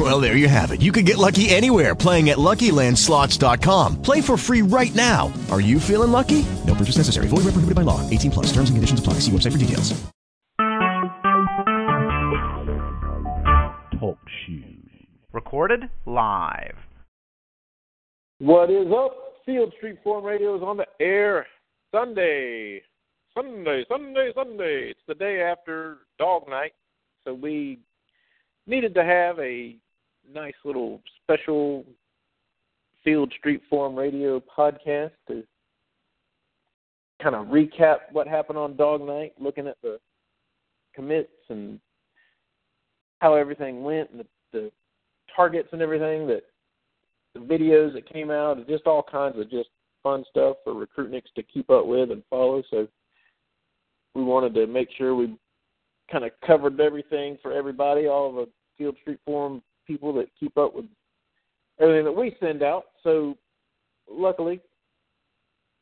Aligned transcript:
Well, 0.00 0.18
there 0.18 0.34
you 0.34 0.48
have 0.48 0.70
it. 0.70 0.80
You 0.80 0.92
can 0.92 1.04
get 1.04 1.18
lucky 1.18 1.50
anywhere 1.50 1.94
playing 1.94 2.30
at 2.30 2.38
LuckyLandSlots.com. 2.38 4.00
Play 4.00 4.22
for 4.22 4.38
free 4.38 4.62
right 4.62 4.94
now. 4.94 5.30
Are 5.50 5.60
you 5.60 5.78
feeling 5.78 6.10
lucky? 6.10 6.46
No 6.66 6.74
purchase 6.74 6.96
necessary. 6.96 7.28
Void 7.28 7.44
where 7.44 7.52
prohibited 7.52 7.74
by 7.74 7.82
law. 7.82 8.00
18 8.08 8.30
plus. 8.30 8.46
Terms 8.46 8.70
and 8.70 8.78
conditions 8.78 8.98
apply. 8.98 9.14
See 9.20 9.30
website 9.30 9.52
for 9.52 9.58
details. 9.58 9.92
Talk 14.00 14.18
shoes. 14.46 15.06
Recorded 15.34 15.90
live. 16.06 16.76
What 18.38 18.70
is 18.70 18.86
up? 18.96 19.12
Field 19.44 19.74
Street 19.76 19.98
Forum 20.02 20.24
Radio 20.24 20.56
is 20.56 20.62
on 20.62 20.78
the 20.78 20.86
air 20.98 21.46
Sunday. 21.94 22.80
Sunday, 23.34 23.84
Sunday, 23.86 24.30
Sunday. 24.34 24.92
It's 24.92 25.00
the 25.06 25.14
day 25.14 25.42
after 25.42 25.98
Dawg 26.18 26.48
Night. 26.48 26.72
So 27.24 27.34
we 27.34 27.80
needed 28.66 28.94
to 28.94 29.04
have 29.04 29.38
a 29.38 29.76
nice 30.32 30.54
little 30.64 31.00
special 31.22 31.84
Field 33.04 33.32
Street 33.38 33.62
Forum 33.68 33.94
Radio 33.94 34.40
podcast 34.40 35.12
to 35.28 35.42
kind 37.22 37.34
of 37.34 37.46
recap 37.46 37.98
what 38.12 38.26
happened 38.26 38.58
on 38.58 38.76
Dawg 38.76 39.02
Night, 39.02 39.32
looking 39.38 39.66
at 39.66 39.76
the 39.82 39.98
commits 40.94 41.30
and 41.48 41.78
how 43.20 43.34
everything 43.34 43.82
went 43.82 44.10
and 44.10 44.20
the, 44.20 44.26
the 44.52 44.72
targets 45.34 45.68
and 45.72 45.82
everything 45.82 46.26
that 46.26 46.42
the 47.34 47.40
videos 47.40 47.92
that 47.92 48.10
came 48.10 48.30
out 48.30 48.56
and 48.56 48.66
just 48.66 48.86
all 48.86 49.02
kinds 49.02 49.38
of 49.38 49.50
just 49.50 49.68
fun 50.02 50.24
stuff 50.30 50.56
for 50.64 50.74
recruitniks 50.74 51.30
to 51.36 51.42
keep 51.42 51.70
up 51.70 51.86
with 51.86 52.10
and 52.10 52.22
follow. 52.28 52.62
So 52.70 52.88
we 54.14 54.24
wanted 54.24 54.54
to 54.54 54.66
make 54.66 54.88
sure 54.96 55.14
we 55.14 55.36
kind 56.10 56.24
of 56.24 56.32
covered 56.44 56.80
everything 56.80 57.38
for 57.40 57.52
everybody, 57.52 58.06
all 58.06 58.30
of 58.30 58.34
the 58.34 58.48
Field 58.76 58.96
Street 59.02 59.20
Forum 59.24 59.62
people 59.90 60.12
that 60.12 60.28
keep 60.38 60.56
up 60.56 60.72
with 60.72 60.84
everything 61.80 62.04
that 62.04 62.12
we 62.12 62.36
send 62.38 62.62
out. 62.62 62.84
So 63.02 63.36
luckily, 64.08 64.60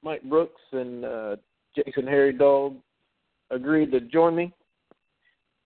Mike 0.02 0.22
Brooks 0.22 0.62
and 0.72 1.04
uh, 1.04 1.36
Jason 1.76 2.06
Harry 2.06 2.32
Dog 2.32 2.76
agreed 3.50 3.92
to 3.92 4.00
join 4.00 4.34
me. 4.34 4.52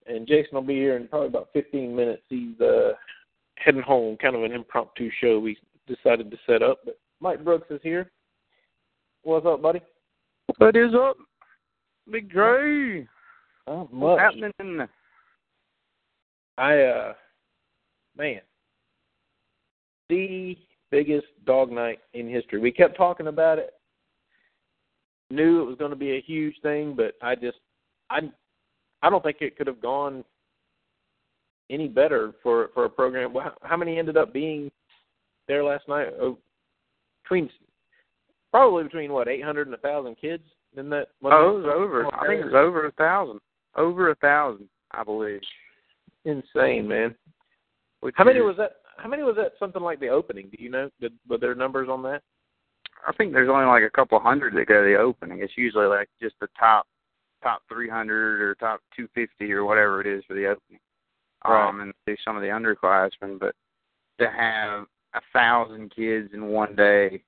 And 0.06 0.26
Jason 0.26 0.54
will 0.54 0.62
be 0.62 0.74
here 0.74 0.96
in 0.96 1.06
probably 1.06 1.28
about 1.28 1.50
15 1.52 1.94
minutes. 1.94 2.22
He's 2.28 2.60
uh, 2.60 2.92
heading 3.56 3.82
home, 3.82 4.16
kind 4.16 4.34
of 4.34 4.42
an 4.42 4.50
impromptu 4.50 5.08
show 5.20 5.38
we 5.38 5.56
decided 5.86 6.28
to 6.32 6.36
set 6.44 6.62
up. 6.62 6.80
But 6.84 6.98
Mike 7.20 7.44
Brooks 7.44 7.70
is 7.70 7.80
here. 7.84 8.10
What's 9.22 9.46
up, 9.46 9.62
buddy? 9.62 9.80
What 10.58 10.74
is 10.74 10.92
up, 10.94 11.16
Big 12.10 12.28
Dre? 12.28 13.06
What's 13.66 14.20
happening? 14.20 14.88
I 16.58 16.80
uh 16.80 17.12
man. 18.16 18.40
The 20.08 20.56
biggest 20.90 21.26
Dawg 21.46 21.70
Night 21.70 22.00
in 22.14 22.28
history. 22.28 22.60
We 22.60 22.70
kept 22.70 22.96
talking 22.96 23.28
about 23.28 23.58
it. 23.58 23.72
Knew 25.30 25.62
it 25.62 25.66
was 25.66 25.76
going 25.78 25.90
to 25.90 25.96
be 25.96 26.16
a 26.16 26.20
huge 26.20 26.54
thing, 26.62 26.94
but 26.94 27.14
I 27.22 27.34
just 27.34 27.58
I 28.10 28.20
I 29.00 29.08
don't 29.10 29.22
think 29.22 29.38
it 29.40 29.56
could 29.56 29.66
have 29.66 29.80
gone 29.80 30.24
any 31.70 31.88
better 31.88 32.32
for 32.42 32.68
for 32.74 32.84
a 32.84 32.90
program. 32.90 33.32
Well, 33.32 33.54
How 33.62 33.76
many 33.76 33.98
ended 33.98 34.16
up 34.18 34.32
being 34.32 34.70
there 35.48 35.64
last 35.64 35.88
night? 35.88 36.08
Oh, 36.20 36.36
between 37.22 37.48
probably 38.50 38.84
between 38.84 39.12
what 39.12 39.28
eight 39.28 39.42
hundred 39.42 39.68
and 39.68 39.74
a 39.74 39.78
thousand 39.78 40.16
kids 40.20 40.42
in 40.76 40.90
that. 40.90 41.08
Oh, 41.24 41.56
it 41.56 41.62
was 41.64 41.74
over. 41.74 42.06
I 42.14 42.26
think 42.26 42.40
it 42.42 42.46
was 42.46 42.54
over 42.54 42.86
a 42.86 42.92
thousand. 42.92 43.40
Over 43.74 44.10
a 44.10 44.14
thousand, 44.16 44.68
I 44.90 45.02
believe. 45.02 45.40
insane, 46.26 46.86
man. 46.86 47.14
Which 48.02 48.14
How 48.18 48.24
many 48.24 48.40
is- 48.40 48.44
was 48.44 48.56
that? 48.56 48.80
How 48.96 49.08
many 49.08 49.22
was 49.22 49.36
that? 49.36 49.52
Something 49.58 49.82
like 49.82 50.00
the 50.00 50.08
opening? 50.08 50.48
Do 50.50 50.62
you 50.62 50.68
know? 50.68 50.90
Did, 51.00 51.12
were 51.28 51.38
there 51.38 51.54
numbers 51.54 51.88
on 51.88 52.02
that? 52.02 52.22
I 53.06 53.12
think 53.12 53.32
there's 53.32 53.48
only 53.48 53.64
like 53.64 53.84
a 53.84 53.90
couple 53.90 54.18
hundred 54.20 54.54
that 54.54 54.66
go 54.66 54.82
to 54.84 54.88
the 54.88 54.98
opening. 54.98 55.40
It's 55.40 55.56
usually 55.56 55.86
like 55.86 56.08
just 56.20 56.34
the 56.40 56.48
top 56.58 56.86
top 57.42 57.62
300 57.68 58.40
or 58.40 58.54
top 58.56 58.80
250 58.96 59.52
or 59.52 59.64
whatever 59.64 60.00
it 60.00 60.06
is 60.06 60.22
for 60.26 60.34
the 60.34 60.46
opening. 60.46 60.78
Right. 61.44 61.68
Um, 61.68 61.80
and 61.80 61.92
do 62.06 62.16
some 62.24 62.36
of 62.36 62.42
the 62.42 62.48
underclassmen, 62.48 63.40
but 63.40 63.56
to 64.20 64.30
have 64.30 64.86
a 65.14 65.20
thousand 65.32 65.92
kids 65.94 66.30
in 66.34 66.46
one 66.46 66.76
day 66.76 67.22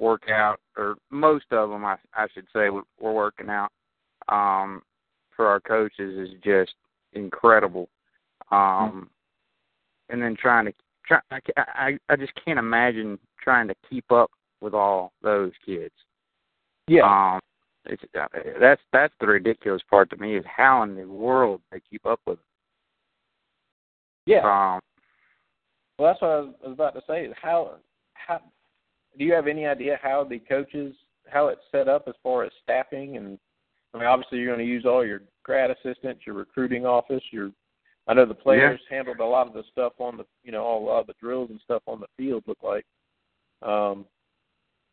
work 0.00 0.28
out, 0.28 0.60
or 0.76 0.96
most 1.10 1.46
of 1.52 1.70
them, 1.70 1.84
I 1.84 1.96
I 2.14 2.26
should 2.32 2.46
say, 2.52 2.70
were 2.70 2.82
were 3.00 3.12
working 3.12 3.50
out. 3.50 3.70
Um, 4.28 4.82
for 5.36 5.46
our 5.46 5.60
coaches 5.60 6.28
is 6.28 6.34
just 6.42 6.74
incredible. 7.12 7.88
Um, 8.50 9.10
and 10.08 10.20
then 10.22 10.36
trying 10.36 10.66
to 10.66 10.72
try, 11.06 11.20
I, 11.30 11.40
I 11.56 11.98
I 12.08 12.16
just 12.16 12.32
can't 12.44 12.58
imagine 12.58 13.18
trying 13.42 13.68
to 13.68 13.74
keep 13.88 14.10
up 14.10 14.30
with 14.60 14.74
all 14.74 15.12
those 15.22 15.52
kids. 15.64 15.94
Yeah. 16.88 17.02
Um, 17.34 17.40
it's 17.86 18.02
uh, 18.18 18.26
that's 18.60 18.80
that's 18.92 19.14
the 19.20 19.26
ridiculous 19.26 19.82
part 19.88 20.10
to 20.10 20.16
me 20.16 20.36
is 20.36 20.44
how 20.46 20.82
in 20.82 20.96
the 20.96 21.04
world 21.04 21.60
they 21.70 21.80
keep 21.88 22.04
up 22.06 22.20
with. 22.26 22.38
Them. 22.38 22.44
Yeah. 24.26 24.74
Um, 24.74 24.80
Well, 25.98 26.12
that's 26.12 26.20
what 26.20 26.30
I 26.30 26.40
was, 26.40 26.54
I 26.64 26.68
was 26.68 26.74
about 26.74 26.94
to 26.94 27.02
say. 27.06 27.24
Is 27.24 27.34
how 27.40 27.76
how 28.14 28.40
do 29.18 29.24
you 29.24 29.32
have 29.32 29.46
any 29.46 29.66
idea 29.66 29.98
how 30.02 30.24
the 30.24 30.38
coaches 30.40 30.94
how 31.28 31.48
it's 31.48 31.60
set 31.72 31.88
up 31.88 32.04
as 32.06 32.14
far 32.22 32.44
as 32.44 32.52
staffing 32.62 33.16
and 33.16 33.38
I 33.94 33.98
mean 33.98 34.06
obviously 34.06 34.38
you're 34.38 34.54
going 34.54 34.64
to 34.64 34.72
use 34.72 34.84
all 34.84 35.04
your 35.04 35.22
grad 35.42 35.70
assistants, 35.70 36.22
your 36.26 36.34
recruiting 36.34 36.84
office, 36.84 37.22
your 37.30 37.50
I 38.08 38.14
know 38.14 38.24
the 38.24 38.34
players 38.34 38.80
handled 38.88 39.18
a 39.20 39.24
lot 39.24 39.46
of 39.48 39.52
the 39.52 39.64
stuff 39.72 39.94
on 39.98 40.16
the 40.16 40.24
you 40.44 40.52
know 40.52 40.62
all 40.62 40.84
a 40.84 40.86
lot 40.86 41.00
of 41.00 41.06
the 41.08 41.14
drills 41.20 41.50
and 41.50 41.60
stuff 41.64 41.82
on 41.86 42.00
the 42.00 42.06
field 42.16 42.44
look 42.46 42.62
like. 42.62 42.84
Um, 43.62 44.06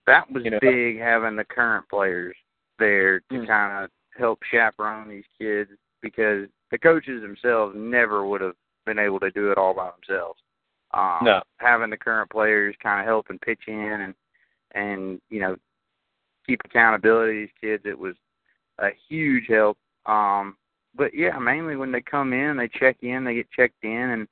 that 0.07 0.29
was 0.31 0.43
You 0.43 0.51
know- 0.51 0.59
big 0.59 0.99
having 0.99 1.35
the 1.35 1.45
current 1.45 1.87
players 1.89 2.35
there 2.79 3.19
to 3.21 3.35
Mm. 3.35 3.47
kind 3.47 3.83
of 3.85 3.91
help 4.17 4.43
chaperone 4.43 5.07
these 5.07 5.27
kids 5.37 5.71
because 6.01 6.49
the 6.71 6.77
coaches 6.77 7.21
themselves 7.21 7.75
never 7.75 8.25
would 8.25 8.41
have 8.41 8.55
been 8.85 8.99
able 8.99 9.19
to 9.19 9.31
do 9.31 9.51
it 9.51 9.57
all 9.57 9.73
by 9.73 9.89
themselves. 9.91 10.41
Um, 10.91 11.19
No. 11.23 11.41
Having 11.59 11.91
the 11.91 11.97
current 11.97 12.29
players 12.29 12.75
kind 12.77 12.99
of 12.99 13.05
help 13.05 13.29
and 13.29 13.41
pitch 13.41 13.67
in 13.67 14.01
and 14.01 14.15
and 14.71 15.21
you 15.29 15.39
know 15.39 15.55
keep 16.47 16.59
accountability 16.65 17.33
to 17.33 17.39
these 17.45 17.53
kids, 17.61 17.85
it 17.85 17.97
was 17.97 18.15
a 18.79 18.89
huge 19.07 19.47
help. 19.47 19.77
Um, 20.07 20.57
but 20.95 21.13
yeah, 21.13 21.37
mainly 21.39 21.75
when 21.75 21.91
they 21.91 22.01
come 22.01 22.33
in, 22.33 22.57
they 22.57 22.67
check 22.67 22.97
in, 23.01 23.23
they 23.23 23.35
get 23.35 23.51
checked 23.51 23.83
in, 23.83 23.89
and 23.91 24.27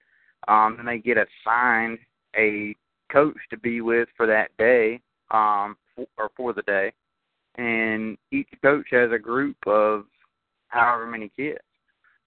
um, 0.47 0.75
then 0.77 0.85
they 0.85 0.99
get 0.99 1.17
assigned 1.17 1.99
a 2.37 2.75
coach 3.11 3.37
to 3.49 3.57
be 3.57 3.81
with 3.81 4.07
for 4.15 4.25
that 4.27 4.55
day 4.57 5.01
um, 5.31 5.75
for, 5.95 6.05
or 6.17 6.29
for 6.35 6.53
the 6.53 6.61
day, 6.63 6.91
and 7.55 8.17
each 8.31 8.49
coach 8.61 8.87
has 8.91 9.11
a 9.11 9.19
group 9.19 9.57
of 9.65 10.05
however 10.67 11.07
many 11.07 11.31
kids. 11.35 11.59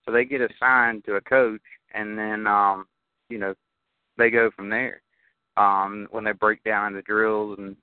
So 0.04 0.12
they 0.12 0.24
get 0.24 0.40
assigned 0.40 1.04
to 1.06 1.14
a 1.14 1.20
coach, 1.20 1.62
and 1.94 2.18
then 2.18 2.46
um, 2.46 2.86
you 3.28 3.38
know 3.38 3.54
they 4.18 4.30
go 4.30 4.50
from 4.54 4.68
there. 4.68 5.00
Um, 5.56 6.08
when 6.10 6.24
they 6.24 6.32
break 6.32 6.62
down 6.64 6.94
the 6.94 7.02
drills 7.02 7.58
and 7.58 7.76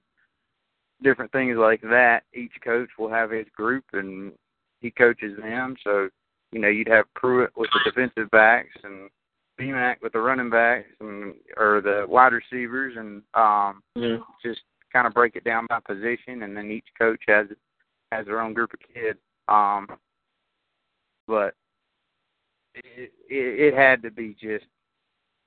different 1.01 1.31
things 1.31 1.57
like 1.57 1.81
that, 1.81 2.23
each 2.33 2.51
coach 2.63 2.89
will 2.99 3.09
have 3.09 3.31
his 3.31 3.47
group, 3.55 3.85
and 3.93 4.33
he 4.81 4.91
coaches 4.91 5.37
them. 5.39 5.75
So 5.83 6.09
you 6.51 6.59
know 6.59 6.67
you'd 6.67 6.87
have 6.87 7.05
Pruitt 7.15 7.51
with 7.55 7.69
the 7.73 7.91
defensive 7.91 8.29
backs 8.31 8.75
and 8.83 9.09
BMAC 9.59 9.97
with 10.01 10.13
the 10.13 10.19
running 10.19 10.49
backs 10.49 10.89
and 10.99 11.35
or 11.57 11.81
the 11.81 12.05
wide 12.07 12.33
receivers, 12.33 12.95
and 12.97 13.21
um, 13.33 13.81
just 14.43 14.61
kind 14.91 15.07
of 15.07 15.13
break 15.13 15.35
it 15.35 15.43
down 15.43 15.67
by 15.69 15.79
position, 15.79 16.43
and 16.43 16.55
then 16.55 16.71
each 16.71 16.87
coach 16.97 17.21
has 17.27 17.47
has 18.11 18.25
their 18.25 18.41
own 18.41 18.53
group 18.53 18.73
of 18.73 18.79
kids. 18.93 19.19
Um, 19.47 19.87
but 21.27 21.55
it, 22.75 23.11
it, 23.29 23.73
it 23.73 23.73
had 23.73 24.01
to 24.03 24.11
be 24.11 24.35
just 24.41 24.65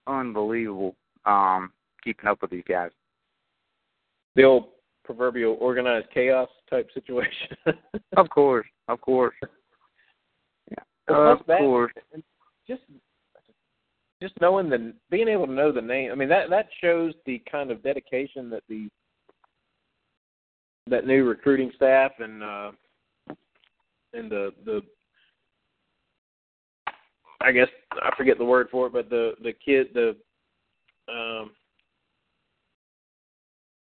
unbelievable 0.06 0.94
um, 1.26 1.72
keeping 2.02 2.28
up 2.28 2.42
with 2.42 2.50
these 2.50 2.64
guys. 2.68 2.90
the 4.36 4.44
old 4.44 4.68
proverbial 5.04 5.56
organized 5.60 6.06
chaos 6.12 6.48
type 6.70 6.88
situation. 6.94 7.56
Of 8.16 8.30
course, 8.30 8.66
of 8.88 9.00
course, 9.00 9.34
of 11.08 11.40
that- 11.46 11.58
course. 11.58 11.92
just 12.66 12.82
just 14.22 14.34
knowing 14.40 14.70
the 14.70 14.94
being 15.10 15.28
able 15.28 15.46
to 15.46 15.52
know 15.52 15.70
the 15.72 15.80
name 15.80 16.10
i 16.10 16.14
mean 16.14 16.28
that 16.28 16.48
that 16.48 16.66
shows 16.80 17.12
the 17.26 17.42
kind 17.50 17.70
of 17.70 17.82
dedication 17.82 18.48
that 18.48 18.62
the 18.68 18.88
that 20.86 21.06
new 21.06 21.24
recruiting 21.24 21.70
staff 21.76 22.12
and 22.18 22.42
uh 22.42 22.70
and 24.14 24.30
the 24.30 24.52
the 24.64 24.80
I 27.40 27.52
guess 27.52 27.68
I 27.92 28.10
forget 28.16 28.38
the 28.38 28.44
word 28.44 28.68
for 28.70 28.86
it, 28.86 28.92
but 28.94 29.10
the 29.10 29.34
the 29.42 29.52
kid 29.52 29.88
the 29.92 30.16
um 31.12 31.50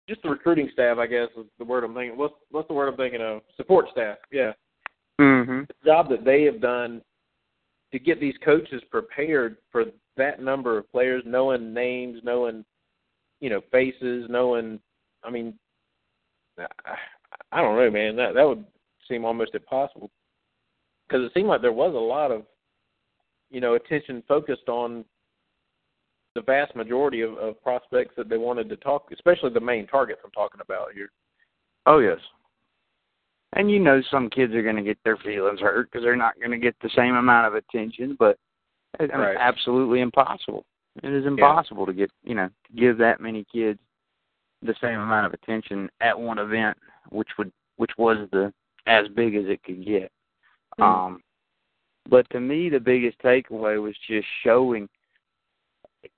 just 0.08 0.22
the 0.24 0.30
recruiting 0.30 0.70
staff, 0.74 0.98
I 0.98 1.08
guess, 1.08 1.30
is 1.38 1.46
the 1.58 1.66
word 1.66 1.84
I'm 1.84 1.94
thinking. 1.96 2.18
What's 2.18 2.34
what's 2.52 2.68
the 2.68 2.74
word 2.74 2.90
I'm 2.90 2.98
thinking 2.98 3.22
of? 3.22 3.42
Support 3.58 3.88
staff. 3.92 4.18
Yeah. 4.32 4.52
Mhm. 5.20 5.68
The 5.68 5.74
job 5.86 6.10
that 6.10 6.24
they 6.24 6.44
have 6.44 6.62
done 6.62 7.04
to 7.92 8.00
get 8.00 8.20
these 8.20 8.38
coaches 8.38 8.82
prepared 8.90 9.58
for 9.72 9.86
that 10.16 10.42
number 10.42 10.78
of 10.78 10.90
players, 10.92 11.24
knowing 11.26 11.74
names, 11.74 12.22
knowing 12.24 12.66
you 13.42 13.50
know 13.50 13.62
faces, 13.72 14.30
knowing. 14.30 14.80
I 15.24 15.30
mean, 15.30 15.60
I, 16.58 16.96
I 17.52 17.62
don't 17.62 17.76
know, 17.76 17.92
man. 17.92 18.16
That 18.16 18.34
that 18.36 18.48
would 18.48 18.66
seem 19.08 19.26
almost 19.26 19.56
impossible 19.56 20.10
because 21.08 21.26
it 21.26 21.34
seemed 21.34 21.48
like 21.50 21.62
there 21.62 21.74
was 21.74 21.94
a 21.94 21.98
lot 21.98 22.32
of 22.32 22.46
you 23.50 23.60
know 23.60 23.74
attention 23.74 24.24
focused 24.28 24.70
on 24.70 25.04
the 26.36 26.42
vast 26.42 26.76
majority 26.76 27.22
of, 27.22 27.34
of 27.38 27.62
prospects 27.62 28.14
that 28.16 28.30
they 28.30 28.38
wanted 28.38 28.70
to 28.70 28.78
talk, 28.78 29.12
especially 29.12 29.50
the 29.50 29.60
main 29.60 29.88
targets 29.88 30.22
I'm 30.24 30.32
talking 30.32 30.62
about 30.62 30.94
here. 30.94 31.12
Oh 31.86 32.00
yes. 32.00 32.20
And 33.54 33.70
you 33.72 33.80
know 33.80 34.02
some 34.12 34.30
kids 34.30 34.54
are 34.54 34.62
going 34.62 34.76
to 34.76 34.84
get 34.84 34.98
their 35.04 35.18
feelings 35.18 35.60
hurt 35.60 35.90
because 35.92 36.04
they're 36.04 36.16
not 36.16 36.40
going 36.40 36.52
to 36.52 36.58
get 36.58 36.76
the 36.82 36.90
same 36.96 37.16
amount 37.16 37.48
of 37.48 37.56
attention, 37.56 38.16
but 38.20 38.38
I 39.00 39.04
mean, 39.04 39.12
Right. 39.12 39.38
absolutely 39.40 40.02
impossible. 40.02 40.66
It 41.04 41.12
is 41.12 41.26
impossible 41.26 41.86
to 41.86 41.94
get 41.94 42.12
you 42.24 42.36
know 42.36 42.48
to 42.48 42.74
give 42.80 42.98
that 42.98 43.22
many 43.22 43.46
kids 43.52 43.80
the 44.62 44.76
same 44.82 45.00
amount 45.00 45.26
of 45.26 45.34
attention 45.34 45.90
at 46.02 46.20
one 46.20 46.40
event, 46.40 46.78
which 47.10 47.30
would 47.38 47.52
which 47.78 47.92
was 47.98 48.28
the 48.32 48.54
as 48.86 49.08
big 49.10 49.36
as 49.36 49.46
it 49.46 49.64
could 49.64 49.86
get. 49.86 50.12
Mhm. 50.78 50.84
Um, 50.84 51.24
but 52.10 52.30
to 52.32 52.40
me, 52.40 52.70
the 52.70 52.80
biggest 52.80 53.20
takeaway 53.20 53.82
was 53.82 53.96
just 54.08 54.28
showing, 54.44 54.90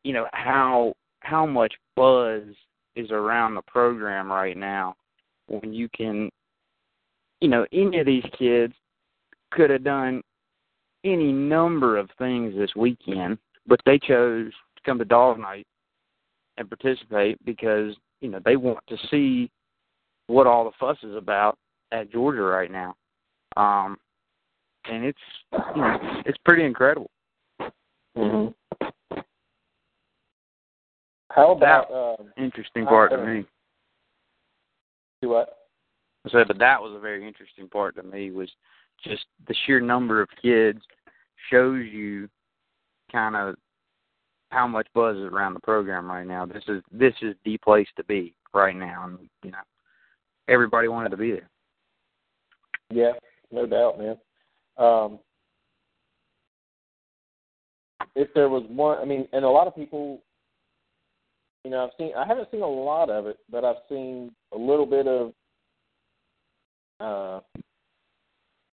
you 0.03 0.13
know, 0.13 0.27
how 0.33 0.95
how 1.21 1.45
much 1.45 1.73
buzz 1.95 2.43
is 2.95 3.11
around 3.11 3.55
the 3.55 3.61
program 3.63 4.31
right 4.31 4.57
now. 4.57 4.95
When 5.47 5.73
you 5.73 5.89
can, 5.89 6.31
you 7.41 7.47
know, 7.47 7.65
any 7.73 7.99
of 7.99 8.05
these 8.05 8.23
kids 8.37 8.73
could 9.51 9.69
have 9.69 9.83
done 9.83 10.21
any 11.03 11.31
number 11.31 11.97
of 11.97 12.09
things 12.17 12.55
this 12.55 12.71
weekend, 12.75 13.37
but 13.67 13.79
they 13.85 13.97
chose 13.97 14.51
to 14.75 14.81
come 14.85 14.99
to 14.99 15.05
Dawg 15.05 15.39
Night 15.39 15.65
and 16.57 16.69
participate 16.69 17.43
because 17.43 17.95
you 18.21 18.29
know 18.29 18.39
they 18.45 18.55
want 18.55 18.79
to 18.87 18.97
see 19.09 19.49
what 20.27 20.47
all 20.47 20.63
the 20.63 20.71
fuss 20.79 20.97
is 21.03 21.15
about 21.15 21.57
at 21.91 22.11
Georgia 22.11 22.43
right 22.43 22.71
now. 22.71 22.95
Um, 23.57 23.97
and 24.85 25.03
it's 25.03 25.19
you 25.51 25.81
know 25.81 25.97
it's 26.25 26.37
pretty 26.45 26.63
incredible. 26.63 27.09
Mm-hmm. 28.17 28.77
How 31.31 31.51
about 31.51 31.91
um, 31.91 32.27
Interesting 32.37 32.85
part 32.85 33.11
to 33.11 33.25
me. 33.25 33.45
do 35.21 35.29
what? 35.29 35.60
Said, 36.29 36.47
but 36.47 36.59
that 36.59 36.79
was 36.79 36.95
a 36.95 36.99
very 36.99 37.27
interesting 37.27 37.67
part 37.67 37.95
to 37.95 38.03
me 38.03 38.29
was 38.29 38.49
just 39.03 39.25
the 39.47 39.55
sheer 39.65 39.81
number 39.81 40.21
of 40.21 40.29
kids 40.39 40.79
shows 41.49 41.83
you 41.91 42.29
kind 43.11 43.35
of 43.35 43.55
how 44.51 44.67
much 44.67 44.87
buzz 44.93 45.17
is 45.17 45.23
around 45.23 45.55
the 45.55 45.59
program 45.61 46.07
right 46.07 46.27
now. 46.27 46.45
This 46.45 46.63
is 46.67 46.83
this 46.91 47.13
is 47.21 47.35
the 47.43 47.57
place 47.57 47.87
to 47.95 48.03
be 48.03 48.35
right 48.53 48.75
now, 48.75 49.05
and 49.07 49.17
you 49.43 49.51
know 49.51 49.57
everybody 50.47 50.87
wanted 50.87 51.09
to 51.09 51.17
be 51.17 51.31
there. 51.31 51.49
Yeah, 52.91 53.13
no 53.51 53.65
doubt, 53.65 53.97
man. 53.97 54.17
Um, 54.77 55.19
if 58.15 58.33
there 58.33 58.49
was 58.49 58.63
one, 58.69 58.97
I 58.99 59.05
mean, 59.05 59.27
and 59.33 59.45
a 59.45 59.49
lot 59.49 59.67
of 59.67 59.75
people, 59.75 60.21
you 61.63 61.71
know, 61.71 61.85
I've 61.85 61.91
seen, 61.97 62.11
I 62.17 62.25
haven't 62.25 62.49
seen 62.51 62.61
a 62.61 62.67
lot 62.67 63.09
of 63.09 63.25
it, 63.27 63.37
but 63.49 63.63
I've 63.63 63.77
seen 63.89 64.31
a 64.53 64.57
little 64.57 64.85
bit 64.85 65.07
of 65.07 65.33
uh, 67.01 67.39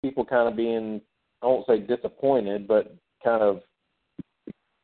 people 0.03 0.25
kind 0.25 0.49
of 0.49 0.57
being, 0.57 1.01
I 1.43 1.47
won't 1.47 1.67
say 1.67 1.81
disappointed, 1.81 2.69
but 2.69 2.95
kind 3.25 3.43
of 3.43 3.61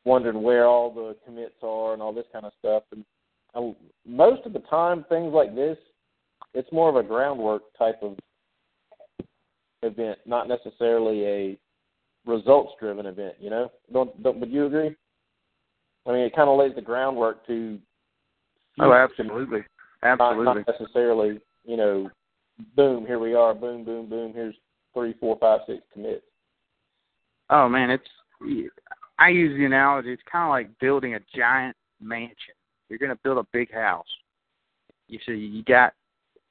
wondering 0.05 0.41
where 0.41 0.65
all 0.65 0.93
the 0.93 1.15
commits 1.25 1.55
are 1.63 1.93
and 1.93 2.01
all 2.01 2.13
this 2.13 2.25
kind 2.31 2.45
of 2.45 2.53
stuff. 2.59 2.83
And 2.91 3.05
I, 3.55 3.73
most 4.05 4.45
of 4.45 4.53
the 4.53 4.59
time, 4.59 5.05
things 5.09 5.33
like 5.33 5.55
this, 5.55 5.77
it's 6.53 6.71
more 6.71 6.89
of 6.89 6.95
a 6.95 7.07
groundwork 7.07 7.63
type 7.77 8.01
of 8.01 8.17
event, 9.83 10.19
not 10.25 10.47
necessarily 10.47 11.25
a 11.25 11.59
results 12.25 12.73
driven 12.79 13.05
event, 13.05 13.35
you 13.39 13.49
know? 13.49 13.71
Don't, 13.93 14.21
don't 14.21 14.39
would 14.39 14.51
you 14.51 14.65
agree? 14.65 14.95
I 16.05 16.11
mean 16.11 16.21
it 16.21 16.35
kinda 16.35 16.51
lays 16.51 16.75
the 16.75 16.81
groundwork 16.81 17.45
to 17.47 17.79
Oh, 18.81 18.93
absolutely, 18.93 19.63
not, 20.03 20.21
absolutely. 20.21 20.63
not 20.63 20.79
necessarily, 20.79 21.41
you 21.65 21.75
know, 21.75 22.09
boom, 22.75 23.05
here 23.05 23.19
we 23.19 23.33
are, 23.33 23.53
boom, 23.53 23.83
boom, 23.83 24.07
boom, 24.07 24.33
here's 24.33 24.55
three, 24.93 25.13
four, 25.19 25.37
five, 25.39 25.61
six 25.67 25.81
commits. 25.93 26.23
Oh 27.49 27.67
man, 27.67 27.89
it's 27.89 28.07
I 29.17 29.29
use 29.29 29.57
the 29.57 29.65
analogy. 29.65 30.13
It's 30.13 30.21
kind 30.31 30.45
of 30.45 30.49
like 30.49 30.79
building 30.79 31.15
a 31.15 31.19
giant 31.35 31.75
mansion. 32.01 32.53
You're 32.87 32.99
going 32.99 33.11
to 33.11 33.19
build 33.23 33.37
a 33.37 33.47
big 33.51 33.71
house. 33.71 34.07
You 35.07 35.19
see, 35.25 35.33
you 35.33 35.63
got 35.63 35.93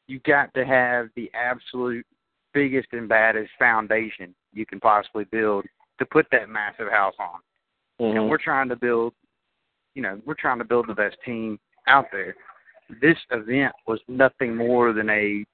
you 0.06 0.20
got 0.20 0.52
to 0.54 0.64
have 0.64 1.08
the 1.16 1.30
absolute 1.34 2.06
biggest 2.54 2.88
and 2.92 3.08
baddest 3.08 3.50
foundation 3.58 4.34
you 4.52 4.66
can 4.66 4.80
possibly 4.80 5.24
build 5.24 5.64
to 5.98 6.06
put 6.06 6.26
that 6.32 6.48
massive 6.48 6.88
house 6.90 7.14
on. 7.18 7.40
Mm-hmm. 8.00 8.16
And 8.16 8.30
we're 8.30 8.38
trying 8.38 8.68
to 8.70 8.76
build, 8.76 9.12
you 9.94 10.02
know, 10.02 10.20
we're 10.24 10.34
trying 10.34 10.58
to 10.58 10.64
build 10.64 10.88
the 10.88 10.94
best 10.94 11.16
team 11.24 11.58
out 11.86 12.06
there. 12.10 12.34
This 13.02 13.18
event 13.30 13.74
was 13.86 14.00
nothing 14.08 14.56
more 14.56 14.92
than 14.92 15.10
a 15.10 15.44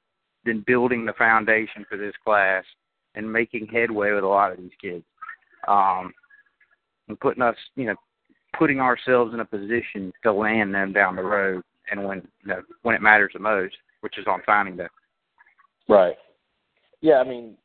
than 0.44 0.64
building 0.67 1.05
the 1.05 1.12
foundation 1.14 1.85
for 1.88 1.96
this 1.96 2.14
class 2.25 2.64
and 3.14 3.31
making 3.31 3.67
headway 3.67 4.12
with 4.12 4.25
a 4.25 4.29
lot 4.29 4.52
of 4.52 4.58
these 4.58 4.73
kids. 4.81 5.05
Um, 5.69 6.12
and 7.08 7.19
putting 7.20 7.43
us, 7.43 7.56
you 7.76 7.87
know, 7.87 7.96
putting 8.58 8.81
ourselves 8.81 9.35
in 9.35 9.41
a 9.41 9.44
position 9.44 10.12
to 10.23 10.32
land 10.32 10.75
them 10.75 10.93
down 10.93 11.17
the 11.17 11.23
road 11.23 11.62
and 11.91 12.05
when 12.05 12.26
you 12.43 12.49
know, 12.49 12.62
when 12.82 12.94
it 12.94 13.02
matters 13.02 13.32
the 13.35 13.41
most, 13.41 13.75
which 14.00 14.19
is 14.19 14.26
on 14.26 14.41
signing 14.46 14.76
day. 14.76 14.87
Right. 15.88 16.17
Yeah, 17.00 17.17
I 17.17 17.25
mean, 17.25 17.56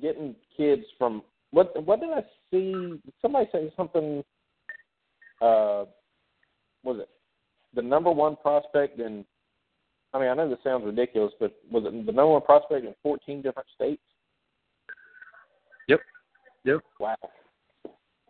getting 0.00 0.34
kids 0.56 0.82
from 0.98 1.22
what 1.50 1.82
what 1.84 2.00
did 2.00 2.10
I 2.10 2.22
see? 2.50 3.00
Somebody 3.20 3.46
say 3.52 3.72
something. 3.76 4.22
Uh, 5.40 5.84
was 6.84 6.98
it 7.00 7.08
the 7.74 7.82
number 7.82 8.10
one 8.10 8.36
prospect 8.36 9.00
in? 9.00 9.24
I 10.14 10.18
mean, 10.18 10.28
I 10.28 10.34
know 10.34 10.48
this 10.48 10.58
sounds 10.62 10.84
ridiculous, 10.84 11.32
but 11.40 11.54
was 11.70 11.84
it 11.84 11.92
the 11.92 12.12
number 12.12 12.26
one 12.26 12.42
prospect 12.42 12.84
in 12.84 12.94
14 13.02 13.40
different 13.42 13.68
states? 13.74 14.02
Yep. 15.88 16.00
Yep. 16.64 16.80
Wow. 17.00 17.16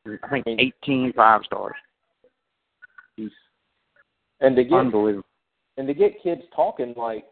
I 0.06 0.42
think 0.42 0.46
18 0.84 1.12
five 1.12 1.42
stars. 1.44 1.74
And 4.40 4.56
to 4.56 4.64
get 4.64 4.72
Unbelievable. 4.72 5.24
and 5.76 5.86
to 5.86 5.94
get 5.94 6.20
kids 6.20 6.42
talking 6.54 6.94
like 6.96 7.24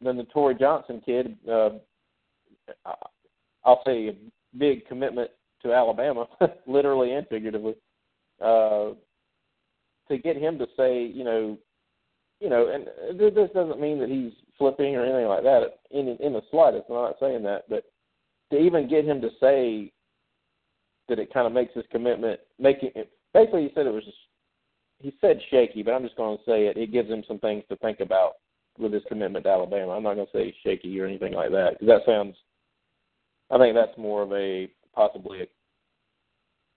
the 0.00 0.10
Notori 0.10 0.58
Johnson 0.58 1.00
kid, 1.06 1.36
uh, 1.48 1.70
I'll 3.64 3.82
say 3.86 4.08
a 4.08 4.16
big 4.58 4.86
commitment 4.86 5.30
to 5.62 5.72
Alabama, 5.72 6.26
literally 6.66 7.12
and 7.12 7.26
figuratively. 7.28 7.74
Uh, 8.40 8.90
to 10.08 10.18
get 10.18 10.36
him 10.36 10.58
to 10.58 10.66
say, 10.76 11.04
you 11.04 11.22
know, 11.22 11.56
you 12.42 12.50
know, 12.50 12.68
and 12.68 13.18
th- 13.18 13.34
this 13.34 13.50
doesn't 13.54 13.80
mean 13.80 14.00
that 14.00 14.08
he's 14.08 14.32
flipping 14.58 14.96
or 14.96 15.04
anything 15.04 15.28
like 15.28 15.44
that 15.44 15.78
in 15.92 16.08
in 16.20 16.32
the 16.32 16.42
slightest. 16.50 16.86
I'm 16.88 16.96
not 16.96 17.16
saying 17.20 17.44
that, 17.44 17.68
but 17.68 17.84
to 18.50 18.58
even 18.58 18.88
get 18.88 19.04
him 19.04 19.20
to 19.20 19.30
say 19.40 19.92
that 21.08 21.20
it 21.20 21.32
kind 21.32 21.46
of 21.46 21.52
makes 21.52 21.72
his 21.74 21.84
commitment 21.92 22.40
making 22.58 22.90
basically 23.32 23.62
he 23.62 23.70
said 23.74 23.86
it 23.86 23.94
was 23.94 24.04
just 24.04 24.16
he 24.98 25.14
said 25.20 25.40
shaky, 25.50 25.82
but 25.82 25.92
I'm 25.92 26.02
just 26.02 26.16
going 26.16 26.36
to 26.36 26.44
say 26.44 26.66
it. 26.66 26.76
It 26.76 26.92
gives 26.92 27.08
him 27.08 27.24
some 27.26 27.38
things 27.38 27.64
to 27.68 27.76
think 27.76 28.00
about 28.00 28.34
with 28.78 28.92
his 28.92 29.02
commitment 29.08 29.44
to 29.44 29.50
Alabama. 29.50 29.92
I'm 29.92 30.02
not 30.02 30.14
going 30.14 30.26
to 30.26 30.32
say 30.32 30.54
shaky 30.64 31.00
or 31.00 31.06
anything 31.06 31.34
like 31.34 31.50
that 31.50 31.78
because 31.78 31.88
that 31.88 32.10
sounds. 32.10 32.36
I 33.50 33.58
think 33.58 33.74
that's 33.74 33.96
more 33.98 34.22
of 34.22 34.32
a 34.32 34.68
possibly 34.94 35.42
a, 35.42 35.46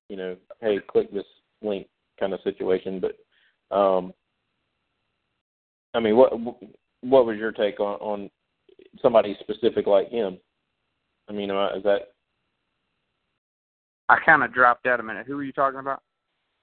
you 0.08 0.16
know, 0.16 0.36
hey, 0.60 0.78
click 0.88 1.12
this 1.12 1.24
link 1.62 1.86
kind 2.18 2.32
of 2.32 2.40
situation. 2.42 3.00
But, 3.00 3.76
um, 3.76 4.12
I 5.94 6.00
mean, 6.00 6.16
what 6.16 6.32
what 7.00 7.26
was 7.26 7.38
your 7.38 7.52
take 7.52 7.80
on 7.80 7.98
on 8.00 8.30
somebody 9.00 9.36
specific 9.40 9.86
like 9.86 10.10
him? 10.10 10.38
I 11.28 11.32
mean, 11.32 11.50
is 11.50 11.82
that 11.84 12.12
I 14.08 14.18
kind 14.24 14.42
of 14.42 14.52
dropped 14.52 14.86
out 14.86 15.00
a 15.00 15.02
minute. 15.02 15.26
Who 15.26 15.36
were 15.36 15.44
you 15.44 15.52
talking 15.52 15.80
about? 15.80 16.02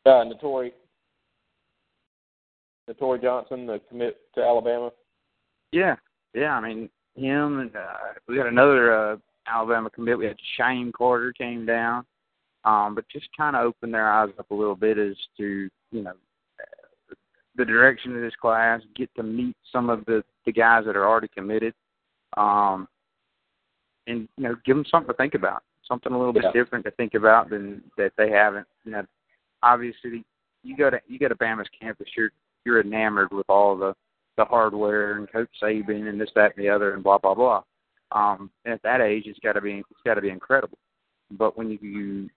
uh, 0.06 0.10
Notori 0.26 0.72
Notori 2.90 3.22
Johnson, 3.22 3.66
the 3.66 3.80
commit 3.90 4.18
to 4.36 4.42
Alabama? 4.42 4.92
Yeah, 5.72 5.96
yeah. 6.34 6.56
I 6.56 6.62
mean, 6.62 6.90
him 7.16 7.60
and 7.60 7.76
uh, 7.76 7.94
we 8.28 8.36
got 8.36 8.48
another 8.48 8.94
uh, 9.14 9.18
Alabama 9.48 9.90
commit. 9.90 10.18
We 10.18 10.26
had 10.26 10.38
Shane 10.58 10.92
Carter 10.96 11.34
came 11.34 11.66
down. 11.66 12.06
um, 12.64 12.96
but 12.96 13.06
just 13.10 13.28
kind 13.36 13.56
of 13.56 13.66
open 13.66 13.92
their 13.92 14.12
eyes 14.12 14.30
up 14.40 14.52
a 14.52 14.56
little 14.56 14.76
bit 14.76 14.98
as 14.98 15.16
to 15.38 15.70
you 15.92 16.04
know 16.04 16.14
the 17.56 17.66
direction 17.66 18.16
of 18.16 18.22
this 18.22 18.36
class, 18.36 18.82
get 18.96 19.14
to 19.16 19.24
meet 19.24 19.56
some 19.72 19.90
of 19.90 20.06
the 20.06 20.24
the 20.46 20.52
guys 20.52 20.86
that 20.86 20.96
are 20.96 21.08
already 21.08 21.28
committed, 21.28 21.74
um, 22.38 22.88
and 24.08 24.28
you 24.38 24.44
know 24.44 24.56
give 24.66 24.76
them 24.76 24.86
something 24.90 25.12
to 25.12 25.18
think 25.18 25.34
about, 25.34 25.64
something 25.88 26.12
a 26.12 26.18
little 26.18 26.34
bit 26.34 26.46
different 26.54 26.86
to 26.86 26.92
think 26.92 27.14
about 27.14 27.50
than 27.50 27.84
that 27.98 28.14
they 28.18 28.30
haven't. 28.30 28.68
You 28.86 28.94
know, 28.94 29.06
obviously 29.64 30.24
you 30.64 30.76
go 30.76 30.90
to 30.90 31.00
you 31.08 31.20
go 31.20 31.28
to 31.28 31.36
Bama's 31.36 31.70
campus, 31.80 32.08
you're 32.16 32.32
you're 32.66 32.82
enamored 32.82 33.32
with 33.32 33.50
all 33.50 33.78
the 33.78 33.94
the 34.38 34.46
hardware 34.46 35.18
and 35.18 35.32
Coach 35.32 35.50
Saban 35.62 36.08
and 36.08 36.20
this, 36.20 36.30
that, 36.36 36.56
and 36.56 36.66
the 36.66 36.70
other, 36.70 36.94
and 36.94 37.04
blah 37.04 37.18
blah 37.18 37.36
blah. 37.36 37.64
Um, 38.14 38.50
and 38.66 38.74
at 38.74 38.84
that 38.84 39.02
age, 39.02 39.24
it's 39.26 39.40
got 39.40 39.54
to 39.54 39.62
be 39.62 39.80
it's 39.80 40.02
got 40.06 40.16
to 40.16 40.22
be 40.22 40.30
incredible. 40.30 40.78
But 41.32 41.58
when 41.58 41.70
you, 41.70 41.80
you 41.82 42.30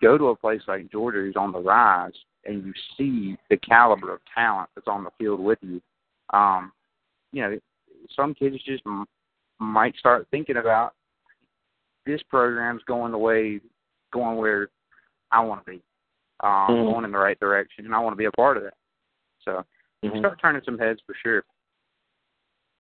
go 0.00 0.18
to 0.18 0.28
a 0.28 0.36
place 0.36 0.62
like 0.66 0.90
Georgia, 0.90 1.18
who's 1.18 1.36
on 1.36 1.52
the 1.52 1.58
rise, 1.58 2.12
and 2.44 2.64
you 2.64 2.72
see 2.96 3.36
the 3.50 3.56
caliber 3.58 4.12
of 4.14 4.20
talent 4.34 4.68
that's 4.74 4.88
on 4.88 5.04
the 5.04 5.10
field 5.18 5.40
with 5.40 5.58
you, 5.62 5.80
um, 6.32 6.72
you 7.32 7.42
know, 7.42 7.58
some 8.14 8.34
kids 8.34 8.56
just 8.64 8.82
m- 8.86 9.06
might 9.58 9.94
start 9.96 10.26
thinking 10.30 10.56
about 10.56 10.94
this 12.06 12.22
program's 12.28 12.82
going 12.84 13.12
the 13.12 13.18
way, 13.18 13.60
going 14.12 14.38
where 14.38 14.68
I 15.30 15.40
want 15.40 15.64
to 15.64 15.70
be, 15.70 15.82
um, 16.40 16.76
Mhm. 16.76 16.86
going 16.86 17.04
in 17.04 17.12
the 17.12 17.18
right 17.18 17.38
direction, 17.38 17.84
and 17.84 17.94
I 17.94 17.98
want 17.98 18.14
to 18.14 18.18
be 18.18 18.24
a 18.24 18.32
part 18.32 18.56
of 18.56 18.62
that. 18.64 18.74
So 19.40 19.64
Mhm. 20.02 20.18
start 20.18 20.40
turning 20.40 20.62
some 20.64 20.78
heads 20.78 21.00
for 21.02 21.14
sure. 21.14 21.44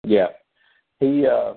Yeah, 0.04 0.32
he 1.00 1.26
uh, 1.26 1.54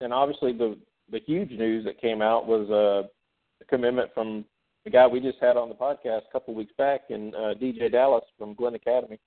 and 0.00 0.12
obviously 0.12 0.52
the 0.52 0.78
the 1.08 1.20
huge 1.20 1.50
news 1.52 1.84
that 1.84 1.98
came 1.98 2.20
out 2.20 2.46
was 2.46 2.68
uh, 2.70 3.02
a 3.04 3.10
commitment 3.64 4.10
from 4.14 4.44
the 4.84 4.90
guy 4.90 5.06
we 5.06 5.20
just 5.20 5.38
had 5.40 5.56
on 5.56 5.68
the 5.68 5.74
podcast 5.74 6.22
a 6.28 6.32
couple 6.32 6.54
of 6.54 6.58
weeks 6.58 6.72
back, 6.78 7.02
and 7.10 7.34
uh, 7.34 7.54
DJ 7.60 7.90
Dallas 7.90 8.24
from 8.38 8.54
Glynn 8.54 8.74
Academy, 8.74 9.18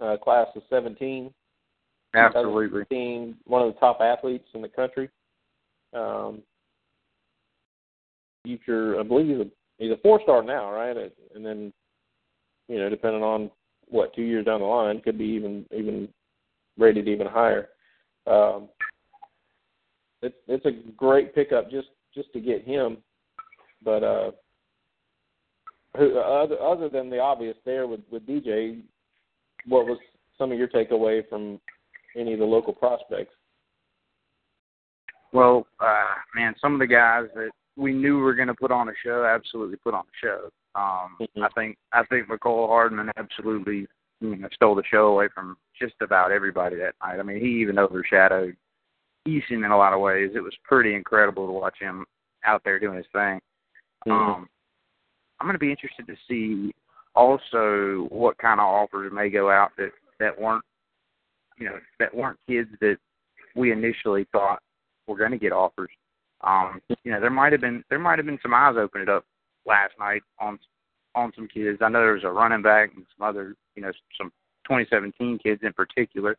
uh, 0.00 0.16
class 0.16 0.46
of 0.56 0.62
17. 0.70 1.32
Absolutely. 2.14 2.80
2016, 2.80 3.36
one 3.44 3.62
of 3.62 3.74
the 3.74 3.78
top 3.78 4.00
athletes 4.00 4.48
in 4.54 4.62
the 4.62 4.68
country. 4.68 5.10
Um, 5.92 6.42
future, 8.44 8.98
I 8.98 9.02
believe 9.02 9.26
he's 9.26 9.46
a 9.46 9.50
he's 9.78 9.92
a 9.92 10.00
four 10.02 10.20
star 10.22 10.42
now, 10.42 10.72
right? 10.72 10.96
And 11.34 11.44
then, 11.44 11.72
you 12.68 12.78
know, 12.78 12.88
depending 12.88 13.22
on 13.22 13.50
what 13.88 14.14
two 14.14 14.22
years 14.22 14.46
down 14.46 14.60
the 14.60 14.66
line, 14.66 15.00
could 15.02 15.18
be 15.18 15.24
even 15.24 15.66
even 15.76 16.08
rated 16.78 17.08
even 17.08 17.26
higher. 17.26 17.68
Um, 18.26 18.68
it's 20.22 20.36
it's 20.48 20.66
a 20.66 20.90
great 20.96 21.34
pickup 21.34 21.70
just 21.70 21.88
just 22.14 22.32
to 22.32 22.40
get 22.40 22.64
him, 22.64 22.98
but 23.86 24.02
uh, 24.02 24.30
who, 25.96 26.18
other 26.18 26.60
other 26.60 26.90
than 26.90 27.08
the 27.08 27.20
obvious 27.20 27.56
there 27.64 27.86
with 27.86 28.00
with 28.10 28.26
DJ, 28.26 28.82
what 29.66 29.86
was 29.86 29.96
some 30.36 30.52
of 30.52 30.58
your 30.58 30.68
takeaway 30.68 31.26
from 31.28 31.58
any 32.16 32.34
of 32.34 32.40
the 32.40 32.44
local 32.44 32.74
prospects? 32.74 33.32
Well, 35.32 35.66
uh, 35.80 36.14
man, 36.34 36.54
some 36.60 36.74
of 36.74 36.80
the 36.80 36.86
guys 36.86 37.26
that 37.34 37.50
we 37.76 37.92
knew 37.92 38.18
were 38.18 38.34
going 38.34 38.48
to 38.48 38.54
put 38.54 38.70
on 38.70 38.88
a 38.88 38.92
show 39.02 39.24
absolutely 39.24 39.76
put 39.76 39.94
on 39.94 40.04
a 40.04 40.18
show. 40.20 40.50
Um, 40.74 41.16
Mhm. 41.20 41.44
I 41.44 41.48
think 41.54 41.78
I 41.92 42.04
think 42.04 42.28
Mecole 42.28 42.68
Hardman 42.68 43.10
absolutely 43.16 43.86
you 44.20 44.36
know, 44.36 44.48
stole 44.52 44.74
the 44.74 44.82
show 44.90 45.06
away 45.06 45.28
from 45.34 45.56
just 45.78 45.94
about 46.00 46.32
everybody 46.32 46.76
that 46.76 46.94
night. 47.02 47.20
I 47.20 47.22
mean, 47.22 47.38
he 47.38 47.60
even 47.60 47.78
overshadowed 47.78 48.56
Eason 49.28 49.64
in 49.64 49.70
a 49.70 49.76
lot 49.76 49.92
of 49.92 50.00
ways. 50.00 50.30
It 50.34 50.40
was 50.40 50.56
pretty 50.64 50.94
incredible 50.94 51.46
to 51.46 51.52
watch 51.52 51.78
him 51.78 52.04
out 52.44 52.62
there 52.64 52.78
doing 52.78 52.96
his 52.96 53.06
thing. 53.12 53.40
Um, 54.10 54.48
I'm 55.40 55.46
going 55.46 55.54
to 55.54 55.58
be 55.58 55.70
interested 55.70 56.06
to 56.06 56.16
see 56.28 56.72
also 57.14 58.06
what 58.10 58.38
kind 58.38 58.60
of 58.60 58.66
offers 58.66 59.12
may 59.12 59.30
go 59.30 59.50
out 59.50 59.72
that 59.78 59.90
that 60.18 60.38
weren't, 60.40 60.64
you 61.58 61.66
know, 61.66 61.78
that 61.98 62.14
weren't 62.14 62.38
kids 62.48 62.70
that 62.80 62.96
we 63.54 63.72
initially 63.72 64.26
thought 64.32 64.60
were 65.06 65.16
going 65.16 65.30
to 65.30 65.38
get 65.38 65.52
offers. 65.52 65.90
Um, 66.42 66.80
you 67.04 67.12
know, 67.12 67.20
there 67.20 67.30
might 67.30 67.52
have 67.52 67.60
been 67.60 67.82
there 67.90 67.98
might 67.98 68.18
have 68.18 68.26
been 68.26 68.38
some 68.42 68.54
eyes 68.54 68.76
opened 68.78 69.08
up 69.08 69.24
last 69.66 69.94
night 69.98 70.22
on 70.38 70.58
on 71.14 71.32
some 71.34 71.48
kids. 71.48 71.78
I 71.80 71.88
know 71.88 72.00
there 72.00 72.12
was 72.12 72.24
a 72.24 72.30
running 72.30 72.62
back 72.62 72.92
and 72.94 73.06
some 73.16 73.26
other, 73.26 73.54
you 73.74 73.82
know, 73.82 73.90
some 74.18 74.30
2017 74.68 75.38
kids 75.38 75.62
in 75.64 75.72
particular 75.72 76.36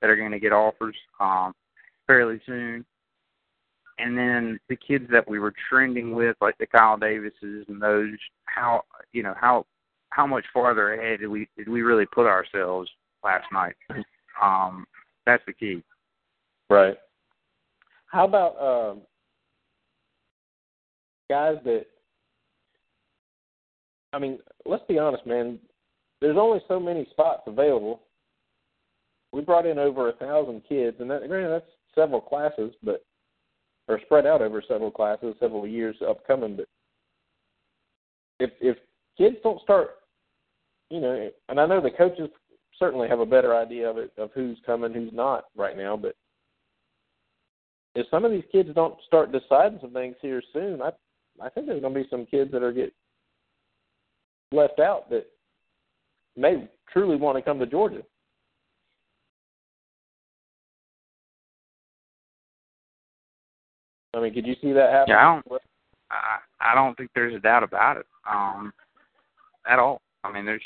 that 0.00 0.10
are 0.10 0.16
going 0.16 0.32
to 0.32 0.40
get 0.40 0.52
offers 0.52 0.96
um, 1.20 1.54
fairly 2.06 2.40
soon. 2.44 2.84
And 3.98 4.16
then 4.16 4.60
the 4.68 4.76
kids 4.76 5.06
that 5.10 5.28
we 5.28 5.38
were 5.38 5.54
trending 5.70 6.14
with, 6.14 6.36
like 6.40 6.58
the 6.58 6.66
Kyle 6.66 6.98
Davises 6.98 7.64
and 7.68 7.80
those, 7.80 8.10
how 8.44 8.82
you 9.12 9.22
know 9.22 9.34
how 9.40 9.64
how 10.10 10.26
much 10.26 10.44
farther 10.52 10.94
ahead 10.94 11.20
did 11.20 11.28
we 11.28 11.48
did 11.56 11.68
we 11.68 11.82
really 11.82 12.06
put 12.06 12.26
ourselves 12.26 12.90
last 13.24 13.46
night? 13.52 13.74
Um, 14.42 14.86
that's 15.24 15.42
the 15.46 15.54
key. 15.54 15.82
Right. 16.68 16.98
How 18.06 18.26
about 18.26 18.60
um, 18.60 19.00
guys 21.30 21.56
that? 21.64 21.86
I 24.12 24.18
mean, 24.18 24.38
let's 24.66 24.84
be 24.86 24.98
honest, 24.98 25.26
man. 25.26 25.58
There's 26.20 26.36
only 26.38 26.60
so 26.68 26.78
many 26.78 27.06
spots 27.10 27.42
available. 27.46 28.02
We 29.32 29.40
brought 29.40 29.66
in 29.66 29.78
over 29.78 30.08
a 30.08 30.12
thousand 30.14 30.62
kids, 30.68 30.98
and 31.00 31.10
that, 31.10 31.26
granted, 31.28 31.50
that's 31.50 31.70
several 31.94 32.20
classes, 32.20 32.72
but 32.82 33.04
or 33.88 34.00
spread 34.04 34.26
out 34.26 34.42
over 34.42 34.62
several 34.66 34.90
classes, 34.90 35.34
several 35.40 35.66
years 35.66 35.96
upcoming. 36.06 36.56
But 36.56 36.66
if 38.40 38.50
if 38.60 38.76
kids 39.16 39.36
don't 39.42 39.62
start, 39.62 39.96
you 40.90 41.00
know, 41.00 41.30
and 41.48 41.60
I 41.60 41.66
know 41.66 41.80
the 41.80 41.90
coaches 41.90 42.28
certainly 42.78 43.08
have 43.08 43.20
a 43.20 43.26
better 43.26 43.56
idea 43.56 43.88
of 43.88 43.98
it 43.98 44.12
of 44.18 44.30
who's 44.34 44.58
coming, 44.66 44.92
who's 44.92 45.12
not 45.12 45.44
right 45.56 45.76
now, 45.76 45.96
but 45.96 46.14
if 47.94 48.06
some 48.10 48.24
of 48.24 48.30
these 48.30 48.44
kids 48.52 48.68
don't 48.74 48.96
start 49.06 49.32
deciding 49.32 49.78
some 49.80 49.92
things 49.92 50.16
here 50.20 50.42
soon, 50.52 50.82
I 50.82 50.90
I 51.40 51.48
think 51.48 51.66
there's 51.66 51.80
going 51.80 51.94
to 51.94 52.00
be 52.00 52.08
some 52.10 52.26
kids 52.26 52.50
that 52.52 52.62
are 52.62 52.72
get 52.72 52.92
left 54.52 54.80
out 54.80 55.10
that 55.10 55.26
may 56.36 56.68
truly 56.92 57.16
want 57.16 57.36
to 57.36 57.42
come 57.42 57.58
to 57.58 57.66
Georgia. 57.66 58.02
I 64.16 64.20
mean, 64.20 64.32
could 64.32 64.46
you 64.46 64.56
see 64.62 64.72
that 64.72 64.90
happen? 64.90 65.08
Yeah, 65.08 65.18
I 65.18 65.34
don't. 65.34 65.62
I 66.10 66.38
I 66.60 66.74
don't 66.74 66.96
think 66.96 67.10
there's 67.14 67.34
a 67.34 67.38
doubt 67.38 67.62
about 67.62 67.98
it. 67.98 68.06
Um, 68.28 68.72
at 69.68 69.78
all. 69.78 70.00
I 70.24 70.32
mean, 70.32 70.46
there's 70.46 70.62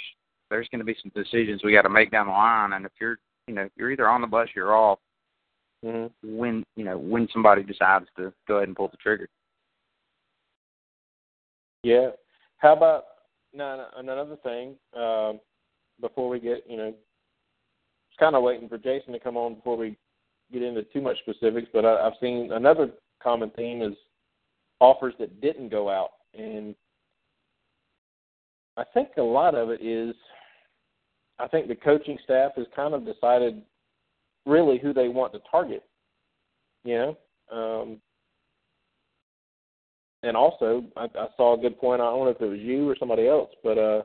there's 0.50 0.68
going 0.68 0.78
to 0.78 0.84
be 0.84 0.96
some 1.02 1.12
decisions 1.14 1.62
we 1.62 1.72
got 1.72 1.82
to 1.82 1.88
make 1.88 2.10
down 2.10 2.26
the 2.26 2.32
line, 2.32 2.74
and 2.74 2.86
if 2.86 2.92
you're 3.00 3.18
you 3.46 3.54
know 3.54 3.68
you're 3.76 3.90
either 3.90 4.08
on 4.08 4.20
the 4.20 4.26
bus, 4.26 4.48
or 4.48 4.52
you're 4.54 4.76
off. 4.76 4.98
Mm-hmm. 5.84 6.36
When 6.36 6.62
you 6.76 6.84
know 6.84 6.98
when 6.98 7.26
somebody 7.32 7.62
decides 7.62 8.06
to 8.16 8.32
go 8.46 8.56
ahead 8.56 8.68
and 8.68 8.76
pull 8.76 8.88
the 8.88 8.98
trigger. 8.98 9.28
Yeah. 11.82 12.10
How 12.58 12.74
about 12.74 13.04
now 13.54 13.86
another 13.96 14.36
thing? 14.42 14.74
Um, 14.94 15.40
before 16.00 16.28
we 16.28 16.38
get, 16.40 16.64
you 16.68 16.76
know, 16.76 16.94
kind 18.18 18.36
of 18.36 18.42
waiting 18.42 18.68
for 18.68 18.78
Jason 18.78 19.12
to 19.12 19.18
come 19.18 19.36
on 19.36 19.54
before 19.54 19.76
we 19.76 19.96
get 20.52 20.62
into 20.62 20.82
too 20.84 21.00
much 21.00 21.16
specifics. 21.20 21.68
But 21.72 21.84
I, 21.86 22.06
I've 22.06 22.12
seen 22.20 22.50
another 22.52 22.90
common 23.22 23.50
theme 23.50 23.82
is 23.82 23.94
offers 24.80 25.14
that 25.18 25.40
didn't 25.40 25.68
go 25.68 25.90
out, 25.90 26.10
and 26.34 26.74
I 28.76 28.84
think 28.94 29.08
a 29.18 29.22
lot 29.22 29.54
of 29.54 29.70
it 29.70 29.82
is, 29.82 30.14
I 31.38 31.48
think 31.48 31.68
the 31.68 31.74
coaching 31.74 32.18
staff 32.24 32.52
has 32.56 32.66
kind 32.74 32.94
of 32.94 33.04
decided 33.04 33.62
really 34.46 34.78
who 34.78 34.92
they 34.92 35.08
want 35.08 35.32
to 35.34 35.40
target. 35.50 35.84
You 36.84 36.94
know. 36.94 37.18
Um, 37.52 38.00
and 40.22 40.36
also 40.36 40.84
I, 40.96 41.04
I 41.04 41.26
saw 41.36 41.54
a 41.54 41.60
good 41.60 41.78
point. 41.78 42.00
I 42.00 42.04
don't 42.04 42.24
know 42.24 42.30
if 42.30 42.40
it 42.40 42.46
was 42.46 42.58
you 42.58 42.88
or 42.88 42.96
somebody 42.98 43.26
else, 43.26 43.50
but 43.62 43.78
uh, 43.78 44.02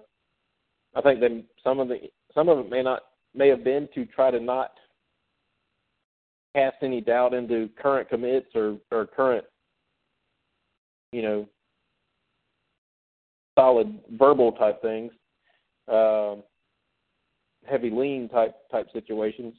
I 0.96 1.02
think 1.02 1.20
that 1.20 1.44
some 1.64 1.80
of 1.80 1.88
the 1.88 1.98
some 2.34 2.50
of 2.50 2.60
it 2.60 2.70
may 2.70 2.82
not 2.82 3.02
may 3.34 3.50
have 3.50 3.64
been 3.64 3.88
to 3.96 4.06
try 4.06 4.32
to 4.32 4.40
not 4.40 4.72
cast 6.56 6.78
any 6.82 7.02
doubt 7.02 7.34
into 7.34 7.70
current 7.78 8.10
commits 8.10 8.48
or 8.56 8.78
or 8.92 9.06
current, 9.06 9.46
you 11.12 11.22
know, 11.22 11.48
solid 13.60 14.00
verbal 14.12 14.54
type 14.54 14.82
things, 14.82 15.12
um, 15.92 16.44
heavy 17.66 17.90
lean 17.90 18.30
type 18.30 18.56
type 18.72 18.88
situations, 18.94 19.54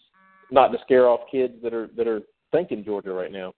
not 0.50 0.68
to 0.68 0.78
scare 0.82 1.06
off 1.06 1.20
kids 1.30 1.54
that 1.62 1.74
are 1.74 1.88
that 1.96 2.08
are 2.08 2.22
thinking 2.50 2.82
Georgia 2.82 3.12
right 3.12 3.32
now. 3.32 3.52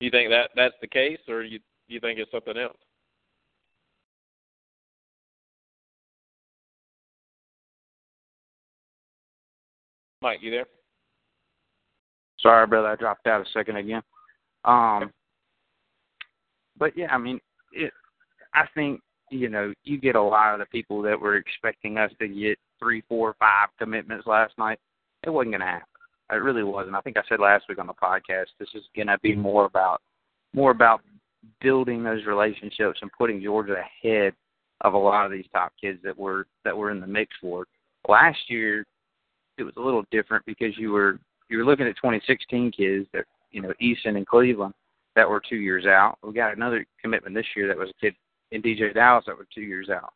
You 0.00 0.10
think 0.10 0.30
that 0.30 0.50
that's 0.56 0.74
the 0.80 0.88
case, 0.88 1.20
or 1.28 1.42
you 1.42 1.60
you 1.88 2.00
think 2.00 2.18
it's 2.18 2.30
something 2.30 2.56
else? 2.56 2.76
Mike, 10.22 10.38
you 10.40 10.52
there? 10.52 10.66
Sorry, 12.40 12.66
brother, 12.66 12.88
I 12.88 12.96
dropped 12.96 13.26
out 13.26 13.40
a 13.40 13.50
second 13.52 13.76
again. 13.76 14.02
Um, 14.64 15.12
but 16.78 16.96
yeah, 16.96 17.12
I 17.12 17.18
mean, 17.18 17.40
it. 17.72 17.92
I 18.54 18.64
think 18.74 19.00
you 19.30 19.48
know 19.48 19.72
you 19.84 19.98
get 19.98 20.14
a 20.14 20.22
lot 20.22 20.54
of 20.54 20.60
the 20.60 20.66
people 20.66 21.02
that 21.02 21.20
were 21.20 21.36
expecting 21.36 21.98
us 21.98 22.12
to 22.20 22.28
get 22.28 22.58
three, 22.78 23.02
four, 23.08 23.34
five 23.38 23.68
commitments 23.78 24.26
last 24.26 24.52
night. 24.58 24.78
It 25.24 25.30
wasn't 25.30 25.52
going 25.52 25.60
to 25.60 25.66
happen. 25.66 25.86
It 26.30 26.36
really 26.36 26.62
wasn't. 26.62 26.96
I 26.96 27.00
think 27.00 27.16
I 27.16 27.22
said 27.28 27.40
last 27.40 27.64
week 27.68 27.78
on 27.78 27.86
the 27.86 27.92
podcast. 27.92 28.46
This 28.58 28.68
is 28.74 28.82
going 28.94 29.08
to 29.08 29.18
be 29.22 29.34
more 29.34 29.64
about 29.66 30.00
more 30.54 30.70
about 30.70 31.00
building 31.60 32.02
those 32.02 32.24
relationships 32.26 32.98
and 33.02 33.10
putting 33.18 33.42
Georgia 33.42 33.76
ahead 34.04 34.34
of 34.82 34.94
a 34.94 34.98
lot 34.98 35.26
of 35.26 35.32
these 35.32 35.46
top 35.52 35.72
kids 35.80 35.98
that 36.04 36.16
were 36.16 36.46
that 36.64 36.76
were 36.76 36.90
in 36.90 37.00
the 37.00 37.06
mix 37.06 37.34
for. 37.40 37.66
Last 38.08 38.38
year, 38.48 38.84
it 39.62 39.66
was 39.66 39.76
a 39.76 39.80
little 39.80 40.04
different 40.10 40.44
because 40.44 40.76
you 40.76 40.90
were 40.90 41.18
you 41.48 41.58
were 41.58 41.64
looking 41.64 41.86
at 41.86 41.96
2016 41.96 42.72
kids 42.72 43.06
that 43.12 43.24
you 43.50 43.62
know 43.62 43.72
Eason 43.80 44.16
and 44.16 44.26
Cleveland 44.26 44.74
that 45.14 45.28
were 45.28 45.40
two 45.40 45.56
years 45.56 45.86
out. 45.86 46.18
We 46.22 46.32
got 46.32 46.56
another 46.56 46.84
commitment 47.00 47.34
this 47.34 47.46
year 47.54 47.68
that 47.68 47.76
was 47.76 47.90
a 47.90 48.00
kid 48.00 48.14
in 48.50 48.62
DJ 48.62 48.92
Dallas 48.92 49.24
that 49.26 49.36
were 49.36 49.46
two 49.54 49.62
years 49.62 49.88
out. 49.88 50.12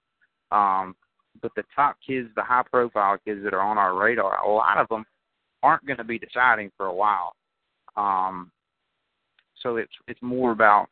Um, 0.51 0.97
but 1.43 1.53
the 1.55 1.65
top 1.75 1.97
kids, 2.07 2.29
the 2.35 2.43
high 2.43 2.65
profile 2.71 3.19
kids 3.25 3.43
that 3.45 3.55
are 3.55 3.61
on 3.61 3.79
our 3.79 3.95
radar, 3.97 4.43
a 4.43 4.49
lot 4.49 4.79
of 4.79 4.89
them 4.89 5.05
aren't 5.63 5.87
going 5.87 5.99
to 5.99 6.05
be 6.05 6.19
deciding 6.19 6.71
for 6.77 6.87
a 6.87 6.95
while. 6.95 7.35
Um, 7.97 8.51
so 9.63 9.77
it's 9.77 9.93
it's 10.09 10.21
more 10.23 10.53
about 10.53 10.89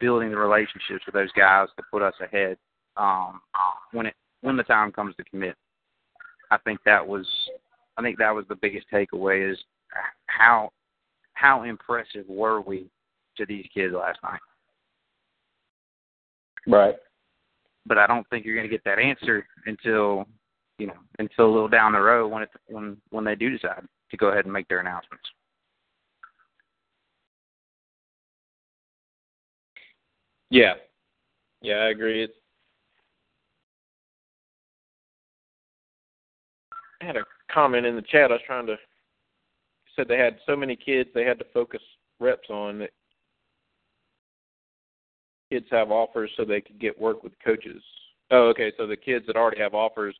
building 0.00 0.30
the 0.30 0.36
relationships 0.36 1.04
with 1.06 1.14
those 1.14 1.32
guys 1.32 1.68
to 1.76 1.82
put 1.90 2.02
us 2.02 2.14
ahead 2.20 2.56
um, 2.96 3.40
when 3.92 4.06
it 4.06 4.14
when 4.40 4.56
the 4.56 4.62
time 4.62 4.92
comes 4.92 5.14
to 5.16 5.24
commit. 5.24 5.56
I 6.50 6.58
think 6.58 6.80
that 6.84 7.06
was 7.06 7.26
I 7.96 8.02
think 8.02 8.18
that 8.18 8.34
was 8.34 8.44
the 8.48 8.56
biggest 8.56 8.86
takeaway 8.92 9.50
is 9.50 9.58
how 10.26 10.70
how 11.34 11.62
impressive 11.62 12.24
were 12.28 12.60
we 12.60 12.88
to 13.36 13.46
these 13.46 13.66
kids 13.74 13.94
last 13.94 14.18
night. 14.22 14.40
Right. 16.66 16.96
But 17.86 17.98
I 17.98 18.06
don't 18.06 18.28
think 18.30 18.44
you're 18.44 18.56
going 18.56 18.68
to 18.68 18.74
get 18.74 18.84
that 18.84 18.98
answer 18.98 19.46
until 19.66 20.26
you 20.78 20.86
know 20.86 20.94
until 21.18 21.46
a 21.46 21.52
little 21.52 21.68
down 21.68 21.92
the 21.92 22.00
road 22.00 22.28
when 22.28 22.42
it 22.42 22.50
when 22.66 22.96
when 23.10 23.24
they 23.24 23.34
do 23.34 23.50
decide 23.50 23.84
to 24.10 24.16
go 24.16 24.28
ahead 24.28 24.44
and 24.44 24.52
make 24.52 24.68
their 24.68 24.80
announcements. 24.80 25.24
Yeah. 30.50 30.74
Yeah, 31.62 31.76
I 31.76 31.88
agree. 31.88 32.24
It's 32.24 32.34
I 37.02 37.06
had 37.06 37.16
a 37.16 37.24
comment 37.54 37.86
in 37.86 37.96
the 37.96 38.02
chat. 38.02 38.30
I 38.30 38.34
was 38.34 38.42
trying 38.46 38.66
to 38.66 38.76
said 39.96 40.08
they 40.08 40.18
had 40.18 40.38
so 40.44 40.56
many 40.56 40.76
kids 40.76 41.08
they 41.14 41.24
had 41.24 41.38
to 41.38 41.44
focus 41.54 41.80
reps 42.20 42.50
on 42.50 42.78
that 42.80 42.90
kids 45.50 45.66
have 45.70 45.90
offers 45.90 46.30
so 46.36 46.44
they 46.44 46.60
could 46.60 46.80
get 46.80 47.00
work 47.00 47.22
with 47.22 47.32
coaches. 47.44 47.82
Oh, 48.30 48.48
okay. 48.48 48.72
So 48.76 48.86
the 48.86 48.96
kids 48.96 49.26
that 49.26 49.36
already 49.36 49.60
have 49.60 49.74
offers, 49.74 50.16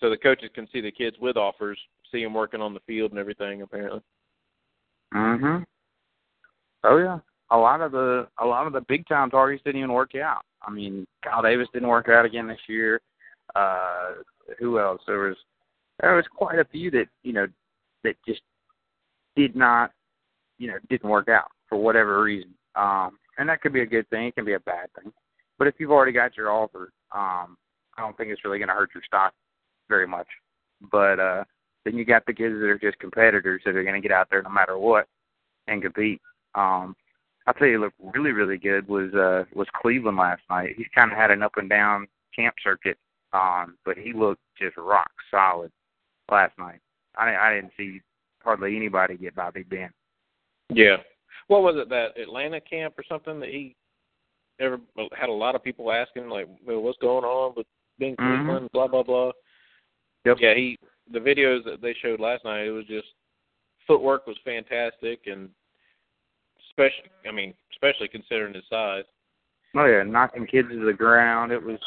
so 0.00 0.08
the 0.08 0.16
coaches 0.16 0.50
can 0.54 0.68
see 0.72 0.80
the 0.80 0.90
kids 0.90 1.16
with 1.20 1.36
offers, 1.36 1.78
see 2.10 2.22
them 2.22 2.34
working 2.34 2.60
on 2.60 2.72
the 2.72 2.80
field 2.86 3.10
and 3.10 3.20
everything. 3.20 3.62
Apparently. 3.62 4.00
Mhm. 5.12 5.64
Oh 6.84 6.96
yeah. 6.96 7.18
A 7.50 7.56
lot 7.56 7.80
of 7.80 7.92
the 7.92 8.28
a 8.38 8.46
lot 8.46 8.66
of 8.66 8.72
the 8.72 8.80
big 8.82 9.06
time 9.06 9.30
targets 9.30 9.62
didn't 9.64 9.80
even 9.80 9.92
work 9.92 10.14
out. 10.14 10.44
I 10.62 10.70
mean, 10.70 11.06
Kyle 11.22 11.42
Davis 11.42 11.68
didn't 11.72 11.88
work 11.88 12.08
out 12.08 12.24
again 12.24 12.46
this 12.46 12.60
year. 12.68 13.00
Uh 13.54 14.14
who 14.58 14.78
else? 14.78 15.02
There 15.06 15.18
was 15.18 15.36
there 16.00 16.16
was 16.16 16.26
quite 16.34 16.58
a 16.58 16.64
few 16.64 16.90
that 16.92 17.06
you 17.22 17.32
know 17.32 17.46
that 18.04 18.16
just 18.26 18.42
did 19.36 19.54
not 19.56 19.92
you 20.58 20.68
know 20.68 20.78
didn't 20.88 21.10
work 21.10 21.28
out 21.28 21.50
for 21.68 21.78
whatever 21.78 22.22
reason. 22.22 22.54
Um 22.74 23.18
and 23.38 23.48
that 23.48 23.60
could 23.62 23.72
be 23.72 23.82
a 23.82 23.86
good 23.86 24.08
thing 24.10 24.26
it 24.26 24.34
can 24.34 24.44
be 24.44 24.54
a 24.54 24.60
bad 24.60 24.88
thing. 24.94 25.12
But 25.58 25.68
if 25.68 25.74
you've 25.78 25.92
already 25.92 26.12
got 26.12 26.36
your 26.36 26.50
offer 26.50 26.92
um 27.12 27.56
i 27.98 28.02
don't 28.02 28.16
think 28.16 28.30
it's 28.30 28.44
really 28.44 28.58
going 28.58 28.68
to 28.68 28.74
hurt 28.74 28.90
your 28.94 29.02
stock 29.04 29.34
very 29.88 30.06
much. 30.06 30.28
But 30.90 31.20
uh 31.20 31.44
then 31.84 31.96
you 31.96 32.04
got 32.04 32.26
the 32.26 32.34
kids 32.34 32.54
that 32.54 32.66
are 32.66 32.78
just 32.78 32.98
competitors 32.98 33.62
that 33.64 33.74
are 33.74 33.82
going 33.82 34.00
to 34.00 34.06
get 34.06 34.14
out 34.14 34.28
there 34.30 34.42
no 34.42 34.50
matter 34.50 34.78
what 34.78 35.06
and 35.66 35.82
compete. 35.82 36.20
Um 36.54 36.96
I'll 37.46 37.54
tell 37.54 37.66
you, 37.66 37.80
look 37.80 37.94
really, 38.14 38.32
really 38.32 38.58
good 38.58 38.88
was 38.88 39.12
uh 39.14 39.44
was 39.54 39.66
Cleveland 39.80 40.18
last 40.18 40.42
night. 40.50 40.74
He's 40.76 40.86
kind 40.94 41.10
of 41.10 41.18
had 41.18 41.30
an 41.30 41.42
up 41.42 41.56
and 41.56 41.68
down 41.68 42.06
camp 42.36 42.54
circuit, 42.62 42.98
um, 43.32 43.76
but 43.84 43.96
he 43.96 44.12
looked 44.12 44.42
just 44.58 44.76
rock 44.76 45.10
solid 45.30 45.72
last 46.30 46.58
night. 46.58 46.80
I 47.16 47.34
I 47.34 47.54
didn't 47.54 47.72
see 47.76 48.00
hardly 48.42 48.76
anybody 48.76 49.16
get 49.16 49.34
by 49.34 49.50
Big 49.50 49.68
Ben. 49.68 49.90
Yeah. 50.72 50.96
What 51.48 51.62
was 51.62 51.76
it 51.76 51.88
that 51.88 52.18
Atlanta 52.20 52.60
camp 52.60 52.94
or 52.98 53.04
something 53.08 53.40
that 53.40 53.50
he 53.50 53.74
ever 54.60 54.78
had 55.18 55.28
a 55.28 55.32
lot 55.32 55.54
of 55.54 55.64
people 55.64 55.90
asking 55.90 56.28
like, 56.28 56.46
well, 56.64 56.80
what's 56.80 56.98
going 56.98 57.24
on 57.24 57.54
with 57.56 57.66
Ben 57.98 58.16
Mhm. 58.16 58.44
Cleveland, 58.44 58.68
blah 58.72 58.86
blah 58.86 59.02
blah. 59.02 59.32
Yep. 60.24 60.38
Yeah, 60.40 60.54
he 60.54 60.78
the 61.10 61.18
videos 61.18 61.64
that 61.64 61.80
they 61.80 61.94
showed 61.94 62.20
last 62.20 62.44
night, 62.44 62.66
it 62.66 62.70
was 62.70 62.86
just 62.86 63.08
footwork 63.86 64.26
was 64.26 64.38
fantastic 64.44 65.26
and 65.26 65.50
especially 66.68 67.10
I 67.26 67.32
mean, 67.32 67.54
especially 67.72 68.08
considering 68.08 68.54
his 68.54 68.68
size. 68.68 69.04
Oh 69.74 69.86
yeah, 69.86 70.02
knocking 70.02 70.46
kids 70.46 70.68
to 70.68 70.84
the 70.84 70.92
ground. 70.92 71.52
It 71.52 71.62
was 71.62 71.78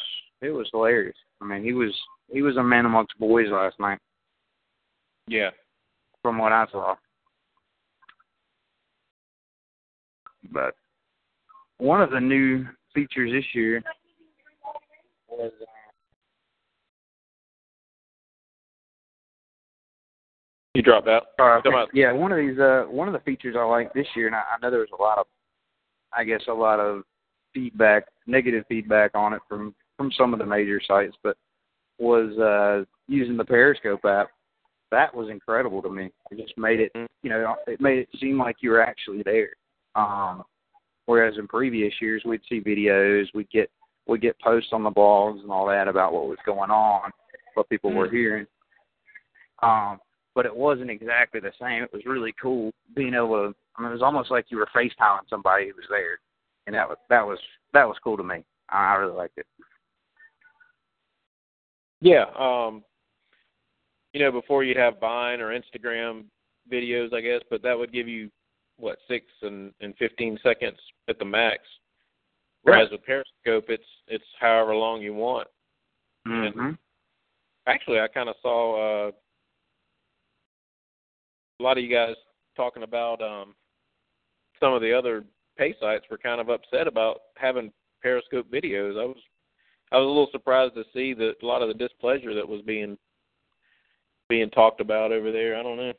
it 0.41 0.49
was 0.49 0.69
hilarious. 0.71 1.17
I 1.41 1.45
mean, 1.45 1.63
he 1.63 1.73
was 1.73 1.93
he 2.31 2.41
was 2.41 2.57
a 2.57 2.63
man 2.63 2.85
amongst 2.85 3.17
boys 3.17 3.49
last 3.49 3.79
night, 3.79 3.99
Yeah. 5.27 5.49
from 6.21 6.37
what 6.37 6.51
I 6.51 6.65
saw. 6.71 6.95
But 10.51 10.75
one 11.77 12.01
of 12.01 12.11
the 12.11 12.19
new 12.19 12.65
features 12.93 13.31
this 13.31 13.45
year 13.53 13.81
was 15.29 15.51
uh, 15.61 15.65
You 20.73 20.81
dropped 20.81 21.07
out. 21.07 21.27
Uh, 21.37 21.61
yeah, 21.93 22.11
one 22.11 22.31
of 22.31 22.39
these, 22.39 22.57
uh, 22.57 22.85
one 22.89 23.07
of 23.07 23.13
the 23.13 23.19
features 23.19 23.55
I 23.57 23.63
like 23.63 23.93
this 23.93 24.07
year, 24.15 24.25
and 24.25 24.35
I, 24.35 24.39
I 24.39 24.57
know 24.59 24.71
there 24.71 24.79
was 24.79 24.89
a 24.97 25.01
lot 25.01 25.19
of, 25.19 25.27
I 26.11 26.23
guess, 26.23 26.41
a 26.47 26.53
lot 26.53 26.79
of 26.79 27.03
feedback, 27.53 28.05
negative 28.25 28.65
feedback 28.67 29.11
on 29.13 29.33
it 29.33 29.41
from 29.47 29.75
from 29.97 30.11
some 30.17 30.33
of 30.33 30.39
the 30.39 30.45
major 30.45 30.81
sites, 30.87 31.15
but 31.21 31.37
was 31.99 32.35
uh, 32.39 32.85
using 33.07 33.37
the 33.37 33.45
Periscope 33.45 34.03
app. 34.05 34.29
That 34.93 35.15
was 35.15 35.29
incredible 35.29 35.81
to 35.81 35.89
me. 35.89 36.11
It 36.29 36.37
just 36.37 36.55
made 36.55 36.79
it, 36.79 36.91
you 37.23 37.29
know, 37.31 37.55
it 37.65 37.81
made 37.81 37.97
it 37.97 38.09
seem 38.19 38.37
like 38.37 38.57
you 38.59 38.69
were 38.69 38.83
actually 38.83 39.23
there. 39.23 39.49
Um, 39.95 40.43
whereas 41.07 41.39
in 41.39 41.47
previous 41.47 41.91
years, 41.99 42.21
we'd 42.23 42.41
see 42.47 42.61
videos, 42.61 43.25
we'd 43.33 43.49
get 43.49 43.71
we'd 44.05 44.21
get 44.21 44.39
posts 44.39 44.69
on 44.71 44.83
the 44.83 44.91
blogs 44.91 45.41
and 45.41 45.49
all 45.49 45.65
that 45.65 45.87
about 45.87 46.13
what 46.13 46.27
was 46.27 46.37
going 46.45 46.69
on, 46.69 47.09
what 47.55 47.69
people 47.69 47.91
were 47.91 48.07
hearing. 48.07 48.45
Um, 49.63 49.99
but 50.35 50.45
it 50.45 50.55
wasn't 50.55 50.91
exactly 50.91 51.39
the 51.39 51.53
same. 51.59 51.81
It 51.81 51.91
was 51.91 52.05
really 52.05 52.35
cool 52.39 52.71
being 52.95 53.15
able 53.15 53.29
to. 53.29 53.55
I 53.75 53.81
mean, 53.81 53.89
it 53.89 53.95
was 53.95 54.03
almost 54.03 54.29
like 54.29 54.45
you 54.49 54.57
were 54.57 54.67
FaceTiming 54.75 55.27
somebody 55.27 55.69
who 55.69 55.73
was 55.73 55.85
there, 55.89 56.19
and 56.67 56.75
that 56.75 56.87
was 56.87 56.97
that 57.09 57.25
was 57.25 57.39
that 57.73 57.87
was 57.87 57.97
cool 58.03 58.17
to 58.17 58.23
me. 58.23 58.45
I, 58.69 58.93
I 58.93 58.95
really 58.97 59.15
liked 59.15 59.39
it. 59.39 59.47
Yeah. 61.99 62.25
Um 62.37 62.83
you 64.13 64.19
know, 64.19 64.31
before 64.31 64.63
you'd 64.63 64.77
have 64.77 64.99
Vine 64.99 65.41
or 65.41 65.57
Instagram 65.59 66.25
videos, 66.71 67.13
I 67.13 67.21
guess, 67.21 67.41
but 67.49 67.61
that 67.63 67.77
would 67.77 67.91
give 67.91 68.07
you 68.07 68.29
what, 68.77 68.97
six 69.07 69.25
and, 69.41 69.71
and 69.81 69.93
fifteen 69.97 70.39
seconds 70.41 70.77
at 71.09 71.19
the 71.19 71.25
max. 71.25 71.59
Whereas 72.63 72.89
with 72.91 73.03
Periscope 73.05 73.65
it's 73.69 73.83
it's 74.07 74.23
however 74.39 74.73
long 74.75 75.01
you 75.01 75.13
want. 75.13 75.47
Mm-hmm. 76.27 76.71
Actually 77.67 77.99
I 77.99 78.07
kinda 78.07 78.33
saw 78.41 79.07
uh 79.07 79.11
a 81.59 81.63
lot 81.63 81.77
of 81.77 81.83
you 81.83 81.89
guys 81.93 82.15
talking 82.55 82.83
about 82.83 83.21
um 83.21 83.53
some 84.59 84.73
of 84.73 84.81
the 84.81 84.97
other 84.97 85.25
pay 85.57 85.75
sites 85.79 86.05
were 86.09 86.17
kind 86.17 86.39
of 86.39 86.49
upset 86.49 86.87
about 86.87 87.19
having 87.35 87.71
Periscope 88.01 88.49
videos. 88.49 88.99
I 88.99 89.05
was 89.05 89.17
I 89.91 89.97
was 89.97 90.05
a 90.05 90.07
little 90.07 90.29
surprised 90.31 90.75
to 90.75 90.83
see 90.93 91.13
that 91.15 91.33
a 91.43 91.45
lot 91.45 91.61
of 91.61 91.67
the 91.67 91.73
displeasure 91.73 92.33
that 92.33 92.47
was 92.47 92.61
being 92.61 92.97
being 94.33 94.49
talked 94.49 94.81
about 94.81 95.11
over 95.11 95.31
there. 95.31 95.55
I 95.55 95.61
don't 95.61 95.77
know. 95.77 95.93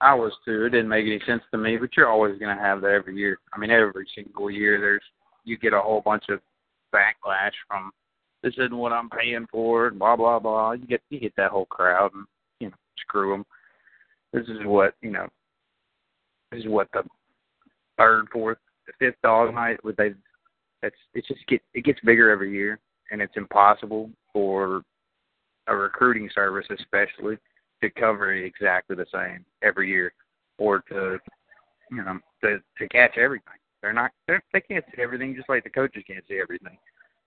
I 0.00 0.14
was 0.14 0.32
too. 0.44 0.64
It 0.64 0.70
didn't 0.70 0.88
make 0.88 1.04
any 1.04 1.20
sense 1.26 1.42
to 1.50 1.58
me, 1.58 1.76
but 1.76 1.96
you're 1.96 2.08
always 2.08 2.38
going 2.38 2.56
to 2.56 2.62
have 2.62 2.80
that 2.82 2.92
every 2.92 3.16
year. 3.16 3.38
I 3.52 3.58
mean, 3.58 3.72
every 3.72 4.06
single 4.14 4.52
year, 4.52 4.80
there's 4.80 5.02
you 5.42 5.58
get 5.58 5.72
a 5.72 5.80
whole 5.80 6.00
bunch 6.00 6.24
of 6.28 6.38
backlash 6.94 7.50
from 7.66 7.90
this 8.44 8.54
isn't 8.54 8.76
what 8.76 8.92
I'm 8.92 9.10
paying 9.10 9.48
for, 9.50 9.88
and 9.88 9.98
blah 9.98 10.14
blah 10.14 10.38
blah. 10.38 10.72
You 10.72 10.86
get 10.86 11.02
you 11.10 11.18
get 11.18 11.34
that 11.36 11.50
whole 11.50 11.66
crowd, 11.66 12.12
and 12.14 12.24
you 12.60 12.68
know, 12.68 12.76
screw 13.00 13.32
them. 13.32 13.44
This 14.32 14.46
is 14.46 14.64
what 14.64 14.94
you 15.02 15.10
know. 15.10 15.26
This 16.52 16.60
is 16.60 16.68
what 16.68 16.86
the 16.92 17.02
third, 17.98 18.26
fourth, 18.32 18.58
the 18.86 18.92
fifth 19.00 19.20
Dawg 19.24 19.52
Night 19.52 19.82
would 19.82 19.96
they. 19.96 20.12
It's 20.84 20.96
it's 21.14 21.26
just 21.26 21.44
get 21.48 21.62
it 21.74 21.84
gets 21.84 21.98
bigger 22.04 22.30
every 22.30 22.52
year, 22.52 22.78
and 23.10 23.20
it's 23.20 23.36
impossible 23.36 24.08
for 24.32 24.82
a 25.66 25.74
recruiting 25.74 26.30
service, 26.32 26.66
especially, 26.70 27.38
to 27.82 27.90
cover 27.90 28.32
exactly 28.32 28.96
the 28.96 29.06
same 29.12 29.44
every 29.62 29.88
year, 29.88 30.14
or 30.58 30.80
to 30.88 31.18
you 31.90 32.02
know 32.02 32.18
to 32.42 32.58
to 32.78 32.88
catch 32.88 33.18
everything. 33.18 33.54
They're 33.82 33.92
not 33.92 34.12
they're, 34.26 34.42
they 34.52 34.60
can't 34.60 34.84
see 34.94 35.02
everything 35.02 35.34
just 35.34 35.48
like 35.48 35.64
the 35.64 35.70
coaches 35.70 36.04
can't 36.06 36.24
see 36.28 36.38
everything. 36.40 36.78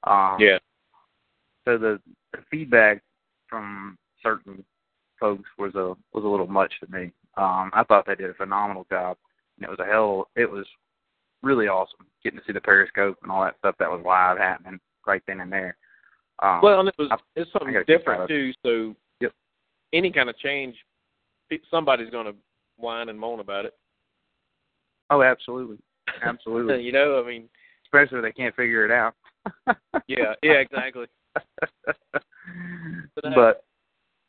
Um, 0.05 0.37
Yeah. 0.39 0.57
So 1.65 1.77
the, 1.77 1.99
the 2.31 2.39
feedback 2.49 3.01
from 3.49 3.97
certain 4.21 4.63
folks 5.19 5.49
was 5.57 5.75
a 5.75 5.95
was 6.13 6.23
a 6.23 6.27
little 6.27 6.47
much 6.47 6.73
to 6.81 6.91
me. 6.91 7.11
Um, 7.37 7.71
I 7.73 7.83
thought 7.87 8.05
they 8.07 8.15
did 8.15 8.29
a 8.29 8.35
phenomenal 8.35 8.85
job. 8.89 9.17
And 9.57 9.65
it 9.65 9.69
was 9.69 9.79
a 9.79 9.85
hell. 9.85 10.29
It 10.35 10.49
was 10.49 10.65
really 11.43 11.67
awesome 11.67 12.05
getting 12.23 12.39
to 12.39 12.45
see 12.45 12.53
the 12.53 12.61
periscope 12.61 13.17
and 13.21 13.31
all 13.31 13.43
that 13.43 13.57
stuff 13.59 13.75
that 13.79 13.89
was 13.89 14.01
live 14.05 14.37
happening 14.37 14.79
right 15.05 15.21
then 15.27 15.41
and 15.41 15.51
there. 15.51 15.77
Um, 16.41 16.61
Well, 16.61 16.79
and 16.79 16.89
it 16.89 16.95
was 16.97 17.09
I- 17.11 17.17
it's 17.35 17.51
something 17.51 17.73
got 17.73 17.81
a 17.81 17.85
kick 17.85 17.99
different 17.99 18.29
too. 18.29 18.53
So. 18.63 18.95
Any 19.95 20.11
kind 20.11 20.29
of 20.29 20.37
change, 20.37 20.75
somebody's 21.71 22.09
going 22.09 22.25
to 22.25 22.35
whine 22.77 23.09
and 23.09 23.19
moan 23.19 23.39
about 23.39 23.65
it. 23.65 23.73
oh, 25.09 25.23
absolutely, 25.23 25.77
absolutely. 26.23 26.81
you 26.83 26.91
know, 26.91 27.21
I 27.23 27.27
mean, 27.27 27.49
Especially 27.85 28.17
if 28.17 28.23
they 28.23 28.31
can't 28.31 28.55
figure 28.55 28.85
it 28.85 28.91
out. 28.91 29.13
yeah, 30.07 30.33
yeah, 30.43 30.53
exactly. 30.53 31.05
But, 33.15 33.25
uh, 33.25 33.31
but 33.33 33.65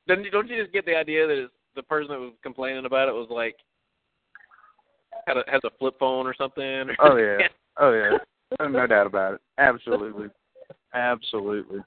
Then 0.07 0.25
don't 0.33 0.49
you 0.49 0.61
just 0.61 0.73
get 0.73 0.87
the 0.87 0.97
idea 0.97 1.27
that 1.27 1.49
the 1.75 1.83
person 1.83 2.09
that 2.09 2.19
was 2.19 2.33
complaining 2.43 2.87
about 2.87 3.09
it 3.09 3.13
was 3.13 3.29
like 3.31 3.57
had 5.27 5.37
a, 5.37 5.45
has 5.47 5.61
a 5.65 5.71
flip 5.79 5.99
phone 5.99 6.27
or 6.27 6.35
something? 6.35 6.89
Oh 6.99 7.17
yeah, 7.17 7.47
oh 7.79 7.93
yeah, 7.93 8.67
no 8.67 8.87
doubt 8.87 9.07
about 9.07 9.35
it. 9.35 9.41
Absolutely, 9.59 10.29
absolutely. 10.95 11.81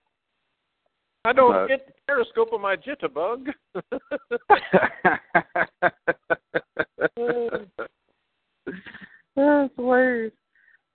I 1.25 1.33
don't 1.33 1.51
But- 1.51 1.67
get 1.67 1.85
the 1.87 1.93
periscope 2.07 2.53
of 2.53 2.61
my 2.61 2.77
jitterbug. 2.77 3.53
That's 9.35 9.73
hilarious. 9.75 10.33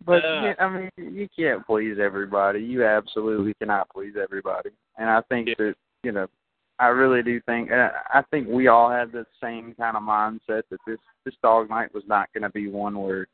But 0.05 0.23
Yeah. 0.23 0.55
I 0.59 0.69
mean, 0.69 0.91
you 0.97 1.29
can't 1.37 1.65
please 1.67 1.99
everybody. 1.99 2.63
You 2.63 2.85
absolutely 2.85 3.55
cannot 3.55 3.89
please 3.91 4.17
everybody. 4.17 4.71
And 4.99 5.09
I 5.09 5.21
think 5.23 5.49
Yeah. 5.49 5.55
that 5.59 5.77
you 6.03 6.13
know, 6.13 6.29
I 6.79 6.89
really 6.89 7.23
do 7.23 7.41
think. 7.43 7.71
And 7.71 7.81
I 7.81 7.91
I 8.13 8.23
think 8.31 8.47
we 8.49 8.69
all 8.69 8.91
had 8.91 9.11
the 9.13 9.27
same 9.41 9.75
kind 9.75 9.97
of 9.97 10.03
mindset 10.03 10.65
that 10.69 10.81
this 10.87 10.99
this 11.25 11.35
Dawg 11.43 11.71
Night 11.71 11.93
was 11.95 12.07
not 12.07 12.31
going 12.35 12.43
to 12.43 12.51
be 12.51 12.69
one 12.69 12.99
where 12.99 13.27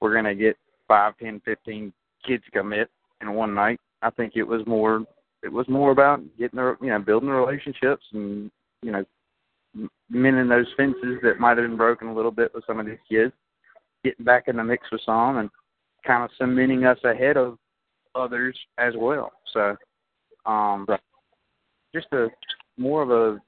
we're 0.00 0.12
going 0.12 0.24
to 0.26 0.34
get 0.34 0.58
five, 0.86 1.16
ten, 1.16 1.40
fifteen 1.40 1.92
kids 2.24 2.44
commit 2.52 2.90
in 3.22 3.32
one 3.32 3.54
night. 3.54 3.80
I 4.02 4.10
think 4.10 4.36
it 4.36 4.42
was 4.42 4.66
more 4.66 5.06
it 5.42 5.52
was 5.52 5.68
more 5.68 5.90
about 5.90 6.20
getting 6.38 6.56
the 6.56 6.76
you 6.80 6.88
know 6.88 6.98
building 6.98 7.28
the 7.28 7.34
relationships 7.34 8.04
and 8.12 8.50
you 8.82 8.92
know 8.92 9.04
mending 10.10 10.48
those 10.48 10.66
fences 10.76 11.18
that 11.22 11.38
might 11.38 11.58
have 11.58 11.66
been 11.68 11.76
broken 11.76 12.08
a 12.08 12.14
little 12.14 12.30
bit 12.30 12.52
with 12.54 12.64
some 12.66 12.80
of 12.80 12.86
these 12.86 12.98
kids, 13.08 13.32
getting 14.04 14.24
back 14.24 14.44
in 14.48 14.56
the 14.56 14.64
mix 14.64 14.90
with 14.90 15.00
some, 15.04 15.38
and 15.38 15.50
kind 16.06 16.24
of 16.24 16.30
cementing 16.38 16.84
us 16.84 16.98
ahead 17.04 17.36
of 17.36 17.58
others 18.14 18.58
as 18.78 18.94
well. 18.96 19.32
So, 19.52 19.76
um, 20.46 20.86
just 21.94 22.06
a 22.12 22.28
more 22.76 23.02
of 23.02 23.10
a, 23.10 23.40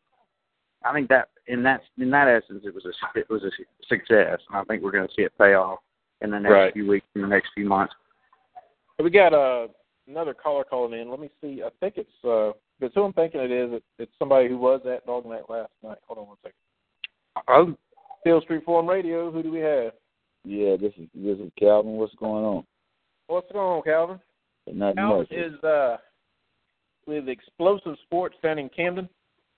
I 0.84 0.92
think 0.92 1.08
that 1.08 1.28
in 1.46 1.62
that 1.64 1.80
in 1.98 2.10
that 2.10 2.28
essence, 2.28 2.64
it 2.64 2.74
was 2.74 2.84
a 2.84 3.18
it 3.18 3.28
was 3.30 3.42
a 3.42 3.50
success, 3.88 4.38
and 4.48 4.56
I 4.56 4.64
think 4.64 4.82
we're 4.82 4.92
going 4.92 5.08
to 5.08 5.14
see 5.14 5.22
it 5.22 5.32
pay 5.38 5.54
off 5.54 5.80
in 6.20 6.30
the 6.30 6.38
next 6.38 6.52
Right. 6.52 6.72
few 6.72 6.86
weeks, 6.86 7.06
in 7.14 7.22
the 7.22 7.28
next 7.28 7.50
few 7.54 7.66
months. 7.66 7.94
we 9.02 9.10
got 9.10 9.32
uh, 9.32 9.68
another 10.10 10.34
caller 10.34 10.64
calling 10.64 10.98
in. 10.98 11.08
Let 11.10 11.20
me 11.20 11.30
see. 11.40 11.62
I 11.64 11.70
think 11.80 11.94
it's 11.96 12.10
uh, 12.24 12.52
it's 12.80 12.94
who 12.94 13.04
I'm 13.04 13.12
thinking 13.12 13.40
it 13.40 13.50
is. 13.50 13.72
It, 13.74 13.84
it's 13.98 14.12
somebody 14.18 14.48
who 14.48 14.58
was 14.58 14.80
at 14.86 15.06
Dawg 15.06 15.26
Night 15.26 15.48
last 15.48 15.70
night. 15.82 15.98
Hold 16.06 16.18
on 16.18 16.26
one 16.28 16.36
second. 16.42 16.54
Oh, 17.48 17.74
Field 18.24 18.42
Street 18.42 18.64
Forum 18.64 18.88
Radio. 18.88 19.30
Who 19.30 19.42
do 19.42 19.50
we 19.50 19.60
have? 19.60 19.92
Yeah, 20.44 20.76
this 20.76 20.92
is 20.98 21.08
this 21.14 21.38
is 21.38 21.50
Calvin. 21.58 21.92
What's 21.92 22.14
going 22.16 22.44
on? 22.44 22.64
What's 23.28 23.50
going 23.52 23.64
on, 23.78 23.82
Calvin? 23.82 24.20
Not 24.72 24.96
Calvin 24.96 25.18
much. 25.18 25.32
is 25.32 25.64
uh, 25.64 25.96
with 27.06 27.28
Explosive 27.28 27.96
Sports 28.06 28.36
down 28.42 28.58
in 28.58 28.68
Camden. 28.68 29.08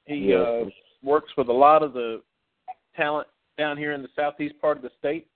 He 0.06 0.30
Yeah. 0.30 0.36
uh, 0.36 0.64
works 1.02 1.32
with 1.36 1.48
a 1.48 1.52
lot 1.52 1.82
of 1.82 1.92
the 1.92 2.22
talent 2.96 3.28
down 3.58 3.76
here 3.76 3.92
in 3.92 4.02
the 4.02 4.08
southeast 4.16 4.54
part 4.60 4.76
of 4.76 4.82
the 4.82 4.90
state. 4.98 5.26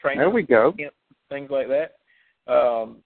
Training 0.00 0.18
there 0.20 0.30
we 0.30 0.42
go. 0.42 0.72
camp, 0.72 0.94
things 1.28 1.50
like 1.50 1.66
that. 1.68 1.96
Um, 2.52 2.98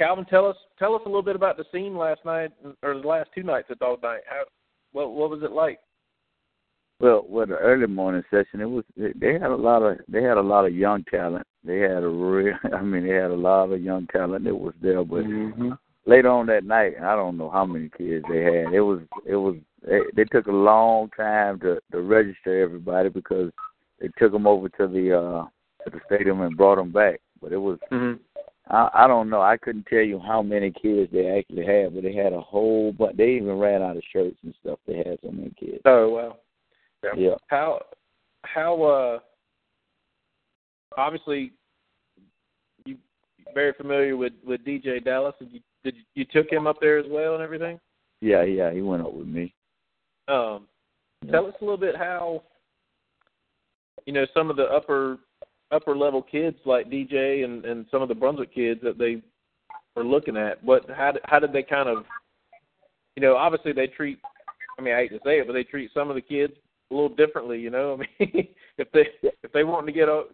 Calvin, 0.00 0.24
tell 0.24 0.46
us 0.46 0.56
tell 0.78 0.94
us 0.94 1.02
a 1.04 1.08
little 1.08 1.22
bit 1.22 1.36
about 1.36 1.58
the 1.58 1.64
scene 1.70 1.94
last 1.94 2.24
night 2.24 2.52
or 2.82 2.98
the 2.98 3.06
last 3.06 3.28
two 3.34 3.42
nights 3.42 3.68
at 3.70 3.78
Dawg 3.80 4.02
Night. 4.02 4.22
How 4.26 4.44
what 4.92 5.12
what 5.12 5.28
was 5.28 5.42
it 5.42 5.52
like? 5.52 5.78
Well, 7.00 7.26
well, 7.28 7.46
the 7.46 7.56
early 7.56 7.86
morning 7.86 8.22
session, 8.30 8.62
it 8.62 8.64
was 8.64 8.84
they 8.96 9.12
they 9.14 9.32
had 9.34 9.50
a 9.50 9.56
lot 9.56 9.82
of 9.82 9.98
they 10.08 10.22
had 10.22 10.38
a 10.38 10.42
lot 10.42 10.64
of 10.64 10.74
young 10.74 11.04
talent. 11.04 11.46
They 11.64 11.80
had 11.80 12.02
a 12.02 12.08
real, 12.08 12.54
I 12.74 12.80
mean, 12.80 13.06
they 13.06 13.12
had 13.12 13.30
a 13.30 13.36
lot 13.36 13.70
of 13.70 13.82
young 13.82 14.06
talent 14.06 14.44
that 14.44 14.56
was 14.56 14.72
there. 14.80 15.04
But 15.04 15.24
Mm-hmm. 15.24 15.72
later 16.06 16.30
on 16.30 16.46
that 16.46 16.64
night, 16.64 16.94
I 17.02 17.14
don't 17.14 17.36
know 17.36 17.50
how 17.50 17.66
many 17.66 17.90
kids 17.90 18.24
they 18.30 18.42
had. 18.42 18.72
It 18.72 18.80
was 18.80 19.00
it 19.26 19.36
was 19.36 19.56
they, 19.86 20.00
they 20.16 20.24
took 20.24 20.46
a 20.46 20.52
long 20.52 21.10
time 21.10 21.60
to 21.60 21.78
to 21.92 22.00
register 22.00 22.62
everybody 22.62 23.10
because 23.10 23.50
they 24.00 24.08
took 24.18 24.32
them 24.32 24.46
over 24.46 24.70
to 24.70 24.86
the 24.86 25.14
uh 25.18 25.44
to 25.84 25.90
the 25.90 26.00
stadium 26.06 26.40
and 26.40 26.56
brought 26.56 26.76
them 26.76 26.90
back. 26.90 27.20
But 27.42 27.52
it 27.52 27.58
was 27.58 27.78
Mm-hmm. 27.92 28.22
I, 28.70 28.88
I 28.94 29.06
don't 29.06 29.28
know. 29.28 29.42
I 29.42 29.56
couldn't 29.56 29.86
tell 29.86 30.00
you 30.00 30.20
how 30.20 30.42
many 30.42 30.70
kids 30.70 31.10
they 31.12 31.26
actually 31.28 31.66
had, 31.66 31.94
but 31.94 32.04
they 32.04 32.14
had 32.14 32.32
a 32.32 32.40
whole 32.40 32.92
bunch. 32.92 33.16
They 33.16 33.30
even 33.30 33.58
ran 33.58 33.82
out 33.82 33.96
of 33.96 34.02
shirts 34.12 34.36
and 34.44 34.54
stuff. 34.60 34.78
They 34.86 34.98
had 34.98 35.18
so 35.22 35.32
many 35.32 35.52
kids. 35.58 35.80
Oh 35.84 36.08
wow. 36.08 36.36
Yeah. 37.16 37.34
How 37.48 37.80
how 38.42 38.82
uh 38.82 39.18
obviously 40.96 41.52
you 42.86 42.96
very 43.54 43.72
familiar 43.72 44.16
with 44.16 44.34
with 44.46 44.64
DJ 44.64 45.04
Dallas. 45.04 45.34
Did 45.40 45.52
you 45.52 45.60
did 45.82 45.96
you, 45.96 46.02
you 46.14 46.24
took 46.24 46.50
him 46.50 46.66
up 46.66 46.76
there 46.80 46.98
as 46.98 47.06
well 47.08 47.34
and 47.34 47.42
everything? 47.42 47.80
Yeah, 48.20 48.44
yeah. 48.44 48.72
He 48.72 48.82
went 48.82 49.02
up 49.02 49.14
with 49.14 49.26
me. 49.26 49.52
Um, 50.28 50.68
Yeah. 51.24 51.32
tell 51.32 51.46
us 51.46 51.54
a 51.60 51.64
little 51.64 51.76
bit 51.76 51.96
how 51.96 52.42
you 54.06 54.12
know 54.12 54.26
some 54.32 54.48
of 54.48 54.56
the 54.56 54.64
upper 54.66 55.18
upper 55.70 55.96
level 55.96 56.22
kids 56.22 56.56
like 56.64 56.90
DJ 56.90 57.44
and 57.44 57.64
and 57.64 57.86
some 57.90 58.02
of 58.02 58.08
the 58.08 58.14
Brunswick 58.14 58.54
kids 58.54 58.80
that 58.82 58.98
they 58.98 59.22
were 59.96 60.04
looking 60.04 60.36
at. 60.36 60.62
What 60.64 60.88
how 60.90 61.12
how 61.24 61.38
did 61.38 61.52
they 61.52 61.62
kind 61.62 61.88
of 61.88 62.04
you 63.16 63.22
know 63.22 63.36
obviously 63.36 63.72
they 63.72 63.86
treat 63.86 64.18
I 64.78 64.82
mean 64.82 64.94
I 64.94 64.98
hate 64.98 65.10
to 65.10 65.20
say 65.24 65.40
it 65.40 65.46
but 65.46 65.52
they 65.52 65.64
treat 65.64 65.90
some 65.94 66.08
of 66.08 66.16
the 66.16 66.22
kids 66.22 66.52
a 66.90 66.94
little 66.94 67.14
differently. 67.14 67.60
You 67.60 67.70
know 67.70 67.94
I 68.20 68.24
mean 68.24 68.48
if 68.78 68.90
they 68.92 69.06
if 69.42 69.52
they 69.52 69.64
want 69.64 69.86
to 69.86 69.92
get 69.92 70.08
a 70.08 70.24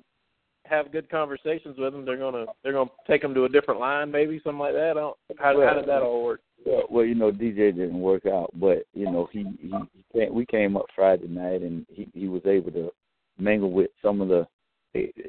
have 0.66 0.90
good 0.90 1.09
conversations 1.09 1.77
with 1.79 1.92
them 1.92 2.05
they're 2.05 2.16
gonna 2.16 2.46
they're 2.62 2.72
gonna 2.72 2.90
take 3.07 3.22
them 3.22 3.35
to 3.35 3.44
a 3.44 3.49
different 3.49 3.79
line 3.79 4.11
maybe 4.11 4.40
something 4.42 4.59
like 4.59 4.75
that. 4.75 4.92
I 4.92 5.01
don't, 5.01 5.16
how 5.38 5.61
how 5.66 5.75
did 5.75 5.88
that 5.88 6.03
all 6.03 6.25
work? 6.25 6.40
Well, 6.66 6.83
well, 6.90 7.05
you 7.05 7.14
know, 7.14 7.31
DJ 7.31 7.75
didn't 7.75 8.01
work 8.01 8.27
out, 8.27 8.51
but 8.55 8.87
you 8.92 9.05
know, 9.11 9.29
he 9.33 9.44
he, 9.61 9.72
he 9.92 10.18
came, 10.18 10.35
we 10.35 10.44
came 10.44 10.77
up 10.77 10.87
Friday 10.94 11.29
night, 11.29 11.62
and 11.62 11.87
he 11.88 12.09
he 12.12 12.27
was 12.27 12.42
able 12.44 12.72
to 12.72 12.90
mingle 13.38 13.70
with 13.70 13.90
some 14.03 14.20
of 14.20 14.29
the, 14.29 14.46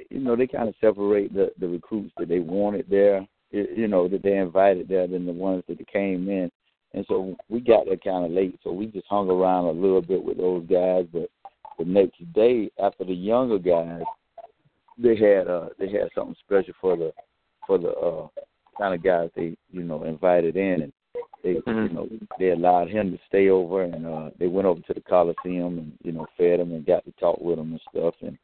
you 0.10 0.19
know, 0.19 0.36
they 0.36 0.47
kind 0.47 0.69
of 0.69 0.75
separate 0.82 1.34
the 1.34 1.51
the 1.60 1.67
recruits 1.67 2.13
that 2.17 2.30
they 2.30 2.39
wanted 2.39 2.86
there, 2.89 3.25
you 3.51 3.88
know, 3.88 4.08
that 4.08 4.23
they 4.23 4.38
invited 4.38 4.88
there, 4.88 5.08
than 5.08 5.25
the 5.25 5.32
ones 5.32 5.63
that 5.67 5.88
came 5.88 6.30
in, 6.30 6.51
and 6.93 7.06
so 7.08 7.36
we 7.49 7.60
got 7.60 7.86
there 7.86 7.97
kind 7.97 8.25
of 8.25 8.32
late, 8.32 8.60
so 8.63 8.71
we 8.71 8.88
just 8.88 9.08
hung 9.08 9.30
around 9.30 9.65
a 9.65 9.71
little 9.71 10.01
bit 10.01 10.23
with 10.23 10.38
those 10.38 10.65
guys, 10.67 11.06
but 11.12 11.30
the 11.77 11.86
next 11.86 12.17
day 12.34 12.71
after 12.82 13.03
the 13.03 13.13
younger 13.13 13.60
guys, 13.60 14.01
they 14.97 15.15
had 15.15 15.47
uh 15.47 15.69
they 15.77 15.89
had 15.89 16.10
something 16.15 16.36
special 16.43 16.73
for 16.82 16.97
the 16.97 17.12
for 17.65 17.77
the 17.77 17.89
uh 17.89 18.27
kind 18.77 18.95
of 18.95 19.03
guys 19.03 19.30
they 19.36 19.56
you 19.71 19.84
know 19.84 20.03
invited 20.03 20.56
in. 20.56 20.84
And 20.84 20.93
they 21.43 21.60
you 21.67 21.89
know 21.89 22.10
they 22.39 22.49
allowed 22.49 22.89
him 22.89 23.12
to 23.12 23.19
stay 23.27 23.49
over 23.49 23.84
and 23.84 24.06
uh 24.06 24.30
they 24.39 24.47
went 24.47 24.65
over 24.65 24.82
to 24.82 24.93
the 24.93 25.01
coliseum 25.01 25.77
and 25.77 25.91
you 26.03 26.12
know 26.13 26.25
fed 26.36 26.60
him 26.60 26.71
and 26.71 26.86
got 26.86 27.06
to 27.06 27.12
talk 27.19 27.39
with 27.39 27.60
him 27.60 27.71
and 27.71 27.82
stuff. 27.91 28.15
And 28.21 28.38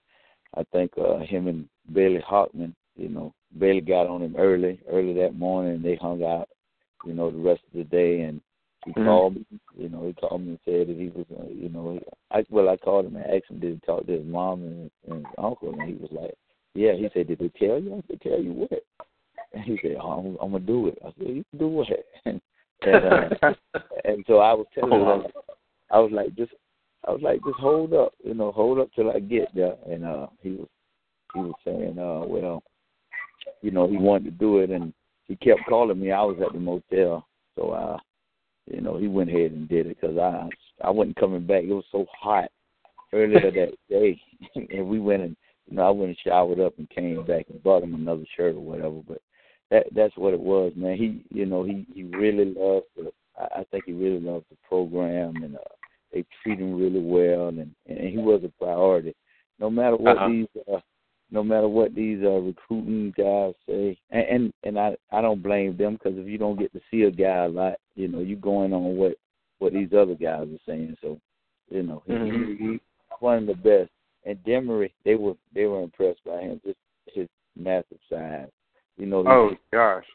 i 0.55 0.63
think 0.71 0.91
uh 0.97 1.19
him 1.19 1.47
and 1.47 1.67
bailey 1.93 2.23
Hockman, 2.27 2.73
you 2.95 3.09
know 3.09 3.33
bailey 3.57 3.81
got 3.81 4.07
on 4.07 4.21
him 4.21 4.35
early 4.37 4.79
early 4.89 5.13
that 5.13 5.35
morning 5.35 5.75
and 5.75 5.85
they 5.85 5.95
hung 5.95 6.23
out 6.23 6.49
you 7.05 7.13
know 7.13 7.31
the 7.31 7.37
rest 7.37 7.61
of 7.71 7.77
the 7.77 7.83
day 7.83 8.21
and 8.21 8.41
he 8.85 8.91
Mhm. 8.91 9.05
called 9.05 9.35
me 9.35 9.45
you 9.77 9.89
know 9.89 10.07
he 10.07 10.13
called 10.13 10.41
me 10.41 10.49
and 10.49 10.59
said 10.65 10.87
that 10.87 10.97
he 10.97 11.09
was 11.09 11.25
uh, 11.39 11.49
you 11.49 11.69
know 11.69 11.99
i 12.31 12.43
well 12.49 12.69
i 12.69 12.77
called 12.77 13.05
him 13.05 13.15
and 13.15 13.25
asked 13.25 13.49
him 13.49 13.59
did 13.59 13.73
he 13.73 13.79
talk 13.85 14.05
to 14.05 14.11
his 14.13 14.25
mom 14.25 14.61
and, 14.63 14.91
and 15.07 15.25
his 15.25 15.35
uncle 15.37 15.69
and 15.69 15.87
he 15.87 15.93
was 15.93 16.11
like 16.11 16.33
yeah 16.73 16.93
he 16.93 17.09
said 17.13 17.27
did 17.27 17.39
they 17.39 17.49
tell 17.49 17.79
you 17.79 17.95
i 17.95 18.03
said 18.07 18.21
tell 18.21 18.41
you 18.41 18.51
what 18.51 18.83
and 19.53 19.63
he 19.63 19.79
said, 19.81 19.97
oh, 20.01 20.09
I'm, 20.09 20.37
I'm 20.41 20.51
gonna 20.51 20.59
do 20.65 20.87
it. 20.87 20.97
I 21.03 21.11
said, 21.17 21.27
you 21.27 21.45
can 21.51 21.59
do 21.59 21.67
what? 21.67 21.87
and 22.25 22.41
uh, 22.81 23.29
and 24.05 24.23
so 24.27 24.39
I 24.39 24.53
was 24.53 24.65
telling 24.73 24.99
him, 24.99 25.31
I 25.91 25.99
was 25.99 26.11
like, 26.11 26.35
just, 26.35 26.51
I 27.05 27.11
was 27.11 27.21
like, 27.21 27.43
just 27.43 27.59
hold 27.59 27.93
up, 27.93 28.13
you 28.23 28.33
know, 28.33 28.51
hold 28.51 28.79
up 28.79 28.89
till 28.95 29.11
I 29.11 29.19
get 29.19 29.53
there. 29.53 29.75
And 29.89 30.05
uh, 30.05 30.27
he 30.41 30.51
was, 30.51 30.67
he 31.33 31.39
was 31.39 31.53
saying, 31.65 31.97
uh, 31.99 32.25
well, 32.25 32.63
you 33.61 33.71
know, 33.71 33.87
he 33.87 33.97
wanted 33.97 34.25
to 34.25 34.31
do 34.31 34.59
it, 34.59 34.69
and 34.69 34.93
he 35.25 35.35
kept 35.35 35.61
calling 35.67 35.99
me. 35.99 36.11
I 36.11 36.21
was 36.21 36.37
at 36.45 36.53
the 36.53 36.59
motel, 36.59 37.25
so 37.57 37.71
I, 37.73 37.97
you 38.71 38.81
know, 38.81 38.97
he 38.97 39.07
went 39.07 39.29
ahead 39.29 39.51
and 39.51 39.67
did 39.67 39.87
it 39.87 39.97
because 39.99 40.17
I 40.17 40.49
I 40.83 40.89
wasn't 40.89 41.17
coming 41.17 41.45
back. 41.45 41.63
It 41.63 41.73
was 41.73 41.85
so 41.91 42.05
hot 42.17 42.49
earlier 43.11 43.51
that 43.51 43.73
day, 43.89 44.19
and 44.55 44.87
we 44.87 44.99
went 44.99 45.23
and 45.23 45.35
you 45.67 45.77
know 45.77 45.83
I 45.83 45.89
went 45.91 46.09
and 46.09 46.17
showered 46.23 46.59
up 46.59 46.77
and 46.77 46.89
came 46.89 47.25
back 47.25 47.45
and 47.49 47.63
bought 47.63 47.83
him 47.83 47.95
another 47.95 48.25
shirt 48.35 48.55
or 48.55 48.61
whatever. 48.61 49.01
But 49.07 49.21
that 49.71 49.87
that's 49.95 50.15
what 50.17 50.33
it 50.33 50.39
was, 50.39 50.73
man. 50.75 50.97
He 50.97 51.23
you 51.29 51.45
know 51.45 51.63
he 51.63 51.85
he 51.93 52.03
really 52.03 52.45
loved 52.45 52.87
the. 52.95 53.11
I, 53.37 53.59
I 53.59 53.63
think 53.71 53.85
he 53.85 53.93
really 53.93 54.19
loved 54.19 54.45
the 54.49 54.57
program 54.67 55.35
and 55.37 55.55
uh, 55.55 55.59
they 56.13 56.23
treat 56.41 56.59
him 56.59 56.75
really 56.79 57.01
well 57.01 57.49
and 57.49 57.73
and 57.87 58.09
he 58.09 58.17
was 58.17 58.43
a 58.43 58.49
priority. 58.63 59.15
No 59.59 59.69
matter 59.69 59.95
what 59.97 60.17
Uh-huh. 60.17 60.29
these 60.29 60.47
uh, 60.71 60.79
no 61.31 61.43
matter 61.43 61.67
what 61.67 61.95
these 61.95 62.23
uh, 62.23 62.39
recruiting 62.39 63.11
guys 63.17 63.53
say, 63.67 63.97
and 64.11 64.25
and, 64.27 64.53
and 64.63 64.79
I 64.79 64.95
I 65.11 65.21
don't 65.21 65.41
blame 65.41 65.75
them 65.75 65.93
because 65.93 66.17
if 66.17 66.27
you 66.27 66.37
don't 66.37 66.59
get 66.59 66.71
to 66.73 66.81
see 66.91 67.03
a 67.03 67.11
guy 67.11 67.45
a 67.45 67.47
lot, 67.49 67.75
you 67.95 68.07
know, 68.07 68.19
you're 68.19 68.37
going 68.37 68.73
on 68.73 68.97
what 68.97 69.15
what 69.59 69.73
these 69.73 69.93
other 69.93 70.15
guys 70.15 70.47
are 70.47 70.65
saying. 70.67 70.95
So, 71.01 71.19
you 71.69 71.83
know, 71.83 72.03
he, 72.05 72.13
Mhm. 72.13 72.57
he, 72.57 72.63
he's 72.71 72.79
one 73.19 73.37
of 73.39 73.45
the 73.47 73.55
best. 73.55 73.89
And 74.25 74.37
Demery, 74.43 74.91
they 75.05 75.15
were 75.15 75.35
they 75.53 75.65
were 75.65 75.81
impressed 75.81 76.23
by 76.23 76.41
him, 76.41 76.61
just 76.65 76.77
his 77.07 77.27
massive 77.55 77.99
size. 78.09 78.49
You 78.97 79.05
know, 79.07 79.23
he, 79.23 79.29
Oh 79.29 79.55
gosh, 79.71 80.05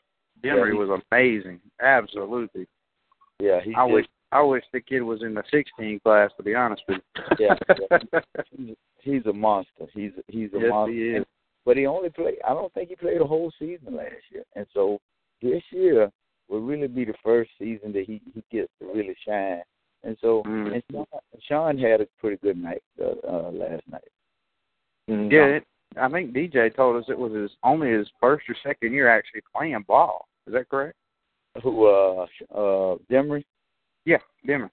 Demery 0.42 0.72
he- 0.72 0.78
was 0.78 1.00
amazing. 1.10 1.60
Absolutely. 1.80 2.66
yeah, 3.40 3.60
he 3.60 3.74
I 3.74 3.84
just, 3.86 3.92
wish 3.94 4.06
I 4.30 4.42
wish 4.42 4.64
the 4.72 4.80
kid 4.80 5.00
was 5.00 5.22
in 5.22 5.34
the 5.34 5.42
16 5.50 6.00
class. 6.00 6.30
To 6.36 6.42
be 6.42 6.54
honest 6.54 6.82
with 6.88 6.98
you. 7.16 7.46
Yeah, 7.46 7.54
yeah. 7.90 8.20
he's, 8.56 8.76
he's 9.02 9.26
a 9.26 9.32
monster. 9.32 9.86
He's 9.94 10.12
he's 10.28 10.50
a 10.52 10.58
Yes, 10.58 10.62
he 10.62 10.68
monster. 10.68 11.16
is. 11.18 11.24
But 11.64 11.76
he 11.76 11.86
only 11.86 12.10
played. 12.10 12.36
I 12.46 12.54
don't 12.54 12.72
think 12.74 12.88
he 12.90 12.96
played 12.96 13.20
a 13.20 13.26
whole 13.26 13.50
season 13.58 13.96
last 13.96 14.14
year, 14.30 14.44
and 14.56 14.66
so 14.72 14.98
this 15.42 15.62
year 15.70 16.10
will 16.48 16.60
really 16.60 16.88
be 16.88 17.04
the 17.04 17.14
first 17.22 17.50
season 17.58 17.92
that 17.92 18.04
he 18.06 18.20
he 18.34 18.42
gets 18.50 18.70
to 18.80 18.86
really 18.86 19.16
shine. 19.26 19.62
And 20.04 20.16
so, 20.20 20.42
Mm. 20.46 20.72
and 20.74 20.82
Sean, 20.92 21.06
Sean 21.46 21.78
had 21.78 22.00
a 22.00 22.06
pretty 22.20 22.36
good 22.36 22.56
night 22.56 22.82
uh, 23.02 23.14
uh, 23.26 23.50
last 23.50 23.82
night. 23.90 24.08
Mhm. 25.10 25.30
Yeah, 25.32 25.44
it, 25.56 25.64
I 25.96 26.08
think 26.08 26.32
DJ 26.32 26.74
told 26.74 26.96
us 27.02 27.08
it 27.08 27.18
was 27.18 27.32
his 27.32 27.50
only 27.62 27.90
his 27.90 28.08
first 28.20 28.48
or 28.48 28.54
second 28.62 28.92
year 28.92 29.08
actually 29.08 29.42
playing 29.54 29.84
ball. 29.88 30.28
Is 30.46 30.52
that 30.52 30.68
correct? 30.68 30.96
Who 31.62 31.86
uh 31.86 32.26
uh 32.54 32.96
Demery? 33.10 33.44
Yeah, 34.04 34.18
Demery. 34.46 34.70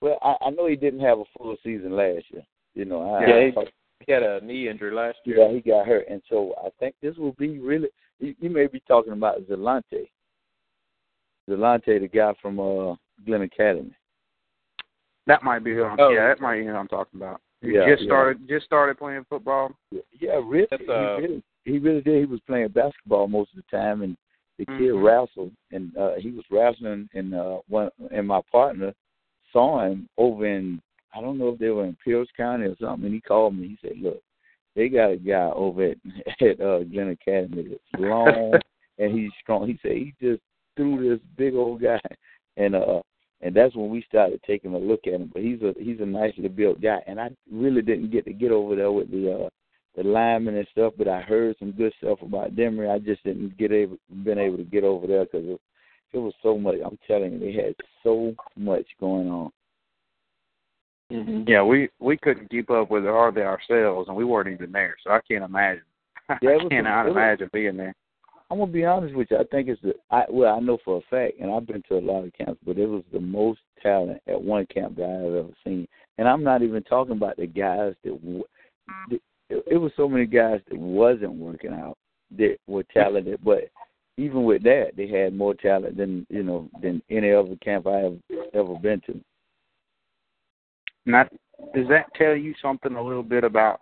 Well, 0.00 0.18
I, 0.22 0.34
I 0.46 0.50
know 0.50 0.66
he 0.66 0.76
didn't 0.76 1.00
have 1.00 1.18
a 1.20 1.24
full 1.36 1.56
season 1.62 1.94
last 1.96 2.24
year. 2.30 2.42
You 2.74 2.84
know, 2.84 3.02
I, 3.14 3.26
Yeah, 3.26 3.34
I 3.36 3.50
he- 3.64 3.70
He 4.06 4.12
had 4.12 4.22
a 4.24 4.40
knee 4.44 4.68
injury 4.68 4.92
last 4.92 5.18
year. 5.24 5.38
yeah, 5.38 5.52
he 5.52 5.60
got 5.60 5.86
hurt, 5.86 6.06
and 6.08 6.20
so 6.28 6.54
I 6.64 6.70
think 6.80 6.94
this 7.00 7.16
will 7.16 7.32
be 7.38 7.58
really. 7.60 7.88
You, 8.18 8.34
you 8.40 8.50
may 8.50 8.66
be 8.66 8.80
talking 8.88 9.12
about 9.12 9.40
Zelante. 9.48 10.08
Zelante, 11.48 12.00
the 12.00 12.08
guy 12.08 12.32
from 12.40 12.58
uh 12.60 12.94
Glynn 13.24 13.42
Academy. 13.42 13.94
That 15.26 15.42
might 15.44 15.62
be 15.62 15.72
who 15.74 15.84
I'm, 15.84 16.00
Oh. 16.00 16.10
yeah, 16.10 16.26
that 16.28 16.40
might 16.40 16.58
be 16.60 16.66
who 16.66 16.72
I'm 16.74 16.88
talking 16.88 17.20
about. 17.20 17.40
He 17.60 17.74
Yeah, 17.74 17.88
just 17.88 18.02
yeah. 18.02 18.08
started 18.08 18.48
just 18.48 18.66
started 18.66 18.98
playing 18.98 19.24
football. 19.28 19.70
Yeah, 20.18 20.40
really, 20.44 20.66
uh, 20.72 20.76
he 20.78 20.84
really, 21.22 21.42
he 21.64 21.78
really 21.78 22.00
did. 22.00 22.18
He 22.20 22.24
was 22.26 22.40
playing 22.46 22.68
basketball 22.68 23.28
most 23.28 23.50
of 23.56 23.62
the 23.62 23.76
time, 23.76 24.02
and 24.02 24.16
the 24.58 24.66
kid 24.66 24.92
Mhm. 24.92 25.02
wrestled, 25.02 25.52
and 25.70 25.96
uh 25.96 26.14
he 26.16 26.30
was 26.30 26.44
wrestling, 26.50 27.08
and 27.14 27.34
uh 27.34 27.58
one 27.68 27.90
and 28.10 28.26
my 28.26 28.40
partner 28.50 28.92
saw 29.52 29.84
him 29.84 30.08
over 30.18 30.46
in 30.46 30.80
I 31.14 31.20
don't 31.20 31.38
know 31.38 31.50
if 31.50 31.58
they 31.58 31.70
were 31.70 31.84
in 31.84 31.96
Pierce 32.02 32.28
County 32.36 32.64
or 32.66 32.76
something, 32.80 33.04
and 33.06 33.14
he 33.14 33.20
called 33.20 33.56
me. 33.56 33.68
He 33.68 33.78
said, 33.86 33.98
"Look, 33.98 34.22
they 34.74 34.88
got 34.88 35.10
a 35.10 35.16
guy 35.16 35.50
over 35.54 35.90
at 35.90 35.96
at 36.40 36.60
uh, 36.60 36.84
Glynn 36.84 37.10
Academy 37.10 37.68
that's 37.68 38.00
long 38.00 38.60
and 38.98 39.18
he's 39.18 39.32
strong." 39.42 39.66
He 39.66 39.78
said 39.82 39.92
he 39.92 40.14
just 40.20 40.42
threw 40.76 41.08
this 41.08 41.20
big 41.36 41.54
old 41.54 41.82
guy, 41.82 42.00
and 42.56 42.74
uh 42.74 43.02
and 43.40 43.54
that's 43.54 43.74
when 43.74 43.90
we 43.90 44.02
started 44.02 44.40
taking 44.46 44.74
a 44.74 44.78
look 44.78 45.06
at 45.06 45.14
him. 45.14 45.30
But 45.32 45.42
he's 45.42 45.60
a 45.62 45.74
he's 45.78 46.00
a 46.00 46.06
nicely 46.06 46.48
built 46.48 46.80
guy, 46.80 47.02
and 47.06 47.20
I 47.20 47.30
really 47.50 47.82
didn't 47.82 48.10
get 48.10 48.24
to 48.26 48.32
get 48.32 48.52
over 48.52 48.76
there 48.76 48.92
with 48.92 49.10
the 49.10 49.32
uh 49.32 49.48
the 49.96 50.02
linemen 50.02 50.56
and 50.56 50.66
stuff, 50.72 50.94
but 50.96 51.08
I 51.08 51.20
heard 51.20 51.56
some 51.58 51.72
good 51.72 51.92
stuff 51.98 52.22
about 52.22 52.56
Demery. 52.56 52.90
I 52.92 52.98
just 52.98 53.22
didn't 53.24 53.56
get 53.58 53.72
able 53.72 53.98
been 54.24 54.38
able 54.38 54.56
to 54.56 54.64
get 54.64 54.84
over 54.84 55.06
there 55.06 55.24
because 55.24 55.46
it, 55.46 55.60
it 56.12 56.18
was 56.18 56.34
so 56.42 56.56
much. 56.58 56.76
I'm 56.84 56.98
telling 57.06 57.32
you, 57.34 57.38
they 57.38 57.52
had 57.52 57.74
so 58.02 58.34
much 58.56 58.86
going 59.00 59.28
on. 59.28 59.50
Mhm. 61.10 61.48
Yeah, 61.48 61.62
we 61.62 61.90
we 61.98 62.16
couldn't 62.16 62.50
keep 62.50 62.70
up 62.70 62.90
with 62.90 63.04
it 63.04 63.08
hardly 63.10 63.42
ourselves, 63.42 64.08
and 64.08 64.16
we 64.16 64.24
weren't 64.24 64.48
even 64.48 64.72
there. 64.72 64.96
So 65.04 65.10
I 65.10 65.20
can't 65.28 65.44
imagine. 65.44 65.82
Yeah, 66.40 66.50
I 66.50 66.56
was- 66.56 66.68
cannot 66.70 67.04
was- 67.06 67.12
imagine 67.12 67.50
being 67.52 67.76
there. 67.76 67.94
I'm 68.50 68.58
gonna 68.58 68.70
be 68.70 68.84
honest 68.84 69.14
with 69.14 69.30
you. 69.30 69.38
I 69.38 69.44
think 69.44 69.68
it's 69.68 69.80
the 69.82 69.94
I 70.10 70.24
well 70.30 70.54
I 70.56 70.60
know 70.60 70.78
for 70.84 70.98
a 70.98 71.00
fact, 71.10 71.38
and 71.40 71.50
I've 71.50 71.66
been 71.66 71.82
to 71.88 71.98
a 71.98 72.00
lot 72.00 72.24
of 72.24 72.32
camps, 72.34 72.60
but 72.64 72.78
it 72.78 72.86
was 72.86 73.02
the 73.12 73.20
most 73.20 73.60
talent 73.82 74.20
at 74.26 74.40
one 74.40 74.66
camp 74.66 74.96
that 74.96 75.04
I've 75.04 75.34
ever 75.34 75.48
seen. 75.64 75.88
And 76.18 76.28
I'm 76.28 76.42
not 76.44 76.62
even 76.62 76.82
talking 76.82 77.16
about 77.16 77.36
the 77.36 77.46
guys 77.46 77.94
that 78.04 78.22
w- 78.22 78.44
it, 79.52 79.64
it 79.72 79.76
was 79.76 79.92
so 79.96 80.08
many 80.08 80.26
guys 80.26 80.60
that 80.68 80.78
wasn't 80.78 81.34
working 81.34 81.72
out 81.72 81.96
that 82.36 82.56
were 82.66 82.84
talented, 82.84 83.40
but 83.44 83.68
even 84.16 84.44
with 84.44 84.62
that, 84.62 84.92
they 84.96 85.08
had 85.08 85.34
more 85.34 85.54
talent 85.54 85.96
than 85.96 86.26
you 86.30 86.42
know 86.42 86.68
than 86.82 87.02
any 87.10 87.32
other 87.32 87.56
camp 87.62 87.86
I 87.86 87.98
have 87.98 88.18
ever 88.54 88.74
been 88.74 89.00
to. 89.06 89.20
Now, 91.04 91.24
does 91.74 91.88
that 91.88 92.06
tell 92.14 92.36
you 92.36 92.54
something 92.62 92.94
a 92.94 93.02
little 93.02 93.22
bit 93.22 93.44
about 93.44 93.80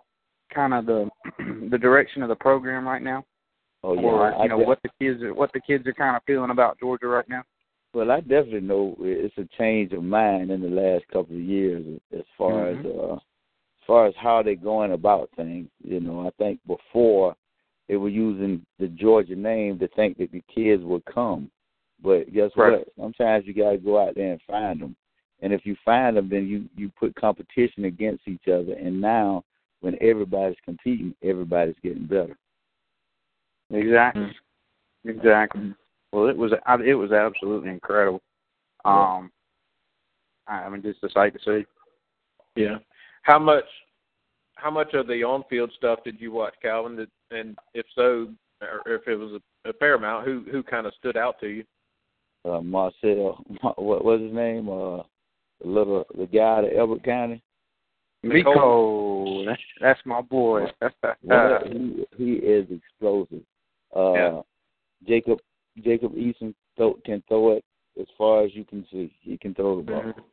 kind 0.53 0.73
of 0.73 0.85
the 0.85 1.09
the 1.69 1.77
direction 1.77 2.21
of 2.23 2.29
the 2.29 2.35
program 2.35 2.87
right 2.87 3.01
now, 3.01 3.23
Oh 3.83 3.93
yeah, 3.93 4.01
or 4.01 4.43
you 4.43 4.49
know 4.49 4.61
I, 4.61 4.65
what 4.65 4.79
the 4.83 4.89
kids 4.99 5.21
are 5.23 5.33
what 5.33 5.51
the 5.53 5.61
kids 5.61 5.85
are 5.87 5.93
kind 5.93 6.15
of 6.15 6.23
feeling 6.25 6.51
about 6.51 6.79
Georgia 6.79 7.07
right 7.07 7.27
now? 7.29 7.43
Well, 7.93 8.11
I 8.11 8.21
definitely 8.21 8.61
know 8.61 8.95
it's 9.01 9.37
a 9.37 9.47
change 9.57 9.91
of 9.91 10.03
mind 10.03 10.49
in 10.49 10.61
the 10.61 10.69
last 10.69 11.05
couple 11.07 11.35
of 11.35 11.41
years 11.41 11.85
as 12.13 12.23
far 12.37 12.67
Mhm. 12.67 12.79
as 12.79 12.85
uh, 12.85 13.19
as 13.81 13.87
far 13.87 14.05
as 14.05 14.13
how 14.17 14.43
they're 14.43 14.55
going 14.55 14.93
about 14.93 15.29
things. 15.35 15.67
You 15.83 15.99
know, 15.99 16.27
I 16.27 16.29
think 16.37 16.59
before 16.67 17.35
they 17.87 17.97
were 17.97 18.09
using 18.09 18.65
the 18.79 18.87
Georgia 18.87 19.35
name 19.35 19.79
to 19.79 19.87
think 19.89 20.17
that 20.17 20.31
the 20.31 20.43
kids 20.53 20.83
would 20.83 21.03
come, 21.05 21.49
but 22.01 22.31
guess 22.31 22.51
Right. 22.55 22.79
what? 22.79 22.87
Sometimes 22.97 23.45
you 23.45 23.53
got 23.53 23.71
to 23.71 23.77
go 23.77 23.99
out 23.99 24.15
there 24.15 24.31
and 24.33 24.41
find 24.43 24.81
them, 24.81 24.95
and 25.41 25.51
if 25.51 25.65
you 25.65 25.75
find 25.83 26.15
them, 26.15 26.29
then 26.29 26.47
you 26.47 26.69
you 26.75 26.89
put 26.99 27.15
competition 27.15 27.85
against 27.85 28.27
each 28.27 28.47
other, 28.47 28.73
and 28.73 28.99
now 29.01 29.43
when 29.81 29.97
everybody's 29.99 30.59
competing, 30.63 31.15
everybody's 31.23 31.79
getting 31.81 32.05
better. 32.05 32.37
Exactly. 33.71 34.31
Exactly. 35.05 35.73
Well, 36.11 36.27
it 36.27 36.37
was 36.37 36.53
I- 36.65 36.83
it 36.83 36.93
was 36.93 37.11
absolutely 37.11 37.69
incredible. 37.71 38.21
Um, 38.85 39.31
I 40.47 40.69
mean, 40.69 40.81
just 40.81 41.03
a 41.03 41.09
sight 41.09 41.33
to 41.33 41.39
see. 41.39 41.65
Yeah. 42.55 42.79
How 43.23 43.39
much 43.39 43.65
how 44.55 44.69
much 44.69 44.93
of 44.93 45.07
the 45.07 45.23
on 45.23 45.43
field 45.49 45.71
stuff 45.75 45.99
did 46.03 46.19
you 46.21 46.31
watch, 46.31 46.53
Calvin? 46.61 46.95
Did, 46.95 47.09
and 47.31 47.57
if 47.73 47.85
so, 47.95 48.27
or 48.61 48.93
if 48.93 49.07
it 49.07 49.15
was 49.15 49.41
a, 49.65 49.69
a 49.69 49.73
fair 49.73 49.95
amount, 49.95 50.25
who 50.25 50.43
who 50.51 50.63
kind 50.63 50.85
of 50.85 50.93
stood 50.99 51.17
out 51.17 51.39
to 51.39 51.47
you? 51.47 51.63
Uh, 52.45 52.61
Marcel, 52.61 53.43
what 53.77 54.03
was 54.05 54.21
his 54.21 54.33
name? 54.33 54.69
Uh, 54.69 55.03
the 55.61 55.67
little 55.67 56.05
the 56.17 56.27
guy 56.27 56.39
out 56.39 56.65
of 56.65 56.71
Elbert 56.75 57.03
County. 57.03 57.41
Miko, 58.23 59.45
that's, 59.45 59.61
that's 59.79 59.99
my 60.05 60.21
boy. 60.21 60.67
Well, 61.23 61.59
he 61.71 62.05
he 62.17 62.33
is 62.33 62.67
explosive. 62.69 63.41
Uh, 63.95 64.13
Yeah. 64.13 64.41
Jacob 65.07 65.39
Jacob 65.83 66.13
Eason 66.13 66.53
throw, 66.77 66.93
can 67.05 67.23
throw 67.27 67.53
it 67.53 67.65
as 67.99 68.05
far 68.17 68.43
as 68.43 68.53
you 68.53 68.63
can 68.63 68.85
see. 68.91 69.11
He 69.21 69.37
can 69.37 69.55
throw 69.55 69.77
the 69.77 69.83
ball. 69.83 70.01
Mhm. 70.03 70.23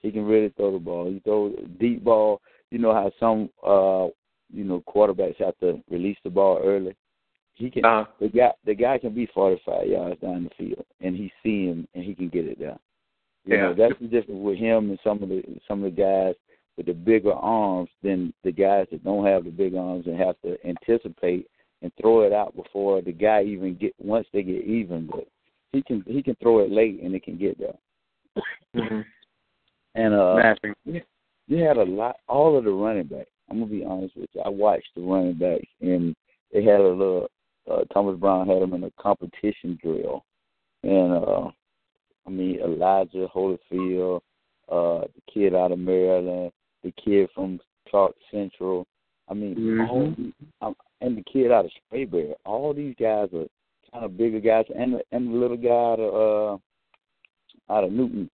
He 0.00 0.10
can 0.10 0.24
really 0.24 0.52
throw 0.56 0.72
the 0.72 0.78
ball. 0.78 1.10
He 1.10 1.20
throws 1.20 1.54
deep 1.78 2.04
ball. 2.04 2.40
You 2.70 2.78
know 2.78 2.92
how 2.92 3.10
some 3.18 3.50
uh 3.66 4.08
you 4.52 4.64
know 4.64 4.82
quarterbacks 4.88 5.36
have 5.36 5.58
to 5.58 5.82
release 5.90 6.18
the 6.24 6.30
ball 6.30 6.60
early. 6.64 6.96
He 7.54 7.70
can. 7.70 7.84
Uh, 7.84 8.04
The 8.20 8.28
guy 8.28 8.52
the 8.64 8.74
guy 8.74 8.98
can 8.98 9.14
be 9.14 9.26
forty 9.34 9.60
five 9.64 9.86
yards 9.86 10.20
down 10.20 10.44
the 10.44 10.50
field, 10.56 10.84
and 11.00 11.14
he 11.16 11.32
see 11.42 11.66
him 11.66 11.86
and 11.94 12.04
he 12.04 12.14
can 12.14 12.28
get 12.28 12.46
it 12.46 12.60
down. 12.60 12.78
You 13.44 13.56
know 13.56 13.74
that's 13.74 13.98
the 14.00 14.06
difference 14.06 14.40
with 14.42 14.58
him 14.58 14.90
and 14.90 14.98
some 15.02 15.22
of 15.22 15.28
the 15.28 15.42
some 15.66 15.84
of 15.84 15.94
the 15.94 16.02
guys 16.02 16.34
with 16.76 16.86
the 16.86 16.92
bigger 16.92 17.32
arms 17.32 17.90
than 18.02 18.32
the 18.44 18.52
guys 18.52 18.86
that 18.90 19.04
don't 19.04 19.26
have 19.26 19.44
the 19.44 19.50
big 19.50 19.74
arms 19.74 20.06
and 20.06 20.18
have 20.18 20.40
to 20.42 20.56
anticipate 20.66 21.46
and 21.82 21.92
throw 22.00 22.22
it 22.22 22.32
out 22.32 22.54
before 22.54 23.00
the 23.02 23.12
guy 23.12 23.42
even 23.42 23.74
get 23.74 23.94
once 23.98 24.26
they 24.32 24.42
get 24.42 24.64
even. 24.64 25.06
But 25.06 25.26
he 25.72 25.82
can 25.82 26.04
he 26.06 26.22
can 26.22 26.36
throw 26.36 26.60
it 26.60 26.70
late 26.70 27.02
and 27.02 27.14
it 27.14 27.22
can 27.22 27.38
get 27.38 27.58
there. 27.58 27.76
mhm. 28.74 29.04
And 29.94 30.14
uh, 30.14 30.54
you 30.84 31.58
had 31.58 31.76
a 31.76 31.84
lot. 31.84 32.16
All 32.28 32.56
of 32.56 32.64
the 32.64 32.70
running 32.70 33.06
backs. 33.06 33.30
I'm 33.50 33.58
gonna 33.58 33.70
be 33.70 33.84
honest 33.84 34.16
with 34.16 34.28
you. 34.32 34.42
I 34.42 34.48
watched 34.48 34.88
the 34.94 35.02
running 35.02 35.34
backs, 35.34 35.66
and 35.80 36.14
they 36.52 36.62
had 36.62 36.80
a 36.80 36.88
little. 36.88 37.28
Uh, 37.70 37.82
Thomas 37.92 38.18
Brown 38.18 38.46
had 38.46 38.62
them 38.62 38.74
in 38.74 38.84
a 38.84 38.90
competition 39.00 39.78
drill, 39.82 40.24
and 40.82 41.12
uh, 41.12 41.48
I 42.26 42.30
mean 42.30 42.60
Elijah 42.60 43.28
Holyfield, 43.34 44.20
uh, 44.68 45.00
the 45.00 45.32
kid 45.32 45.54
out 45.54 45.72
of 45.72 45.78
Maryland, 45.78 46.52
the 46.84 46.92
kid 46.92 47.28
from 47.34 47.60
Clark 47.88 48.14
Central. 48.30 48.86
I 49.28 49.34
mean, 49.34 49.56
Mhm. 49.56 49.90
all, 49.90 50.68
um, 50.68 50.76
and 51.00 51.16
the 51.16 51.22
kid 51.24 51.50
out 51.50 51.64
of 51.64 51.72
Sprayberry. 51.72 52.34
All 52.44 52.72
these 52.72 52.94
guys 52.98 53.28
are 53.32 53.46
kind 53.92 54.04
of 54.04 54.16
bigger 54.16 54.40
guys, 54.40 54.66
and 54.74 54.94
the, 54.94 55.04
and 55.12 55.28
the 55.28 55.36
little 55.36 55.56
guy 55.56 55.68
out 55.68 56.00
of 56.00 56.14
uh, 56.14 57.72
out 57.72 57.84
of 57.84 57.92
Newton, 57.92 58.30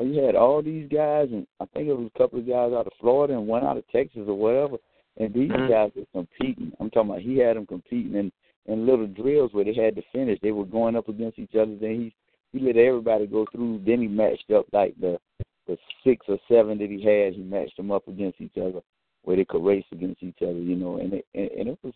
you 0.00 0.22
had 0.22 0.34
all 0.34 0.62
these 0.62 0.88
guys, 0.88 1.28
and 1.32 1.46
I 1.60 1.66
think 1.66 1.88
it 1.88 1.96
was 1.96 2.10
a 2.14 2.18
couple 2.18 2.38
of 2.38 2.46
guys 2.46 2.72
out 2.72 2.86
of 2.86 2.92
Florida 3.00 3.34
and 3.34 3.46
one 3.46 3.64
out 3.64 3.76
of 3.76 3.86
Texas 3.88 4.22
or 4.26 4.34
whatever, 4.34 4.78
and 5.18 5.32
these 5.34 5.50
Mhm. 5.50 5.68
guys 5.68 5.92
were 5.94 6.06
competing. 6.12 6.72
I'm 6.80 6.90
talking 6.90 7.10
about 7.10 7.22
he 7.22 7.38
had 7.38 7.56
them 7.56 7.66
competing 7.66 8.14
in 8.14 8.32
in 8.66 8.86
little 8.86 9.08
drills 9.08 9.52
where 9.52 9.64
they 9.64 9.74
had 9.74 9.96
to 9.96 10.02
finish. 10.12 10.38
They 10.40 10.52
were 10.52 10.64
going 10.64 10.94
up 10.94 11.08
against 11.08 11.38
each 11.38 11.56
other. 11.56 11.74
Then 11.74 12.00
he 12.00 12.14
he 12.52 12.64
let 12.64 12.76
everybody 12.76 13.26
go 13.26 13.44
through. 13.46 13.80
Then 13.84 14.00
he 14.00 14.08
matched 14.08 14.50
up 14.50 14.66
like 14.72 14.94
the 15.00 15.20
the 15.66 15.78
six 16.04 16.28
or 16.28 16.38
seven 16.48 16.78
that 16.78 16.90
he 16.90 17.02
had. 17.02 17.34
He 17.34 17.42
matched 17.42 17.76
them 17.76 17.90
up 17.90 18.06
against 18.08 18.40
each 18.40 18.56
other 18.56 18.80
where 19.24 19.36
they 19.36 19.44
could 19.44 19.64
race 19.64 19.84
against 19.92 20.22
each 20.22 20.42
other. 20.42 20.58
You 20.58 20.76
know, 20.76 20.96
and 20.98 21.14
it, 21.14 21.26
and, 21.34 21.50
and 21.50 21.68
it 21.68 21.78
was. 21.82 21.94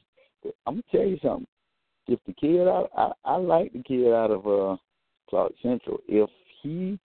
I'm 0.66 0.74
gonna 0.74 0.82
tell 0.92 1.06
you 1.06 1.18
something. 1.18 1.46
If 2.08 2.20
the 2.26 2.32
kid 2.34 2.68
out, 2.68 2.90
I 2.96 3.12
I 3.24 3.36
like 3.36 3.72
the 3.72 3.82
kid 3.82 4.12
out 4.12 4.30
of 4.30 4.46
uh 4.46 4.76
Clark 5.28 5.52
Central. 5.62 5.98
If 6.08 6.30
he 6.62 6.98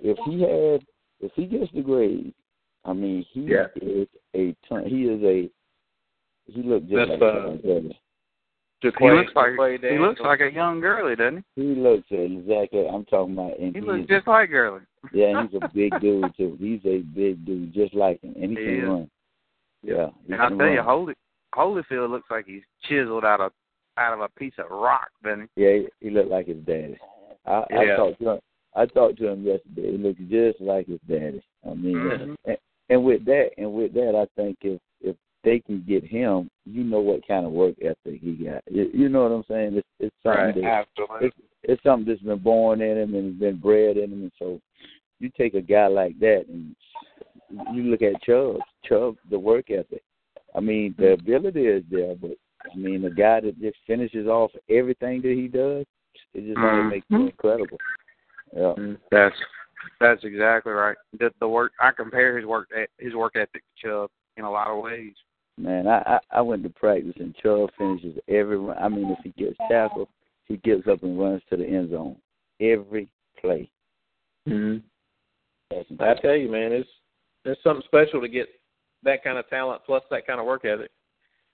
if 0.00 0.16
he 0.26 0.40
had 0.42 0.82
if 1.20 1.32
he 1.34 1.46
gets 1.46 1.70
the 1.72 1.82
grade, 1.82 2.32
I 2.84 2.92
mean 2.92 3.24
he 3.32 3.40
Yeah. 3.42 3.66
is 3.76 4.08
a 4.34 4.54
ton. 4.68 4.84
He 4.86 5.04
is 5.04 5.22
a 5.22 5.50
he 6.52 6.62
looked 6.62 6.88
just 6.88 7.08
That's, 7.08 7.20
like 7.20 7.22
uh, 7.22 7.42
Sean 7.42 7.62
Taylor. 7.62 7.80
He 8.82 8.88
Jaquay- 8.88 9.14
looks 9.16 9.32
like 9.36 9.52
Jaquay 9.52 9.92
he 9.92 9.98
looks 9.98 10.20
like 10.20 10.40
a 10.40 10.50
young 10.50 10.80
Gurley, 10.80 11.14
doesn't 11.14 11.44
He 11.54 11.62
He 11.62 11.74
looks 11.74 12.06
exactly. 12.10 12.86
I'm 12.88 13.04
talking 13.04 13.34
about, 13.34 13.58
and 13.58 13.74
he? 13.74 13.80
He 13.80 13.80
he 13.80 13.80
looks 13.80 14.00
is- 14.02 14.08
just 14.08 14.26
like 14.26 14.50
Gurley. 14.50 14.80
yeah, 15.12 15.42
he's 15.42 15.60
a 15.62 15.68
big 15.74 15.92
dude 16.00 16.34
too. 16.36 16.56
He's 16.58 16.80
a 16.86 16.98
big 17.00 17.44
dude, 17.44 17.72
just 17.74 17.94
like 17.94 18.20
him, 18.22 18.34
and 18.36 18.44
he 18.44 18.48
He 18.50 18.54
can 18.64 18.74
is. 18.78 18.88
run. 18.88 19.10
Yeah, 19.82 20.06
he 20.26 20.32
And 20.32 20.42
I 20.42 20.48
can 20.48 20.58
tell 20.58 20.68
you. 20.68 20.82
Holy 20.82 21.14
Holyfield 21.54 22.10
looks 22.10 22.30
like 22.30 22.46
he's 22.46 22.62
chiseled 22.88 23.24
out 23.24 23.40
of 23.40 23.52
out 23.98 24.14
of 24.14 24.20
a 24.20 24.28
piece 24.38 24.54
of 24.58 24.70
rock, 24.70 25.08
doesn't 25.22 25.50
he? 25.56 25.62
Yeah, 25.62 25.72
he, 25.72 25.88
he 26.00 26.10
looked 26.10 26.30
like 26.30 26.46
his 26.46 26.58
daddy. 26.64 26.96
I, 27.44 27.64
Yeah. 27.70 27.78
I 27.80 27.96
talked 27.96 28.18
to 28.20 28.30
him. 28.30 28.38
I 28.74 28.86
talked 28.86 29.18
to 29.18 29.28
him 29.28 29.42
yesterday. 29.44 29.92
He 29.92 29.98
looks 29.98 30.20
just 30.30 30.60
like 30.60 30.86
his 30.86 31.00
daddy. 31.08 31.42
I 31.68 31.74
mean, 31.74 31.96
Mhm. 31.96 32.36
and, 32.44 32.58
and 32.88 33.04
with 33.04 33.24
that, 33.24 33.50
and 33.58 33.72
with 33.72 33.92
that, 33.94 34.14
I 34.14 34.26
think 34.40 34.58
if 34.62 34.80
if 35.02 35.16
they 35.42 35.58
can 35.60 35.82
get 35.88 36.04
him, 36.04 36.50
you 36.66 36.84
know 36.84 37.00
what 37.00 37.26
kind 37.26 37.46
of 37.46 37.52
work 37.52 37.74
ethic 37.82 38.20
he 38.20 38.32
got. 38.34 38.62
You, 38.70 38.90
you 38.92 39.08
know 39.08 39.22
what 39.22 39.32
I'm 39.32 39.44
saying? 39.48 39.76
It's 39.76 39.88
it's 39.98 40.16
something 40.22 40.62
Right. 40.62 40.86
that, 40.96 41.06
it's, 41.22 41.36
it's 41.62 41.82
something 41.82 42.06
that's 42.06 42.22
been 42.22 42.38
born 42.38 42.80
in 42.80 42.96
him 42.98 43.14
and 43.14 43.32
has 43.32 43.40
been 43.40 43.56
bred 43.56 43.96
in 43.96 44.12
him, 44.12 44.22
and 44.22 44.32
so 44.38 44.60
you 45.18 45.30
take 45.36 45.54
a 45.54 45.60
guy 45.60 45.86
like 45.86 46.18
that 46.20 46.46
and 46.48 46.74
you 47.74 47.84
look 47.84 48.02
at 48.02 48.22
Chubb. 48.22 48.60
Chubb, 48.84 49.16
the 49.30 49.38
work 49.38 49.70
ethic. 49.70 50.02
I 50.54 50.60
mean, 50.60 50.94
the 50.98 51.12
ability 51.12 51.66
is 51.66 51.84
there, 51.90 52.14
but 52.14 52.36
I 52.70 52.76
mean, 52.76 53.02
the 53.02 53.10
guy 53.10 53.40
that 53.40 53.60
just 53.60 53.76
finishes 53.86 54.26
off 54.26 54.50
everything 54.68 55.22
that 55.22 55.32
he 55.32 55.48
does, 55.48 55.86
it 56.34 56.46
just 56.46 56.58
Mhm. 56.58 56.88
makes 56.90 57.06
him 57.08 57.26
incredible. 57.26 57.78
Yeah. 58.54 58.74
That's 59.10 59.34
that's 60.00 60.24
exactly 60.24 60.72
right. 60.72 60.96
The, 61.18 61.30
the 61.40 61.48
work 61.48 61.72
I 61.80 61.90
compare 61.92 62.36
his 62.36 62.46
work 62.46 62.68
his 62.98 63.14
work 63.14 63.34
ethic 63.36 63.62
to 63.82 63.88
Chubb 63.88 64.10
in 64.36 64.44
a 64.44 64.50
lot 64.50 64.68
of 64.68 64.82
ways. 64.82 65.14
Man, 65.58 65.86
I, 65.86 65.98
I 66.06 66.38
I 66.38 66.40
went 66.40 66.62
to 66.64 66.70
practice 66.70 67.14
and 67.18 67.34
Chubb 67.36 67.70
finishes 67.78 68.18
every. 68.28 68.56
run. 68.56 68.76
I 68.78 68.88
mean, 68.88 69.10
if 69.10 69.18
he 69.22 69.30
gets 69.42 69.56
tackled, 69.70 70.08
he 70.46 70.56
gets 70.58 70.86
up 70.88 71.02
and 71.02 71.18
runs 71.18 71.42
to 71.50 71.56
the 71.56 71.66
end 71.66 71.90
zone 71.90 72.16
every 72.60 73.08
play. 73.40 73.70
Mm-hmm. 74.48 74.78
That's 75.70 76.18
I 76.18 76.20
tell 76.20 76.36
you, 76.36 76.50
man, 76.50 76.72
it's 76.72 76.88
it's 77.44 77.62
something 77.62 77.84
special 77.86 78.20
to 78.20 78.28
get 78.28 78.48
that 79.02 79.22
kind 79.22 79.38
of 79.38 79.48
talent 79.48 79.82
plus 79.86 80.02
that 80.10 80.26
kind 80.26 80.40
of 80.40 80.46
work 80.46 80.64
ethic 80.64 80.90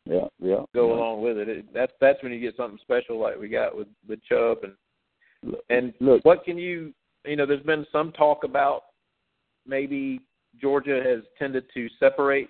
yeah, 0.05 0.27
yeah. 0.41 0.63
go 0.75 0.89
yeah. 0.89 0.95
along 0.95 1.23
with 1.23 1.37
it. 1.37 1.49
it. 1.49 1.67
That's 1.75 1.93
that's 2.01 2.23
when 2.23 2.33
you 2.33 2.41
get 2.41 2.57
something 2.57 2.79
special 2.83 3.21
like 3.21 3.39
we 3.39 3.49
got 3.49 3.77
with 3.77 3.89
with 4.09 4.21
Chubb 4.25 4.59
and 4.63 4.73
Look, 4.73 4.86
and 5.71 5.93
look, 6.01 6.25
what 6.25 6.45
can 6.45 6.59
you 6.59 6.93
you 7.25 7.37
know? 7.37 7.47
There's 7.47 7.63
been 7.63 7.87
some 7.93 8.13
talk 8.13 8.45
about 8.45 8.83
maybe 9.67 10.21
Georgia 10.61 11.03
has 11.05 11.23
tended 11.39 11.65
to 11.75 11.89
separate 11.99 12.49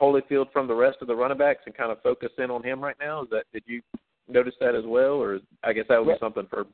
Holyfield 0.00 0.50
from 0.52 0.66
the 0.66 0.74
rest 0.74 0.98
of 1.00 1.06
the 1.08 1.14
running 1.14 1.38
backs 1.38 1.62
and 1.66 1.76
kind 1.76 1.92
of 1.92 2.02
focus 2.02 2.30
in 2.38 2.50
on 2.50 2.62
him 2.62 2.80
right 2.80 2.96
now. 3.00 3.22
Is 3.22 3.30
that 3.30 3.44
did 3.52 3.62
you 3.66 3.80
notice 4.28 4.54
that 4.60 4.74
as 4.74 4.84
well, 4.86 5.12
or 5.14 5.40
I 5.62 5.72
guess 5.72 5.84
that 5.88 5.98
would 5.98 6.06
Well- 6.06 6.16
be 6.16 6.20
something 6.20 6.46
for 6.48 6.66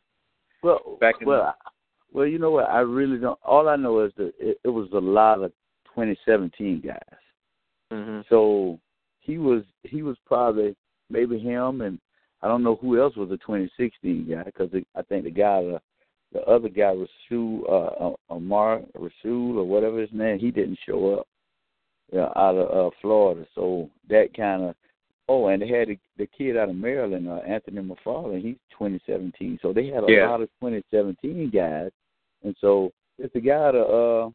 well, 0.62 0.96
back 1.00 1.20
in- 1.20 1.26
well, 1.28 1.42
I- 1.42 1.70
well, 2.12 2.26
you 2.26 2.38
know 2.38 2.50
what? 2.50 2.68
I 2.68 2.80
really 2.80 3.18
don't. 3.18 3.38
All 3.44 3.68
I 3.68 3.76
know 3.76 4.00
is 4.00 4.12
that 4.16 4.32
it, 4.38 4.58
it 4.64 4.68
was 4.68 4.90
a 4.92 4.98
lot 4.98 5.42
of 5.42 5.52
2017 5.94 6.80
guys. 6.80 6.98
mm-hmm. 7.92 8.20
So 8.28 8.78
he 9.20 9.38
was 9.38 9.64
he 9.84 10.02
was 10.02 10.16
probably 10.26 10.74
maybe 11.08 11.38
him 11.38 11.80
and 11.82 12.00
I 12.42 12.48
don't 12.48 12.62
know 12.62 12.76
who 12.76 13.00
else 13.00 13.16
was 13.16 13.30
a 13.30 13.36
2016 13.38 14.28
guy 14.30 14.42
because 14.44 14.70
I 14.96 15.02
think 15.02 15.24
the 15.24 15.30
guy 15.30 15.62
the, 15.62 15.80
the 16.32 16.40
other 16.42 16.68
guy 16.68 16.92
Rasul 16.94 18.16
uh, 18.30 18.32
Amir 18.34 18.82
Rasul 18.94 19.58
or 19.58 19.64
whatever 19.64 20.00
his 20.00 20.10
name 20.12 20.38
he 20.38 20.50
didn't 20.50 20.78
show 20.86 21.18
up 21.18 21.26
yeah 22.12 22.28
out 22.36 22.56
of 22.56 22.86
uh, 22.86 22.90
Florida 23.00 23.46
so 23.54 23.90
that 24.08 24.34
kind 24.34 24.62
of 24.64 24.74
oh 25.28 25.48
and 25.48 25.60
they 25.62 25.68
had 25.68 25.88
the, 25.88 25.98
the 26.18 26.26
kid 26.26 26.56
out 26.56 26.68
of 26.70 26.76
Maryland 26.76 27.28
uh, 27.28 27.40
Anthony 27.46 27.80
McFarland 27.82 28.42
he's 28.42 28.56
2017 28.72 29.58
so 29.60 29.72
they 29.72 29.86
had 29.88 30.04
a 30.04 30.06
Yeah. 30.12 30.28
lot 30.30 30.40
of 30.40 30.48
2017 30.60 31.50
guys 31.50 31.90
and 32.42 32.56
so 32.60 32.90
it's 33.18 33.32
the 33.34 33.40
guy 33.40 33.52
out 33.54 33.74
of 33.74 34.28
uh 34.28 34.30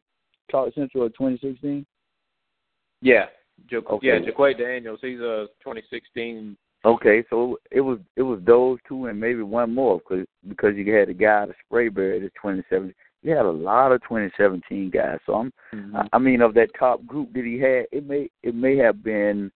Clark 0.50 0.74
Central 0.74 1.06
of 1.06 1.12
2016 1.14 1.84
yeah, 3.02 3.26
ja- 3.70 3.80
Okay. 3.86 4.06
yeah, 4.06 4.18
Jaquay 4.20 4.56
Daniels. 4.56 5.00
He's 5.02 5.20
a 5.20 5.48
2016. 5.62 6.56
Okay, 6.86 7.24
so 7.28 7.58
it 7.72 7.80
was 7.80 7.98
it 8.14 8.22
was 8.22 8.38
those 8.44 8.78
two 8.86 9.06
and 9.06 9.18
maybe 9.18 9.42
one 9.42 9.74
more 9.74 9.98
because 9.98 10.24
because 10.48 10.76
you 10.76 10.94
had 10.94 11.08
the 11.08 11.14
guy 11.14 11.44
the 11.44 11.50
of 11.50 11.56
Sprayberry 11.70 12.20
that's 12.20 12.32
2017. 12.34 12.94
You 13.22 13.34
had 13.34 13.44
a 13.44 13.50
lot 13.50 13.90
of 13.90 14.00
2017 14.02 14.90
guys. 14.90 15.18
So 15.26 15.34
I'm 15.34 15.52
mm-hmm. 15.74 15.96
I- 15.96 16.08
I 16.12 16.18
mean 16.18 16.40
of 16.40 16.54
that 16.54 16.70
top 16.78 17.04
group 17.04 17.32
that 17.32 17.44
he 17.44 17.58
had, 17.58 17.86
it 17.90 18.06
may 18.06 18.30
it 18.44 18.54
may 18.54 18.76
have 18.76 19.02
been 19.02 19.50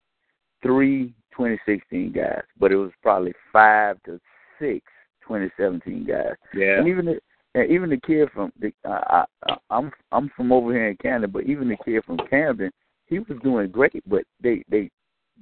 three 0.63 1.15
2016 1.33 2.13
guys, 2.13 2.43
but 2.61 2.71
it 2.71 2.77
was 2.77 2.93
probably 3.03 3.35
five 3.53 4.01
to 4.05 4.21
six 4.61 4.87
2017 5.23 6.07
guys. 6.07 6.37
Yeah, 6.55 6.79
And 6.79 6.87
even 6.87 7.07
the 7.07 7.21
and 7.57 7.69
even 7.73 7.91
the 7.91 8.01
kid 8.07 8.29
from 8.33 8.53
the 8.61 8.73
I, 8.85 9.25
I 9.49 9.57
I'm 9.71 9.91
I'm 10.13 10.31
from 10.37 10.53
over 10.53 10.73
here 10.73 10.89
in 10.91 10.97
Canada, 10.99 11.27
but 11.27 11.43
even 11.45 11.69
the 11.69 11.77
kid 11.85 12.05
from 12.05 12.19
Camden, 12.31 12.71
he 13.07 13.19
was 13.19 13.37
doing 13.43 13.69
great, 13.73 14.01
but 14.07 14.23
they 14.41 14.63
they 14.69 14.91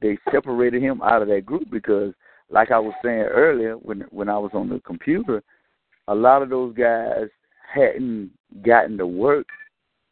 they 0.01 0.19
separated 0.31 0.83
him 0.83 1.01
out 1.03 1.23
of 1.23 1.29
that 1.29 1.47
group 1.47 1.71
because, 1.71 2.13
like 2.51 2.71
I 2.71 2.79
was 2.79 2.95
saying 3.03 3.23
earlier, 3.23 3.75
when 3.75 4.01
when 4.11 4.29
I 4.29 4.39
was 4.39 4.51
on 4.55 4.69
the 4.69 4.81
computer, 4.81 5.43
a 6.09 6.15
lot 6.15 6.43
of 6.43 6.51
those 6.51 6.75
guys 6.75 7.29
hadn't 7.73 8.31
gotten 8.63 8.99
to 8.99 9.07
work 9.07 9.47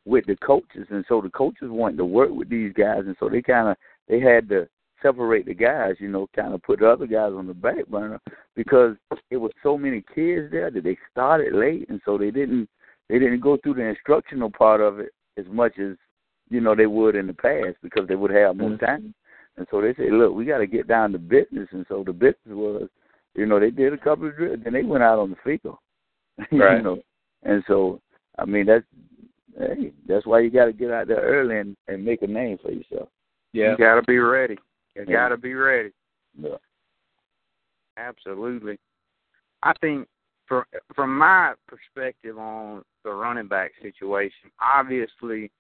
with 0.05 0.27
the 0.27 0.37
coaches, 0.37 0.87
and 0.91 1.05
so 1.09 1.21
the 1.21 1.31
coaches 1.31 1.69
wanted 1.71 1.99
to 1.99 2.05
work 2.05 2.31
with 2.31 2.49
these 2.49 2.73
guys, 2.73 3.03
and 3.07 3.17
so 3.21 3.29
they 3.29 3.43
kind 3.43 3.69
of 3.69 3.77
they 4.09 4.19
had 4.21 4.49
to 4.49 4.69
separate 5.01 5.47
the 5.47 5.55
guys, 5.55 5.95
you 5.99 6.09
know, 6.09 6.29
kind 6.35 6.55
of 6.55 6.63
put 6.63 6.79
the 6.79 6.89
other 6.89 7.07
guys 7.07 7.33
on 7.33 7.47
the 7.47 7.55
back 7.55 7.87
burner 7.89 8.21
because 8.55 8.95
it 9.31 9.37
was 9.37 9.51
so 9.63 9.77
many 9.77 10.03
kids 10.15 10.51
there 10.51 10.71
that 10.71 10.85
they 10.85 10.97
started 11.11 11.53
late, 11.53 11.89
and 11.89 12.01
so 12.05 12.17
they 12.17 12.31
didn't 12.31 12.69
they 13.09 13.19
didn't 13.19 13.41
go 13.41 13.57
through 13.59 13.75
the 13.75 13.83
instructional 13.83 14.51
part 14.51 14.81
of 14.81 15.01
it 15.01 15.11
as 15.37 15.45
much 15.51 15.79
as 15.79 15.97
you 16.51 16.61
know 16.61 16.75
they 16.75 16.87
would 16.87 17.17
in 17.17 17.27
the 17.27 17.35
past 17.35 17.77
because 17.83 18.07
they 18.09 18.15
would 18.15 18.31
have 18.31 18.57
more 18.57 18.71
Mhm. 18.71 18.81
time. 18.81 19.15
And 19.57 19.67
so 19.71 19.81
they 19.81 19.95
said, 19.95 20.13
look, 20.13 20.35
we 20.35 20.45
got 20.45 20.59
to 20.59 20.67
get 20.67 20.89
down 20.89 21.13
to 21.13 21.19
business. 21.19 21.69
And 21.73 21.85
so 21.89 22.03
the 22.05 22.13
business 22.13 22.37
was, 22.47 22.89
you 23.35 23.47
know, 23.47 23.61
they 23.61 23.71
did 23.71 23.93
a 23.93 23.99
couple 23.99 24.29
of 24.29 24.37
drills, 24.37 24.61
then 24.65 24.73
they 24.73 24.83
went 24.83 25.03
out 25.03 25.19
on 25.19 25.31
the 25.31 25.37
field. 25.45 25.79
you 26.51 26.59
know, 26.59 26.99
and 27.43 27.63
so 27.67 28.01
I 28.39 28.47
mean 28.47 28.65
that's 28.65 28.85
hey, 29.59 29.93
that's 30.09 30.25
why 30.27 30.41
you 30.41 30.51
got 30.51 30.65
to 30.65 30.73
get 30.73 30.91
out 30.91 31.09
there 31.09 31.21
early 31.21 31.59
and 31.59 31.77
and 31.87 32.05
make 32.05 32.23
a 32.23 32.27
name 32.27 32.59
for 32.63 32.71
yourself. 32.73 33.09
yeah. 33.53 33.73
You 33.73 33.77
got 33.77 33.97
to 33.97 34.03
be 34.03 34.19
ready. 34.19 34.57
You 34.97 35.05
Yeah. 35.07 35.13
got 35.13 35.29
to 35.29 35.37
be 35.37 35.53
ready. 35.53 35.91
Yeah. 36.41 36.57
Absolutely. 37.99 38.79
I 39.63 39.73
think 39.81 40.09
from 40.47 40.65
from 40.95 41.17
my 41.17 41.53
perspective 41.69 42.39
on 42.39 42.83
the 43.05 43.11
running 43.11 43.49
back 43.49 43.73
situation, 43.83 44.51
obviously, 44.61 45.51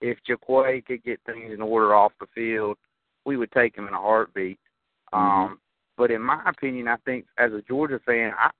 if 0.00 0.18
Jaquay 0.28 0.84
could 0.84 1.02
get 1.04 1.20
things 1.26 1.52
in 1.52 1.60
order 1.60 1.94
off 1.94 2.12
the 2.20 2.26
field, 2.34 2.76
we 3.24 3.36
would 3.36 3.52
take 3.52 3.76
him 3.76 3.88
in 3.88 3.94
a 3.94 3.98
heartbeat. 3.98 4.58
Um, 5.12 5.58
but 5.96 6.10
in 6.10 6.22
my 6.22 6.40
opinion, 6.46 6.88
I 6.88 6.96
think 7.04 7.26
as 7.38 7.52
a 7.52 7.62
Georgia 7.62 8.00
fan, 8.04 8.32
I 8.38 8.50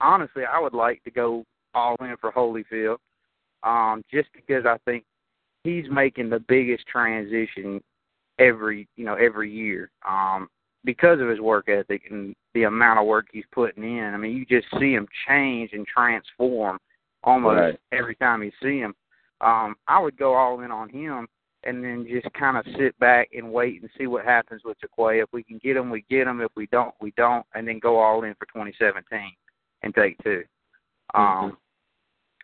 honestly 0.00 0.42
I 0.44 0.60
would 0.60 0.74
like 0.74 1.02
to 1.04 1.10
go 1.10 1.44
all 1.74 1.96
in 2.00 2.14
for 2.20 2.32
Holyfield, 2.32 2.98
um, 3.62 4.02
just 4.10 4.28
because 4.34 4.64
I 4.66 4.76
think 4.84 5.04
he's 5.64 5.86
making 5.90 6.30
the 6.30 6.40
biggest 6.40 6.86
transition 6.86 7.82
every 8.38 8.86
you 8.96 9.04
know 9.04 9.14
every 9.14 9.50
year. 9.50 9.90
Um, 10.08 10.48
because 10.84 11.20
of 11.20 11.28
his 11.28 11.40
work 11.40 11.68
ethic 11.68 12.02
and 12.10 12.34
the 12.54 12.62
amount 12.62 13.00
of 13.00 13.06
work 13.06 13.26
he's 13.32 13.44
putting 13.52 13.82
in. 13.82 14.14
I 14.14 14.16
mean, 14.16 14.36
you 14.36 14.46
just 14.46 14.68
see 14.78 14.92
him 14.92 15.08
change 15.26 15.70
and 15.72 15.86
transform 15.86 16.78
almost 17.24 17.56
Right. 17.56 17.80
every 17.92 18.14
time 18.14 18.42
you 18.42 18.52
see 18.62 18.78
him. 18.78 18.94
Um, 19.40 19.76
I 19.86 19.98
would 19.98 20.16
go 20.16 20.34
all 20.34 20.60
in 20.60 20.70
on 20.70 20.88
him 20.88 21.28
and 21.68 21.84
then 21.84 22.06
just 22.08 22.32
kind 22.32 22.56
of 22.56 22.64
sit 22.78 22.98
back 22.98 23.28
and 23.36 23.52
wait 23.52 23.82
and 23.82 23.90
see 23.98 24.06
what 24.06 24.24
happens 24.24 24.62
with 24.64 24.78
Jaquay. 24.80 25.22
If 25.22 25.28
we 25.32 25.42
can 25.42 25.58
get 25.58 25.76
him, 25.76 25.90
we 25.90 26.04
get 26.08 26.26
him. 26.26 26.40
If 26.40 26.50
we 26.56 26.66
don't, 26.68 26.94
we 27.00 27.12
don't, 27.16 27.44
and 27.54 27.68
then 27.68 27.78
go 27.78 27.98
all 27.98 28.24
in 28.24 28.34
for 28.34 28.46
2017 28.46 29.32
and 29.82 29.94
take 29.94 30.16
two. 30.24 30.44
Um, 31.14 31.58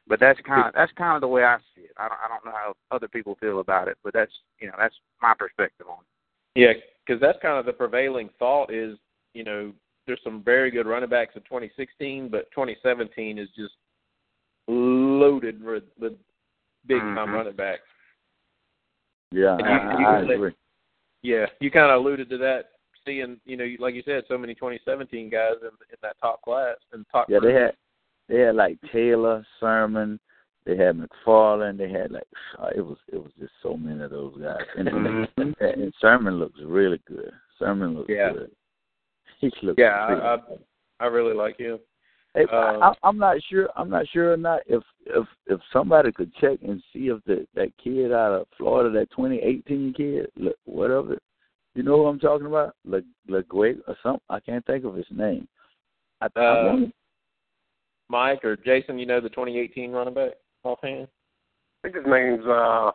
But 0.06 0.20
that's 0.20 0.38
kind 0.42 0.68
of 0.68 0.74
that's 0.74 0.92
kind 0.92 1.14
of 1.14 1.22
the 1.22 1.28
way 1.28 1.44
I 1.44 1.56
see 1.74 1.82
it. 1.82 1.92
I 1.96 2.08
don't 2.08 2.18
I 2.22 2.28
don't 2.28 2.44
know 2.44 2.52
how 2.52 2.74
other 2.90 3.08
people 3.08 3.36
feel 3.40 3.60
about 3.60 3.88
it, 3.88 3.96
but 4.04 4.12
that's 4.12 4.32
you 4.60 4.66
know 4.66 4.74
that's 4.78 4.94
my 5.22 5.32
perspective 5.38 5.86
on 5.88 5.98
it. 6.00 6.60
Yeah, 6.60 6.72
because 7.06 7.20
that's 7.22 7.38
kind 7.40 7.58
of 7.58 7.64
the 7.64 7.72
prevailing 7.72 8.28
thought 8.38 8.70
is 8.70 8.98
you 9.32 9.44
know 9.44 9.72
there's 10.06 10.20
some 10.22 10.42
very 10.42 10.70
good 10.70 10.86
running 10.86 11.08
backs 11.08 11.32
in 11.36 11.40
2016, 11.42 12.28
but 12.28 12.50
2017 12.50 13.38
is 13.38 13.48
just 13.56 13.72
loaded 14.68 15.62
with, 15.64 15.84
with 15.98 16.12
big 16.86 17.00
time 17.00 17.28
Mhm. 17.28 17.32
running 17.32 17.56
backs. 17.56 17.88
Yeah, 19.34 19.56
you- 19.58 19.64
I, 19.64 19.98
you 20.00 20.06
I 20.06 20.34
agree. 20.34 20.54
Yeah, 21.22 21.46
you 21.60 21.70
kind 21.70 21.90
of 21.90 22.00
alluded 22.00 22.28
to 22.30 22.38
that, 22.38 22.64
seeing 23.04 23.40
you 23.44 23.56
know, 23.56 23.66
like 23.78 23.94
you 23.94 24.02
said, 24.04 24.24
so 24.28 24.36
many 24.38 24.54
2017 24.54 25.30
guys 25.30 25.54
in, 25.62 25.68
in 25.68 25.96
that 26.02 26.16
top 26.20 26.42
class 26.42 26.76
and 26.92 27.04
top. 27.10 27.28
Yeah, 27.30 27.38
they 27.42 27.52
had 27.54 27.72
they 28.28 28.40
had 28.40 28.54
like 28.56 28.78
Taylor, 28.92 29.44
Sermon, 29.58 30.20
they 30.66 30.76
had 30.76 30.96
McFarland, 30.98 31.78
they 31.78 31.90
had 31.90 32.10
like 32.12 32.26
uh, 32.58 32.68
it 32.76 32.80
was 32.82 32.98
it 33.12 33.16
was 33.16 33.32
just 33.38 33.52
so 33.62 33.76
many 33.76 34.02
of 34.02 34.10
those 34.10 34.34
guys. 34.40 34.60
And, 34.76 34.88
and, 34.88 35.56
and 35.60 35.94
Sermon 36.00 36.38
looks 36.38 36.60
really 36.64 37.00
good. 37.08 37.32
Sermon 37.58 37.94
looks 37.96 38.10
Yeah. 38.10 38.32
good. 38.32 38.50
He 39.40 39.50
looks 39.62 39.78
Yeah, 39.78 39.88
I, 39.90 40.34
I. 40.34 40.38
I 41.00 41.06
really 41.06 41.34
like 41.34 41.58
him. 41.58 41.78
Hey, 42.34 42.44
Um, 42.44 42.82
I, 42.82 42.92
I'm 43.04 43.18
not 43.18 43.36
sure. 43.48 43.68
I'm 43.76 43.88
not 43.90 44.06
sure 44.12 44.32
or 44.32 44.36
not 44.36 44.60
if 44.66 44.82
if 45.06 45.26
if 45.46 45.60
somebody 45.72 46.10
could 46.12 46.34
check 46.34 46.58
and 46.62 46.82
see 46.92 47.08
if 47.08 47.22
the 47.24 47.46
that 47.54 47.68
kid 47.82 48.12
out 48.12 48.32
of 48.32 48.46
Florida, 48.58 48.90
that 48.98 49.10
2018 49.10 49.94
kid, 49.96 50.26
look, 50.36 50.56
whatever, 50.64 51.18
you 51.74 51.82
know 51.84 51.96
who 51.98 52.06
I'm 52.06 52.18
talking 52.18 52.46
about, 52.48 52.74
Le 52.84 53.02
LeGuay 53.30 53.76
or 53.86 53.96
something. 54.02 54.20
I 54.28 54.40
can't 54.40 54.66
think 54.66 54.84
of 54.84 54.94
his 54.96 55.06
name. 55.10 55.46
I, 56.20 56.26
I 56.34 56.40
Uh, 56.40 56.64
wanna- 56.66 56.92
Mike 58.08 58.44
or 58.44 58.56
Jason, 58.56 58.98
you 58.98 59.06
know 59.06 59.20
the 59.20 59.30
2018 59.30 59.90
running 59.92 60.14
back 60.14 60.32
offhand. 60.62 61.08
I 61.84 61.88
think 61.88 61.96
his 62.04 62.06
name's 62.06 62.44
uh 62.46 62.90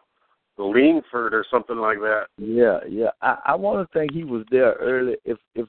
Leanford 0.57 1.31
or 1.31 1.45
something 1.49 1.77
like 1.77 1.99
that. 1.99 2.27
Yeah, 2.37 2.79
yeah. 2.89 3.11
I 3.21 3.37
I 3.45 3.55
want 3.55 3.87
to 3.89 3.97
think 3.97 4.11
he 4.11 4.25
was 4.25 4.45
there 4.51 4.73
early. 4.73 5.15
If 5.23 5.37
if 5.55 5.67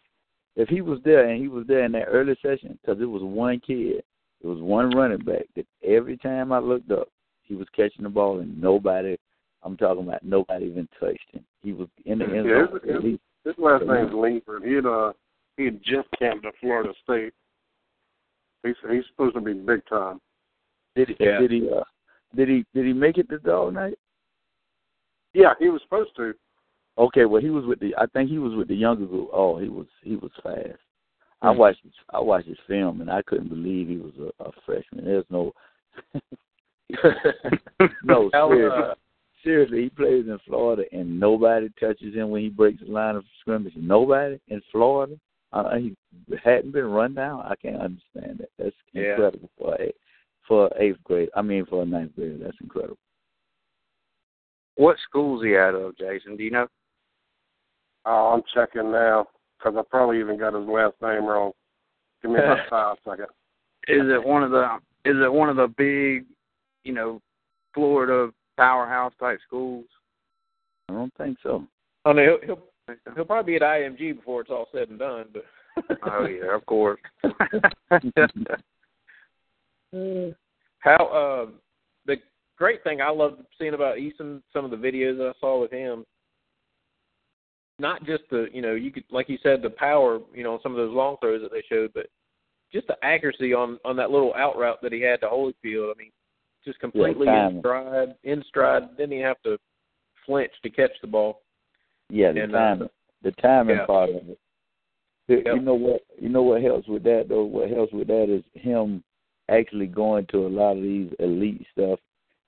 if 0.60 0.68
he 0.68 0.82
was 0.82 0.98
there 1.04 1.28
and 1.28 1.40
he 1.40 1.48
was 1.48 1.66
there 1.66 1.84
in 1.84 1.92
that 1.92 2.06
early 2.08 2.36
session, 2.42 2.78
because 2.80 3.00
it 3.00 3.06
was 3.06 3.22
one 3.22 3.60
kid, 3.60 4.02
it 4.42 4.46
was 4.46 4.60
one 4.60 4.90
running 4.90 5.24
back 5.24 5.44
that 5.56 5.66
every 5.84 6.16
time 6.18 6.52
I 6.52 6.58
looked 6.58 6.90
up, 6.90 7.08
he 7.42 7.54
was 7.54 7.66
catching 7.74 8.02
the 8.02 8.08
ball 8.08 8.40
and 8.40 8.60
nobody. 8.60 9.16
I'm 9.62 9.76
talking 9.76 10.04
about 10.06 10.22
nobody 10.22 10.66
even 10.66 10.88
touched 10.98 11.24
him. 11.32 11.44
He 11.62 11.72
was 11.72 11.88
in 12.04 12.18
the 12.18 12.24
end 12.24 12.46
Yeah, 12.46 12.66
zone. 12.66 12.80
his, 12.84 12.94
at 12.94 13.04
least. 13.04 13.22
his 13.44 13.54
last 13.58 13.84
name's 13.84 14.12
Leanford. 14.12 14.64
He 14.66 14.74
had 14.74 14.86
uh 14.86 15.12
he 15.56 15.64
had 15.64 15.80
just 15.82 16.08
camped 16.18 16.46
at 16.46 16.54
Florida 16.60 16.92
State. 17.02 17.32
He's 18.62 18.76
he's 18.90 19.04
supposed 19.10 19.34
to 19.34 19.40
be 19.40 19.54
big 19.54 19.84
time. 19.86 20.20
Did 20.94 21.08
he? 21.08 21.16
Yeah. 21.20 21.40
Did 21.40 21.50
he? 21.50 21.68
Uh, 21.70 21.84
did 22.36 22.48
he? 22.48 22.64
Did 22.74 22.86
he 22.86 22.92
make 22.92 23.18
it 23.18 23.28
to 23.30 23.38
Dawg 23.38 23.74
Night? 23.74 23.98
Yeah, 25.34 25.54
he 25.58 25.68
was 25.68 25.80
supposed 25.82 26.14
to. 26.16 26.34
Okay, 27.00 27.24
well 27.24 27.40
he 27.40 27.50
was 27.50 27.64
with 27.64 27.80
the. 27.80 27.94
I 27.96 28.06
think 28.06 28.28
he 28.30 28.38
was 28.38 28.54
with 28.54 28.68
the 28.68 28.74
younger 28.76 29.06
group. 29.06 29.30
Oh, 29.32 29.58
he 29.58 29.68
was. 29.68 29.86
He 30.04 30.16
was 30.16 30.30
fast. 30.42 30.78
I 31.42 31.50
Hmm. 31.52 31.58
watched. 31.58 31.82
his- 31.82 31.92
I 32.10 32.20
watched 32.20 32.46
his 32.46 32.58
film 32.66 33.00
and 33.00 33.10
I 33.10 33.22
couldn't 33.22 33.48
believe 33.48 33.88
he 33.88 33.96
was 33.96 34.12
a, 34.18 34.44
a 34.44 34.52
freshman. 34.66 35.04
There's 35.06 35.24
no. 35.30 35.52
no, 38.04 38.30
seriously. 38.32 38.82
uh, 38.82 38.94
seriously, 39.42 39.82
he 39.84 39.88
plays 39.90 40.26
in 40.26 40.38
Florida 40.46 40.84
and 40.92 41.18
nobody 41.18 41.68
touches 41.80 42.14
him 42.14 42.30
when 42.30 42.42
he 42.42 42.48
breaks 42.48 42.80
the 42.84 42.90
line 42.90 43.16
of 43.16 43.24
scrimmage. 43.40 43.72
Nobody 43.76 44.38
in 44.48 44.60
Florida. 44.70 45.16
Uh, 45.52 45.76
he 45.76 45.96
hadn't 46.44 46.72
been 46.72 46.84
run 46.90 47.14
down. 47.14 47.40
I 47.40 47.54
can't 47.56 47.80
understand 47.80 48.38
that. 48.40 48.50
That's 48.58 48.76
Yeah. 48.92 49.10
incredible 49.12 49.50
for 49.58 49.74
a 49.80 49.92
for 50.46 50.70
eighth 50.78 51.02
grade. 51.04 51.30
I 51.36 51.42
mean, 51.42 51.64
for 51.66 51.82
a 51.82 51.86
ninth 51.86 52.14
grade. 52.16 52.40
that's 52.42 52.60
incredible. 52.60 52.98
What 54.76 54.96
school's 55.08 55.44
he 55.44 55.56
out 55.56 55.74
of, 55.74 55.96
Jason? 55.96 56.36
Do 56.36 56.42
you 56.44 56.50
know? 56.50 56.66
Oh, 58.06 58.32
I'm 58.34 58.42
checking 58.54 58.90
now 58.90 59.26
because 59.58 59.76
I 59.78 59.82
probably 59.90 60.20
even 60.20 60.38
got 60.38 60.54
his 60.54 60.66
last 60.66 60.94
name 61.02 61.24
wrong. 61.26 61.52
Give 62.22 62.30
me 62.30 62.38
about 62.38 62.58
five 62.70 62.96
seconds. 63.04 63.28
Is 63.88 64.02
it 64.04 64.24
one 64.24 64.42
of 64.42 64.50
the 64.50 64.78
is 65.04 65.16
it 65.16 65.32
one 65.32 65.48
of 65.48 65.56
the 65.56 65.68
big, 65.68 66.26
you 66.84 66.92
know, 66.92 67.20
Florida 67.74 68.32
powerhouse 68.56 69.12
type 69.18 69.38
schools? 69.46 69.86
I 70.88 70.92
don't 70.92 71.12
think 71.16 71.38
so. 71.42 71.66
I 72.04 72.12
mean, 72.12 72.26
he'll, 72.26 72.40
he'll 72.86 72.96
he'll 73.14 73.24
probably 73.24 73.52
be 73.52 73.56
at 73.56 73.62
IMG 73.62 74.16
before 74.16 74.42
it's 74.42 74.50
all 74.50 74.68
said 74.72 74.88
and 74.88 74.98
done. 74.98 75.26
But 75.32 75.44
Oh 76.02 76.26
yeah, 76.26 76.54
of 76.54 76.66
course. 76.66 77.00
how 80.78 81.44
um 81.44 81.54
the 82.06 82.16
great 82.56 82.82
thing 82.84 83.00
I 83.00 83.10
love 83.10 83.38
seeing 83.58 83.74
about 83.74 83.96
Eason, 83.96 84.42
some 84.52 84.64
of 84.64 84.70
the 84.70 84.76
videos 84.76 85.18
that 85.18 85.32
I 85.34 85.40
saw 85.40 85.60
with 85.60 85.70
him, 85.72 86.04
not 87.80 88.04
just 88.04 88.24
the 88.30 88.46
you 88.52 88.62
know 88.62 88.74
you 88.74 88.92
could 88.92 89.04
like 89.10 89.28
you 89.28 89.38
said 89.42 89.62
the 89.62 89.70
power 89.70 90.20
you 90.34 90.44
know 90.44 90.54
on 90.54 90.60
some 90.62 90.72
of 90.72 90.78
those 90.78 90.94
long 90.94 91.16
throws 91.20 91.42
that 91.42 91.50
they 91.50 91.62
showed, 91.68 91.92
but 91.94 92.06
just 92.72 92.86
the 92.86 92.96
accuracy 93.02 93.52
on 93.52 93.78
on 93.84 93.96
that 93.96 94.10
little 94.10 94.34
out 94.34 94.56
route 94.58 94.80
that 94.82 94.92
he 94.92 95.00
had 95.00 95.20
to 95.20 95.26
Holyfield. 95.26 95.90
I 95.90 95.98
mean, 95.98 96.12
just 96.64 96.78
completely 96.78 97.26
in 97.26 97.56
stride, 97.60 98.14
in 98.24 98.44
stride. 98.48 98.96
Didn't 98.96 99.14
even 99.14 99.24
have 99.24 99.42
to 99.42 99.58
flinch 100.26 100.52
to 100.62 100.70
catch 100.70 100.92
the 101.00 101.08
ball. 101.08 101.42
Yeah, 102.08 102.32
the 102.32 102.42
And, 102.42 102.54
uh, 102.54 102.88
the 103.22 103.32
timing 103.32 103.76
yeah. 103.76 103.86
part 103.86 104.10
of 104.10 104.28
it. 104.28 104.38
Yep. 105.28 105.44
you 105.46 105.60
know 105.60 105.74
what? 105.74 106.00
You 106.18 106.28
know 106.28 106.42
what 106.42 106.62
helps 106.62 106.88
with 106.88 107.04
that 107.04 107.26
though. 107.28 107.44
What 107.44 107.70
helps 107.70 107.92
with 107.92 108.08
that 108.08 108.28
is 108.28 108.42
him 108.60 109.04
actually 109.48 109.86
going 109.86 110.26
to 110.30 110.46
a 110.46 110.48
lot 110.48 110.76
of 110.76 110.82
these 110.82 111.10
elite 111.18 111.64
stuff 111.72 111.98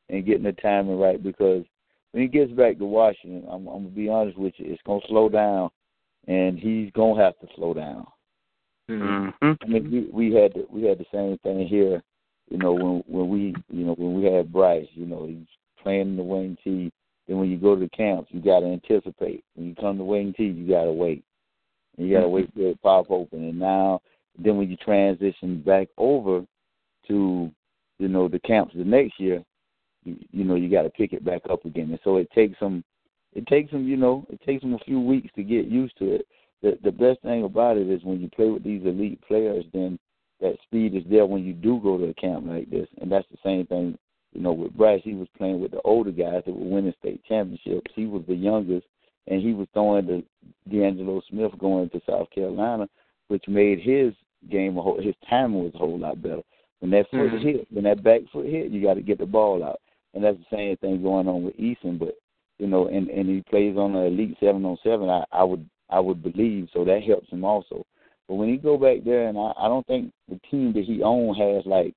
and 0.08 0.26
getting 0.26 0.42
the 0.42 0.52
timing 0.52 0.98
right. 0.98 1.22
Because 1.22 1.64
when 2.12 2.22
he 2.22 2.28
gets 2.28 2.52
back 2.52 2.78
to 2.78 2.84
Washington, 2.84 3.44
I'm, 3.50 3.66
I'm 3.66 3.84
gonna 3.84 3.88
be 3.88 4.08
honest 4.08 4.38
with 4.38 4.54
you, 4.58 4.72
it's 4.72 4.82
gonna 4.86 5.00
slow 5.08 5.28
down, 5.28 5.70
and 6.28 6.58
he's 6.58 6.90
gonna 6.92 7.22
have 7.22 7.38
to 7.40 7.48
slow 7.56 7.74
down. 7.74 8.06
mm-hmm. 8.88 9.52
I 9.62 9.66
mean, 9.66 10.10
we 10.12 10.28
we 10.30 10.34
had 10.34 10.52
the, 10.54 10.66
we 10.70 10.84
had 10.84 10.98
the 10.98 11.06
same 11.12 11.38
thing 11.38 11.66
here. 11.66 12.02
You 12.50 12.58
know, 12.58 12.72
when 12.72 13.02
when 13.06 13.28
we 13.28 13.54
you 13.70 13.84
know 13.84 13.94
when 13.94 14.14
we 14.14 14.30
had 14.30 14.52
Bryce, 14.52 14.88
you 14.92 15.06
know, 15.06 15.26
he's 15.26 15.46
playing 15.82 16.10
in 16.10 16.16
the 16.16 16.22
Wing-T. 16.22 16.92
Then 17.28 17.38
when 17.38 17.50
you 17.50 17.56
go 17.56 17.74
to 17.74 17.80
the 17.80 17.88
camps, 17.90 18.30
you 18.32 18.40
got 18.40 18.60
to 18.60 18.66
anticipate. 18.66 19.44
When 19.54 19.68
you 19.68 19.74
come 19.76 19.96
to 19.96 20.04
Wing-T, 20.04 20.42
you 20.42 20.68
got 20.68 20.84
to 20.84 20.92
wait. 20.92 21.24
And 21.96 22.08
you 22.08 22.16
got 22.16 22.22
to 22.22 22.28
wait 22.28 22.52
for 22.52 22.60
it 22.60 22.72
to 22.72 22.78
pop 22.78 23.10
open. 23.10 23.44
And 23.44 23.58
now, 23.58 24.00
then 24.38 24.56
when 24.56 24.68
you 24.68 24.76
transition 24.76 25.62
back 25.62 25.88
over 25.96 26.44
to 27.08 27.50
you 27.98 28.08
know 28.08 28.28
the 28.28 28.40
camps 28.40 28.74
the 28.76 28.84
next 28.84 29.18
year, 29.18 29.42
you, 30.04 30.16
you 30.30 30.44
know 30.44 30.54
you 30.54 30.70
got 30.70 30.82
to 30.82 30.90
pick 30.90 31.12
it 31.12 31.24
back 31.24 31.42
up 31.50 31.64
again. 31.64 31.90
And 31.90 32.00
so 32.04 32.16
it 32.16 32.30
takes 32.32 32.58
them, 32.60 32.84
it 33.34 33.46
takes 33.46 33.70
them, 33.70 33.86
you 33.86 33.96
know, 33.96 34.26
it 34.30 34.40
takes 34.42 34.62
them 34.62 34.74
a 34.74 34.84
few 34.84 35.00
weeks 35.00 35.30
to 35.36 35.42
get 35.42 35.66
used 35.66 35.96
to 35.98 36.12
it. 36.14 36.26
The 36.62 36.78
the 36.82 36.92
best 36.92 37.20
thing 37.22 37.44
about 37.44 37.76
it 37.76 37.88
is 37.88 38.04
when 38.04 38.20
you 38.20 38.28
play 38.28 38.48
with 38.48 38.64
these 38.64 38.84
elite 38.84 39.20
players, 39.26 39.64
then 39.72 39.98
that 40.40 40.56
speed 40.62 40.94
is 40.94 41.04
there 41.08 41.26
when 41.26 41.44
you 41.44 41.52
do 41.52 41.80
go 41.82 41.96
to 41.98 42.04
a 42.06 42.14
camp 42.14 42.46
like 42.46 42.68
this. 42.70 42.88
And 43.00 43.10
that's 43.10 43.28
the 43.30 43.38
same 43.44 43.66
thing, 43.66 43.96
you 44.32 44.40
know, 44.40 44.52
with 44.52 44.76
Bryce. 44.76 45.00
He 45.04 45.14
was 45.14 45.28
playing 45.36 45.60
with 45.60 45.70
the 45.70 45.80
older 45.82 46.10
guys 46.10 46.42
that 46.44 46.54
were 46.54 46.74
winning 46.74 46.94
state 46.98 47.22
championships. 47.24 47.90
He 47.94 48.06
was 48.06 48.22
the 48.26 48.34
youngest, 48.34 48.86
and 49.28 49.40
he 49.40 49.54
was 49.54 49.68
throwing 49.72 50.06
to 50.08 50.22
D'Angelo 50.68 51.22
Smith 51.30 51.52
going 51.58 51.90
to 51.90 52.02
South 52.08 52.28
Carolina, 52.30 52.88
which 53.28 53.46
made 53.46 53.78
his 53.80 54.12
game 54.50 54.76
a 54.76 54.82
whole, 54.82 55.00
his 55.00 55.14
timing 55.28 55.62
was 55.62 55.74
a 55.74 55.78
whole 55.78 55.98
lot 55.98 56.20
better. 56.20 56.42
When 56.80 56.90
that 56.90 57.08
foot 57.10 57.30
Mhm. 57.30 57.40
hit, 57.40 57.66
when 57.70 57.84
that 57.84 58.02
back 58.02 58.22
foot 58.32 58.46
hit, 58.46 58.72
you 58.72 58.82
got 58.82 58.94
to 58.94 59.02
get 59.02 59.18
the 59.18 59.26
ball 59.26 59.62
out, 59.62 59.80
and 60.14 60.22
that's 60.22 60.38
the 60.38 60.56
same 60.56 60.76
thing 60.78 61.02
going 61.02 61.28
on 61.28 61.42
with 61.42 61.56
Eason. 61.56 61.98
But 61.98 62.16
you 62.58 62.66
know, 62.66 62.88
and 62.88 63.08
and 63.08 63.28
he 63.28 63.42
plays 63.48 63.76
on 63.76 63.92
the 63.92 64.02
elite 64.02 64.36
seven 64.40 64.64
on 64.64 64.76
seven. 64.82 65.08
I 65.08 65.24
I 65.32 65.42
would 65.44 65.68
I 65.90 66.00
would 66.00 66.22
believe 66.22 66.68
so 66.72 66.84
that 66.84 67.02
helps 67.02 67.30
him 67.30 67.44
also. 67.44 67.84
But 68.28 68.34
when 68.36 68.48
he 68.48 68.56
go 68.56 68.78
back 68.78 69.04
there, 69.04 69.28
and 69.28 69.36
I, 69.36 69.52
I 69.58 69.68
don't 69.68 69.86
think 69.86 70.12
the 70.28 70.40
team 70.50 70.72
that 70.74 70.84
he 70.84 71.02
own 71.02 71.34
has 71.34 71.66
like, 71.66 71.92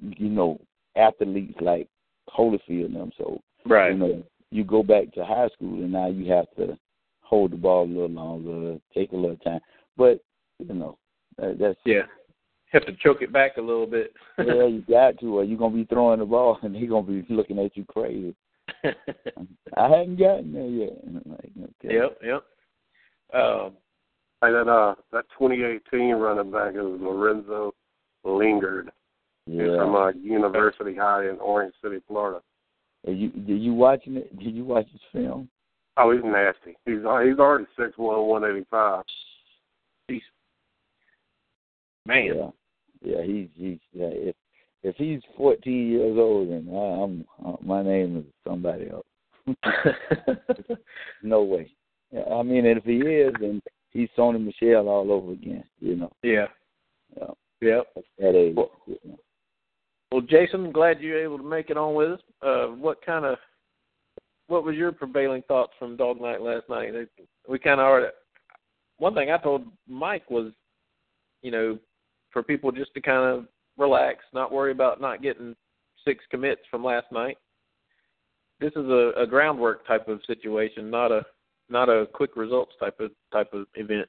you 0.00 0.28
know, 0.28 0.58
athletes 0.96 1.58
like 1.60 1.88
Holyfield 2.28 2.86
and 2.86 2.96
them. 2.96 3.12
So 3.18 3.40
Right. 3.66 3.92
you 3.92 3.98
know, 3.98 4.22
you 4.50 4.64
go 4.64 4.82
back 4.82 5.12
to 5.12 5.24
high 5.24 5.48
school, 5.48 5.82
and 5.82 5.92
now 5.92 6.08
you 6.08 6.30
have 6.32 6.46
to 6.56 6.78
hold 7.20 7.52
the 7.52 7.56
ball 7.56 7.84
a 7.84 7.86
little 7.86 8.08
longer, 8.08 8.78
take 8.94 9.12
a 9.12 9.16
little 9.16 9.36
time. 9.38 9.60
But 9.96 10.20
you 10.58 10.74
know, 10.74 10.98
that, 11.38 11.58
that's 11.58 11.78
Yeah. 11.84 12.06
Have 12.74 12.84
to 12.86 12.92
choke 13.02 13.22
it 13.22 13.32
back 13.32 13.56
a 13.56 13.60
little 13.60 13.86
bit. 13.86 14.12
yeah, 14.38 14.66
you 14.66 14.82
got 14.88 15.18
to, 15.20 15.38
or 15.38 15.44
you're 15.44 15.56
gonna 15.58 15.74
be 15.74 15.84
throwing 15.84 16.18
the 16.18 16.26
ball, 16.26 16.58
and 16.62 16.76
he's 16.76 16.90
gonna 16.90 17.06
be 17.06 17.24
looking 17.30 17.58
at 17.58 17.76
you 17.76 17.84
crazy. 17.86 18.34
I 19.76 19.88
hadn't 19.88 20.16
gotten 20.18 20.52
there 20.52 20.66
yet. 20.66 20.98
Like, 21.26 21.50
okay. 21.84 21.94
Yep, 21.94 22.18
yep. 22.22 22.42
Um, 23.40 23.72
Hey, 24.42 24.50
that 24.52 24.68
uh 24.68 24.94
that 25.10 25.24
2018 25.38 26.16
running 26.16 26.50
back 26.50 26.74
is 26.74 26.82
Lorenzo 26.82 27.72
Lingard. 28.24 28.90
He's 29.46 29.56
from 29.56 29.92
Yeah. 29.94 29.98
uh, 29.98 30.12
University 30.20 30.94
High 30.94 31.30
in 31.30 31.38
Orange 31.38 31.72
City, 31.82 32.02
Florida. 32.06 32.42
Are 33.06 33.12
you 33.12 33.30
did 33.30 33.62
you 33.62 33.72
watching 33.72 34.16
it? 34.16 34.36
Did 34.38 34.54
you 34.54 34.64
watch 34.64 34.86
his 34.92 35.00
film? 35.12 35.48
Oh, 35.96 36.10
he's 36.12 36.24
nasty. 36.24 36.76
He's 36.84 37.04
uh, 37.08 37.20
he's 37.20 37.38
already 37.38 37.64
six 37.78 37.96
one, 37.96 38.26
one 38.26 38.44
eighty 38.44 38.66
five. 38.70 39.04
man. 42.06 42.24
Yeah, 42.26 42.50
yeah. 43.04 43.22
He's 43.22 43.48
he's 43.54 43.78
yeah. 43.92 44.08
If 44.10 44.36
if 44.82 44.96
he's 44.96 45.20
14 45.36 45.90
years 45.90 46.16
old, 46.18 46.50
then 46.50 46.68
I, 46.72 47.02
I'm 47.02 47.24
uh, 47.44 47.56
my 47.62 47.82
name 47.82 48.18
is 48.18 48.24
somebody 48.46 48.90
else. 48.90 49.06
no 51.22 51.42
way. 51.42 51.70
I 52.30 52.42
mean, 52.42 52.64
if 52.66 52.84
he 52.84 52.98
is, 52.98 53.32
then 53.40 53.60
he's 53.90 54.08
Sony 54.16 54.42
Michel 54.44 54.88
all 54.88 55.10
over 55.10 55.32
again. 55.32 55.64
You 55.80 55.96
know. 55.96 56.12
Yeah. 56.22 56.46
Yeah. 57.16 57.30
Yep. 57.60 57.86
At 57.96 58.02
that 58.18 58.36
age. 58.36 58.54
Well, 58.56 58.70
you 58.86 58.98
know. 59.04 59.18
well, 60.12 60.20
Jason, 60.20 60.70
glad 60.70 61.00
you're 61.00 61.22
able 61.22 61.38
to 61.38 61.44
make 61.44 61.70
it 61.70 61.76
on 61.76 61.94
with 61.94 62.12
us. 62.12 62.20
Uh, 62.42 62.66
what 62.66 63.04
kind 63.04 63.24
of, 63.24 63.38
what 64.48 64.64
was 64.64 64.76
your 64.76 64.92
prevailing 64.92 65.42
thoughts 65.48 65.72
from 65.78 65.96
Dawg 65.96 66.20
Night 66.20 66.42
last 66.42 66.68
night? 66.68 66.92
We 67.48 67.58
kind 67.58 67.80
of 67.80 67.86
already. 67.86 68.12
One 68.98 69.14
thing 69.14 69.30
I 69.30 69.38
told 69.38 69.64
Mike 69.88 70.30
was, 70.30 70.52
you 71.42 71.50
know, 71.50 71.78
for 72.34 72.42
people 72.42 72.70
just 72.70 72.92
to 72.92 73.00
kind 73.00 73.38
of 73.38 73.46
relax, 73.78 74.18
not 74.34 74.52
worry 74.52 74.72
about 74.72 75.00
not 75.00 75.22
getting 75.22 75.56
six 76.04 76.22
commits 76.30 76.60
from 76.70 76.84
last 76.84 77.06
night. 77.10 77.38
This 78.60 78.72
is 78.72 78.86
a, 78.88 79.12
a 79.16 79.26
groundwork 79.26 79.86
type 79.86 80.08
of 80.08 80.20
situation, 80.26 80.90
not 80.90 81.10
a 81.10 81.22
not 81.70 81.88
a 81.88 82.06
quick 82.12 82.36
results 82.36 82.72
type 82.78 83.00
of 83.00 83.10
type 83.32 83.52
of 83.54 83.66
event. 83.74 84.08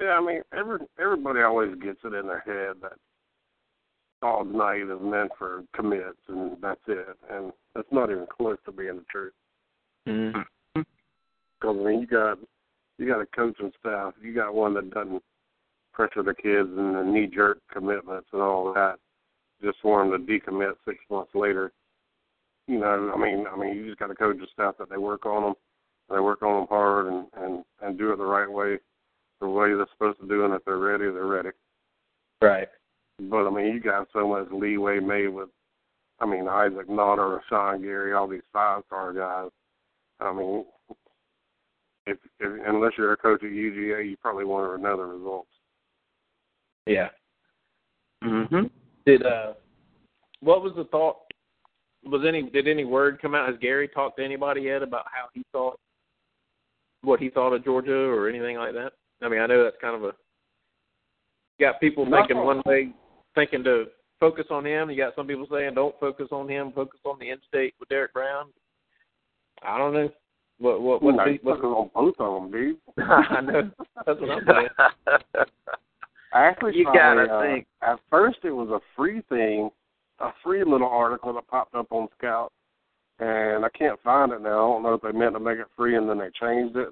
Yeah, 0.00 0.10
I 0.10 0.20
mean, 0.24 0.42
every 0.56 0.78
everybody 1.00 1.40
always 1.40 1.74
gets 1.82 1.98
it 2.04 2.14
in 2.14 2.26
their 2.26 2.40
head 2.40 2.76
that 2.82 2.92
Dawg 4.20 4.54
Night 4.54 4.82
is 4.82 5.00
meant 5.00 5.32
for 5.36 5.64
commits 5.74 6.18
and 6.28 6.56
that's 6.62 6.80
it, 6.86 7.06
and 7.30 7.52
that's 7.74 7.88
not 7.90 8.10
even 8.10 8.26
close 8.30 8.58
to 8.64 8.72
being 8.72 8.96
the 8.96 9.04
truth. 9.10 9.32
Mm-hmm. 10.06 10.40
Because 10.74 11.76
I 11.80 11.84
mean, 11.84 12.00
you 12.00 12.06
got 12.06 12.38
you 12.98 13.06
got 13.06 13.20
a 13.20 13.26
coaching 13.26 13.72
staff, 13.80 14.14
you 14.22 14.34
got 14.34 14.54
one 14.54 14.74
that 14.74 14.90
doesn't 14.90 15.22
pressure 15.98 16.22
the 16.22 16.32
kids 16.32 16.68
and 16.78 16.94
the 16.94 17.02
knee 17.02 17.26
jerk 17.26 17.58
commitments 17.72 18.28
and 18.32 18.40
all 18.40 18.72
that, 18.72 18.94
just 19.60 19.78
for 19.82 20.00
them 20.00 20.12
to 20.12 20.32
decommit 20.32 20.74
six 20.86 20.98
months 21.10 21.32
later. 21.34 21.72
You 22.68 22.78
know, 22.78 23.12
I 23.12 23.18
mean, 23.18 23.46
I 23.52 23.58
mean, 23.58 23.74
you 23.74 23.86
just 23.86 23.98
got 23.98 24.10
a 24.10 24.14
coaching 24.14 24.46
staff 24.52 24.76
that 24.78 24.90
they 24.90 24.96
work 24.96 25.26
on 25.26 25.42
them, 25.42 25.54
they 26.08 26.20
work 26.20 26.42
on 26.42 26.60
them 26.60 26.68
hard 26.68 27.06
and 27.08 27.26
and 27.36 27.64
and 27.82 27.98
do 27.98 28.12
it 28.12 28.16
the 28.16 28.24
right 28.24 28.50
way, 28.50 28.76
the 29.40 29.48
way 29.48 29.74
they're 29.74 29.86
supposed 29.92 30.20
to 30.20 30.28
do, 30.28 30.44
and 30.44 30.54
if 30.54 30.64
they're 30.64 30.78
ready, 30.78 31.06
they're 31.06 31.26
ready. 31.26 31.50
Right. 32.40 32.68
But 33.18 33.48
I 33.48 33.50
mean, 33.50 33.66
you 33.66 33.80
got 33.80 34.06
so 34.12 34.28
much 34.28 34.46
leeway 34.52 35.00
made 35.00 35.28
with, 35.28 35.48
I 36.20 36.26
mean, 36.26 36.46
Isaac 36.46 36.88
Nauta, 36.88 37.40
Rashan 37.50 37.82
Gary, 37.82 38.12
all 38.12 38.28
these 38.28 38.42
five 38.52 38.82
star 38.86 39.12
guys. 39.12 39.50
I 40.20 40.32
mean, 40.32 40.64
if, 42.06 42.18
if 42.38 42.68
unless 42.68 42.92
you're 42.96 43.14
a 43.14 43.16
coach 43.16 43.42
at 43.42 43.50
UGA, 43.50 44.08
you 44.08 44.16
probably 44.22 44.44
want 44.44 44.76
to 44.76 44.82
know 44.82 44.96
the 44.96 45.02
results. 45.02 45.48
Yeah. 46.88 47.08
Mhm. 48.24 48.70
Did 49.06 49.24
uh, 49.24 49.52
what 50.40 50.62
was 50.62 50.72
the 50.76 50.84
thought? 50.84 51.16
Was 52.04 52.24
any 52.26 52.42
did 52.42 52.66
any 52.66 52.84
word 52.84 53.20
come 53.20 53.34
out? 53.34 53.48
Has 53.48 53.58
Gary 53.60 53.88
talked 53.88 54.18
to 54.18 54.24
anybody 54.24 54.62
yet 54.62 54.82
about 54.82 55.04
how 55.12 55.28
he 55.34 55.42
thought, 55.52 55.78
what 57.02 57.20
he 57.20 57.28
thought 57.28 57.52
of 57.52 57.64
Georgia 57.64 57.92
or 57.92 58.28
anything 58.28 58.56
like 58.56 58.72
that? 58.72 58.92
I 59.22 59.28
mean, 59.28 59.40
I 59.40 59.46
know 59.46 59.62
that's 59.62 59.76
kind 59.80 59.96
of 59.96 60.04
a 60.04 60.12
got 61.60 61.80
people 61.80 62.06
Not 62.06 62.28
thinking 62.28 62.44
one 62.44 62.62
way, 62.66 62.92
thinking 63.34 63.64
to 63.64 63.86
focus 64.20 64.46
on 64.50 64.64
him. 64.64 64.90
You 64.90 64.96
got 64.96 65.14
some 65.14 65.26
people 65.26 65.46
saying 65.50 65.74
don't 65.74 65.98
focus 66.00 66.28
on 66.30 66.48
him, 66.48 66.72
focus 66.72 67.00
on 67.04 67.18
the 67.18 67.30
in-state 67.30 67.74
with 67.78 67.88
Derrick 67.88 68.12
Brown. 68.12 68.46
I 69.62 69.76
don't 69.76 69.92
know. 69.92 70.08
What 70.60 70.80
what 70.80 71.02
Well, 71.02 71.16
what? 71.16 71.26
no, 71.26 71.32
the, 71.32 71.38
focus 71.38 71.64
on 71.64 71.90
both 71.94 72.14
of 72.18 72.42
them, 72.42 72.50
dude. 72.50 72.76
I 72.98 73.40
know. 73.40 73.70
That's 74.06 74.20
what 74.20 74.30
I'm 74.30 74.46
saying. 74.46 75.46
I 76.32 76.44
actually 76.44 76.76
You 76.76 76.84
saw 76.84 76.94
gotta 76.94 77.32
uh, 77.32 77.42
think. 77.42 77.66
At 77.82 77.98
first, 78.10 78.38
it 78.44 78.50
was 78.50 78.68
a 78.68 78.80
free 78.96 79.22
thing, 79.28 79.70
a 80.20 80.30
free 80.44 80.64
little 80.64 80.88
article 80.88 81.32
that 81.34 81.46
popped 81.48 81.74
up 81.74 81.90
on 81.90 82.08
Scout, 82.18 82.52
and 83.18 83.64
I 83.64 83.68
can't 83.70 84.00
find 84.02 84.32
it 84.32 84.42
now. 84.42 84.48
I 84.48 84.72
don't 84.72 84.82
know 84.82 84.94
if 84.94 85.02
they 85.02 85.12
meant 85.12 85.34
to 85.34 85.40
make 85.40 85.58
it 85.58 85.66
free 85.76 85.96
and 85.96 86.08
then 86.08 86.18
they 86.18 86.30
changed 86.40 86.76
it 86.76 86.88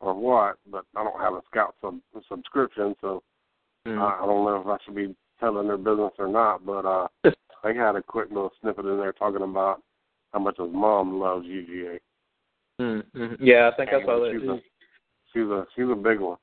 or 0.00 0.14
what. 0.14 0.56
But 0.70 0.84
I 0.96 1.02
don't 1.04 1.20
have 1.20 1.34
a 1.34 1.42
Scout 1.50 1.74
sub- 1.80 2.00
subscription, 2.28 2.94
so 3.00 3.22
Mm. 3.86 3.98
I 3.98 4.22
I 4.22 4.26
don't 4.26 4.44
know 4.44 4.60
if 4.60 4.66
I 4.66 4.82
should 4.84 4.94
be 4.94 5.14
telling 5.40 5.66
their 5.68 5.76
business 5.76 6.12
or 6.18 6.28
not. 6.28 6.64
But 6.64 6.84
uh, 6.86 7.08
they 7.64 7.74
had 7.74 7.96
a 7.96 8.02
quick 8.02 8.28
little 8.28 8.52
snippet 8.60 8.86
in 8.86 8.98
there 8.98 9.12
talking 9.12 9.42
about 9.42 9.82
how 10.32 10.38
much 10.40 10.56
his 10.58 10.72
mom 10.72 11.20
loves 11.20 11.46
UGA. 11.46 11.98
Mm-hmm. 12.80 13.34
Yeah, 13.40 13.70
I 13.72 13.76
think 13.76 13.90
I 13.90 14.04
saw 14.04 14.20
that 14.20 14.32
she's 14.32 14.42
too. 14.42 14.52
a, 14.52 14.60
she's 15.32 15.50
a 15.50 15.66
she's 15.76 15.90
a 15.92 15.94
big 15.94 16.20
one. 16.20 16.38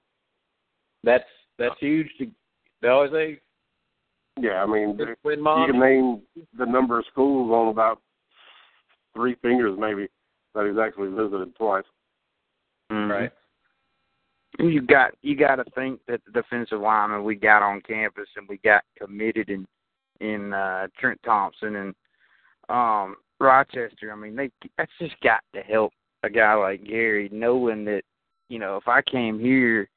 That's 1.04 1.26
that's 1.58 1.80
huge. 1.80 2.08
To, 2.20 2.28
they 2.82 2.88
always 2.88 3.12
say 3.12 3.40
Yeah, 4.40 4.64
I 4.64 4.66
mean, 4.66 4.98
when 5.22 5.40
you 5.40 5.44
can 5.44 5.80
name 5.80 6.22
the 6.58 6.66
number 6.66 7.00
of 7.00 7.06
schools 7.12 7.52
on 7.52 7.68
about 7.68 8.02
three 9.14 9.36
fingers, 9.42 9.78
maybe 9.80 10.08
that 10.56 10.68
he's 10.68 10.80
actually 10.80 11.10
visited 11.10 11.56
twice. 11.56 11.86
Mhm. 12.92 13.10
Right. 13.10 13.32
You 14.60 14.82
got 14.82 15.14
you 15.22 15.36
got 15.36 15.56
to 15.56 15.64
think 15.72 16.02
that 16.08 16.22
the 16.26 16.32
defensive 16.32 16.82
lineman 16.82 17.24
we 17.24 17.36
got 17.36 17.64
on 17.64 17.82
campus 17.82 18.28
and 18.36 18.48
we 18.48 18.58
got 18.58 18.84
committed 18.98 19.50
in 19.50 19.66
in 20.20 20.54
uh, 20.54 20.88
Trent 21.00 21.20
Thompson 21.24 21.76
and 21.76 21.96
um 22.70 23.16
Rochester. 23.40 24.12
I 24.12 24.16
mean, 24.16 24.36
they 24.36 24.52
that's 24.78 24.92
just 25.00 25.20
got 25.22 25.42
to 25.54 25.62
help 25.62 25.94
a 26.24 26.30
guy 26.30 26.54
like 26.54 26.84
Gary 26.84 27.30
knowing 27.32 27.86
that 27.86 28.04
you 28.50 28.60
know 28.60 28.78
if 28.78 28.88
I 28.88 29.02
came 29.02 29.40
here, 29.40 29.80
there 29.80 29.90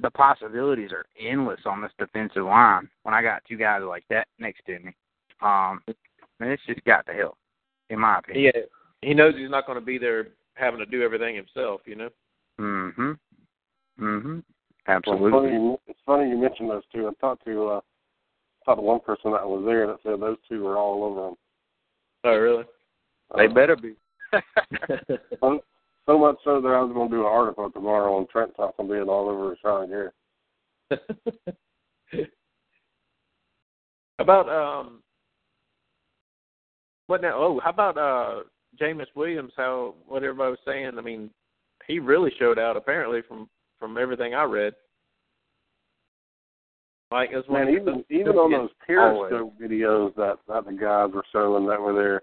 the 0.00 0.10
possibilities 0.10 0.90
are 0.92 1.04
endless 1.20 1.60
on 1.66 1.82
this 1.82 1.92
defensive 1.98 2.44
line 2.44 2.88
when 3.02 3.14
I 3.14 3.22
got 3.22 3.42
two 3.48 3.56
guys 3.56 3.82
like 3.86 4.04
that 4.10 4.26
next 4.38 4.64
to 4.66 4.78
me. 4.78 4.94
Um, 5.40 5.82
and 6.40 6.50
it's 6.50 6.62
just 6.66 6.84
got 6.84 7.06
to 7.06 7.12
help, 7.12 7.36
in 7.90 7.98
my 7.98 8.18
opinion. 8.18 8.52
Yeah, 8.54 8.62
he 9.02 9.14
knows 9.14 9.34
he's 9.36 9.50
not 9.50 9.66
going 9.66 9.78
to 9.78 9.84
be 9.84 9.98
there 9.98 10.28
having 10.54 10.80
to 10.80 10.86
do 10.86 11.02
everything 11.02 11.36
himself. 11.36 11.82
You 11.86 11.96
know. 11.96 12.10
Mhm. 12.58 13.18
Mhm. 14.00 14.44
Well, 14.86 14.96
Absolutely. 14.96 15.28
it's 15.28 15.34
funny, 15.34 15.52
you, 15.52 15.80
it's 15.86 16.00
funny 16.06 16.30
you 16.30 16.36
mentioned 16.36 16.70
those 16.70 16.82
two. 16.92 17.08
I 17.08 17.12
talked 17.20 17.44
to 17.44 17.68
uh, 17.68 17.80
talked 18.64 18.78
to 18.78 18.82
one 18.82 19.00
person 19.00 19.32
that 19.32 19.46
was 19.46 19.64
there 19.66 19.86
that 19.86 19.98
said 20.02 20.20
those 20.20 20.38
two 20.48 20.64
were 20.64 20.78
all 20.78 21.04
over 21.04 21.28
him. 21.28 21.34
Oh, 22.24 22.36
really? 22.36 22.64
They 23.36 23.46
Uh, 23.46 23.52
better 23.52 23.76
be. 23.76 23.94
so, 26.08 26.18
much 26.18 26.36
so 26.44 26.60
that 26.60 26.68
I 26.68 26.82
was 26.82 26.92
going 26.92 27.10
to 27.10 27.16
do 27.16 27.20
an 27.20 27.26
article 27.26 27.70
tomorrow 27.70 28.16
on 28.16 28.26
Trent 28.28 28.54
Thompson 28.56 28.88
being 28.88 29.08
all 29.08 29.28
over 29.28 29.54
Rashan 29.54 29.88
Gary. 29.88 30.10
how 32.10 32.24
about 34.20 34.48
um? 34.48 35.02
What 37.06 37.22
now? 37.22 37.32
Oh, 37.34 37.60
how 37.62 37.70
about 37.70 37.98
uh 37.98 38.40
Jamyest 38.80 39.14
Williams? 39.14 39.52
How 39.56 39.94
what 40.06 40.22
everybody 40.22 40.50
was 40.50 40.58
saying? 40.66 40.92
I 40.98 41.00
mean, 41.00 41.30
he 41.86 41.98
really 41.98 42.32
showed 42.38 42.58
out 42.58 42.76
apparently 42.76 43.22
from 43.26 43.48
from 43.78 43.98
everything 43.98 44.34
I 44.34 44.44
read. 44.44 44.74
Like 47.10 47.32
as 47.32 47.44
one 47.46 47.64
Man, 47.64 47.74
even 47.74 48.04
even 48.10 48.36
on 48.36 48.52
those. 48.52 48.68
Periscope 48.86 49.54
videos 49.60 50.14
that 50.16 50.36
that 50.46 50.66
the 50.66 50.72
guys 50.72 51.10
were 51.14 51.24
showing 51.32 51.66
that 51.66 51.80
were 51.80 51.94
there, 51.94 52.22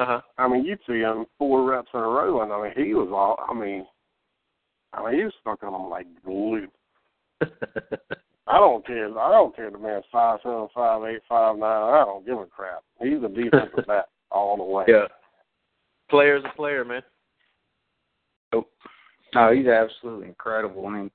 Uh-huh. 0.00 0.20
I 0.38 0.48
mean, 0.48 0.64
you'd 0.64 0.78
see 0.86 1.00
him 1.00 1.26
four 1.36 1.62
reps 1.62 1.90
in 1.92 2.00
a 2.00 2.02
row, 2.02 2.40
and 2.40 2.50
I 2.50 2.62
mean, 2.62 2.86
he 2.86 2.94
was 2.94 3.08
all. 3.12 3.44
I 3.46 3.52
mean, 3.52 3.86
I 4.94 5.04
mean, 5.04 5.18
he 5.18 5.24
was 5.24 5.34
stuck 5.42 5.62
on 5.62 5.72
them 5.72 5.90
like 5.90 6.06
glue. 6.24 6.68
I 7.42 8.58
don't 8.58 8.86
care. 8.86 9.06
I 9.06 9.30
don't 9.30 9.54
care. 9.54 9.70
The 9.70 9.78
man's 9.78 10.04
five 10.10 10.38
seven, 10.42 10.68
five 10.74 11.04
eight, 11.04 11.20
five 11.28 11.58
nine. 11.58 11.94
I 11.94 12.04
don't 12.06 12.24
give 12.24 12.38
a 12.38 12.46
crap. 12.46 12.82
He's 12.98 13.22
a 13.22 13.28
defensive 13.28 13.86
back 13.86 14.06
all 14.30 14.56
the 14.56 14.64
way. 14.64 14.84
yeah. 14.88 15.04
Player's 16.08 16.44
a 16.50 16.56
player, 16.56 16.82
man. 16.84 17.02
Nope. 18.52 18.70
No, 19.34 19.52
he's 19.52 19.66
absolutely 19.66 20.28
incredible. 20.28 20.86
I 20.86 20.90
mean, 20.90 21.10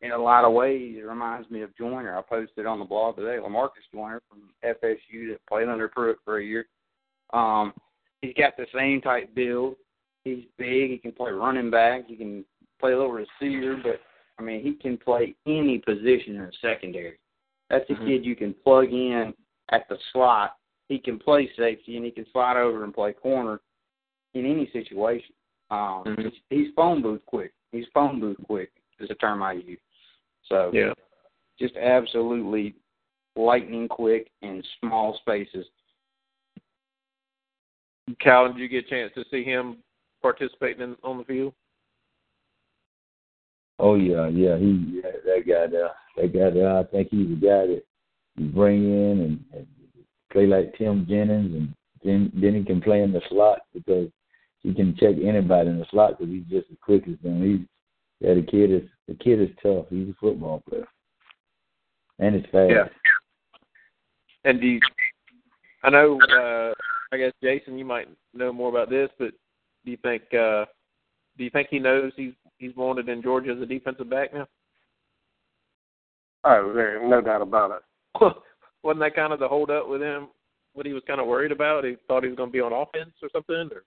in 0.00 0.12
a 0.12 0.18
lot 0.18 0.44
of 0.44 0.52
ways, 0.52 0.96
it 0.96 1.04
reminds 1.04 1.50
me 1.50 1.62
of 1.62 1.76
Joyner. 1.76 2.16
I 2.16 2.22
posted 2.22 2.66
on 2.66 2.78
the 2.78 2.84
blog 2.84 3.16
today, 3.16 3.36
Lamarcus 3.42 3.90
Joyner 3.92 4.22
from 4.28 4.50
FSU 4.64 5.32
that 5.32 5.44
played 5.48 5.68
under 5.68 5.88
Pruitt 5.88 6.18
for 6.24 6.38
a 6.38 6.44
year. 6.44 6.66
Um, 7.32 7.72
he's 8.22 8.34
got 8.34 8.56
the 8.56 8.66
same 8.74 9.00
type 9.00 9.34
build. 9.34 9.76
He's 10.24 10.44
big. 10.56 10.90
He 10.90 10.98
can 10.98 11.12
play 11.12 11.30
running 11.30 11.70
back. 11.70 12.06
He 12.06 12.16
can 12.16 12.44
play 12.80 12.92
a 12.92 12.96
little 12.96 13.12
receiver, 13.12 13.80
but 13.82 14.00
I 14.38 14.42
mean, 14.42 14.62
he 14.62 14.74
can 14.74 14.96
play 14.96 15.34
any 15.46 15.78
position 15.78 16.36
in 16.36 16.46
the 16.46 16.52
secondary. 16.60 17.18
That's 17.70 17.88
a 17.90 17.94
Mhm. 17.94 18.06
kid 18.06 18.24
you 18.24 18.36
can 18.36 18.54
plug 18.54 18.92
in 18.92 19.34
at 19.70 19.88
the 19.88 19.98
slot. 20.12 20.56
He 20.88 20.98
can 20.98 21.18
play 21.18 21.52
safety 21.54 21.96
and 21.96 22.04
he 22.04 22.10
can 22.10 22.26
slide 22.30 22.56
over 22.56 22.84
and 22.84 22.94
play 22.94 23.12
corner 23.12 23.60
in 24.34 24.46
any 24.46 24.70
situation. 24.70 25.34
Um, 25.70 26.04
Mhm. 26.04 26.32
he's, 26.32 26.42
he's 26.48 26.74
phone 26.74 27.02
booth 27.02 27.24
quick. 27.26 27.52
He's 27.72 27.86
phone 27.88 28.20
booth 28.20 28.38
quick 28.44 28.72
is 28.98 29.10
a 29.10 29.14
term 29.16 29.42
I 29.42 29.52
use. 29.52 29.80
So 30.42 30.70
Yeah. 30.72 30.94
just 31.58 31.76
absolutely 31.76 32.74
lightning 33.36 33.88
quick 33.88 34.30
in 34.42 34.62
small 34.80 35.14
spaces. 35.18 35.68
Cal, 38.20 38.48
did 38.48 38.58
you 38.58 38.68
get 38.68 38.86
a 38.86 38.90
chance 38.90 39.12
to 39.14 39.24
see 39.30 39.44
him 39.44 39.78
participating 40.22 40.82
in, 40.82 40.96
on 41.02 41.18
the 41.18 41.24
field? 41.24 41.54
Oh 43.78 43.94
yeah, 43.94 44.26
yeah, 44.28 44.58
he 44.58 45.00
yeah, 45.02 45.10
that 45.24 45.46
guy 45.46 45.66
there. 45.68 45.90
That 46.16 46.32
guy 46.32 46.50
there. 46.50 46.78
I 46.78 46.84
think 46.84 47.08
he's 47.10 47.28
the 47.28 47.34
guy 47.34 47.66
that 47.66 47.82
you 48.36 48.46
bring 48.48 48.84
in 48.84 49.20
and, 49.20 49.44
and 49.54 49.66
play 50.32 50.46
like 50.46 50.76
Tim 50.76 51.06
Jennings, 51.08 51.54
and 51.54 51.74
then 52.02 52.32
then 52.34 52.54
he 52.54 52.64
can 52.64 52.80
play 52.80 53.02
in 53.02 53.12
the 53.12 53.20
slot 53.28 53.60
because 53.72 54.08
he 54.60 54.74
can 54.74 54.96
check 54.96 55.14
anybody 55.22 55.70
in 55.70 55.78
the 55.78 55.86
slot 55.90 56.18
because 56.18 56.32
he's 56.32 56.44
just 56.44 56.70
as 56.70 56.76
quick 56.82 57.04
as 57.06 57.14
them. 57.22 57.42
He's 57.42 57.66
yeah, 58.20 58.34
the 58.34 58.42
kid 58.42 58.72
is 58.72 58.88
the 59.06 59.14
kid 59.14 59.40
is 59.40 59.50
tough. 59.62 59.86
He's 59.90 60.08
a 60.08 60.14
football 60.20 60.62
player, 60.68 60.88
and 62.18 62.34
he's 62.34 62.44
fast. 62.50 62.72
Yeah. 62.72 62.88
And 64.44 64.60
do 64.60 64.66
you, 64.66 64.80
I 65.84 65.90
know? 65.90 66.18
uh 66.20 66.74
I 67.12 67.16
guess 67.16 67.32
Jason, 67.42 67.78
you 67.78 67.84
might 67.84 68.08
know 68.34 68.52
more 68.52 68.68
about 68.68 68.90
this, 68.90 69.08
but 69.18 69.30
do 69.84 69.90
you 69.90 69.96
think 70.02 70.22
uh 70.34 70.64
do 71.36 71.44
you 71.44 71.50
think 71.50 71.68
he 71.70 71.78
knows 71.78 72.12
he's 72.16 72.34
he's 72.58 72.74
wanted 72.76 73.08
in 73.08 73.22
Georgia 73.22 73.52
as 73.52 73.62
a 73.62 73.66
defensive 73.66 74.10
back 74.10 74.34
now? 74.34 74.46
Oh, 76.44 76.72
there, 76.74 77.06
no 77.06 77.20
doubt 77.20 77.42
about 77.42 77.70
it. 77.72 78.34
Wasn't 78.82 79.00
that 79.00 79.16
kind 79.16 79.32
of 79.32 79.40
the 79.40 79.48
hold 79.48 79.70
up 79.70 79.88
with 79.88 80.00
him? 80.00 80.28
What 80.74 80.86
he 80.86 80.92
was 80.92 81.02
kind 81.06 81.20
of 81.20 81.26
worried 81.26 81.52
about? 81.52 81.84
He 81.84 81.96
thought 82.06 82.22
he 82.22 82.28
was 82.28 82.36
going 82.36 82.50
to 82.50 82.52
be 82.52 82.60
on 82.60 82.72
offense 82.72 83.14
or 83.22 83.28
something. 83.32 83.70
Or 83.74 83.82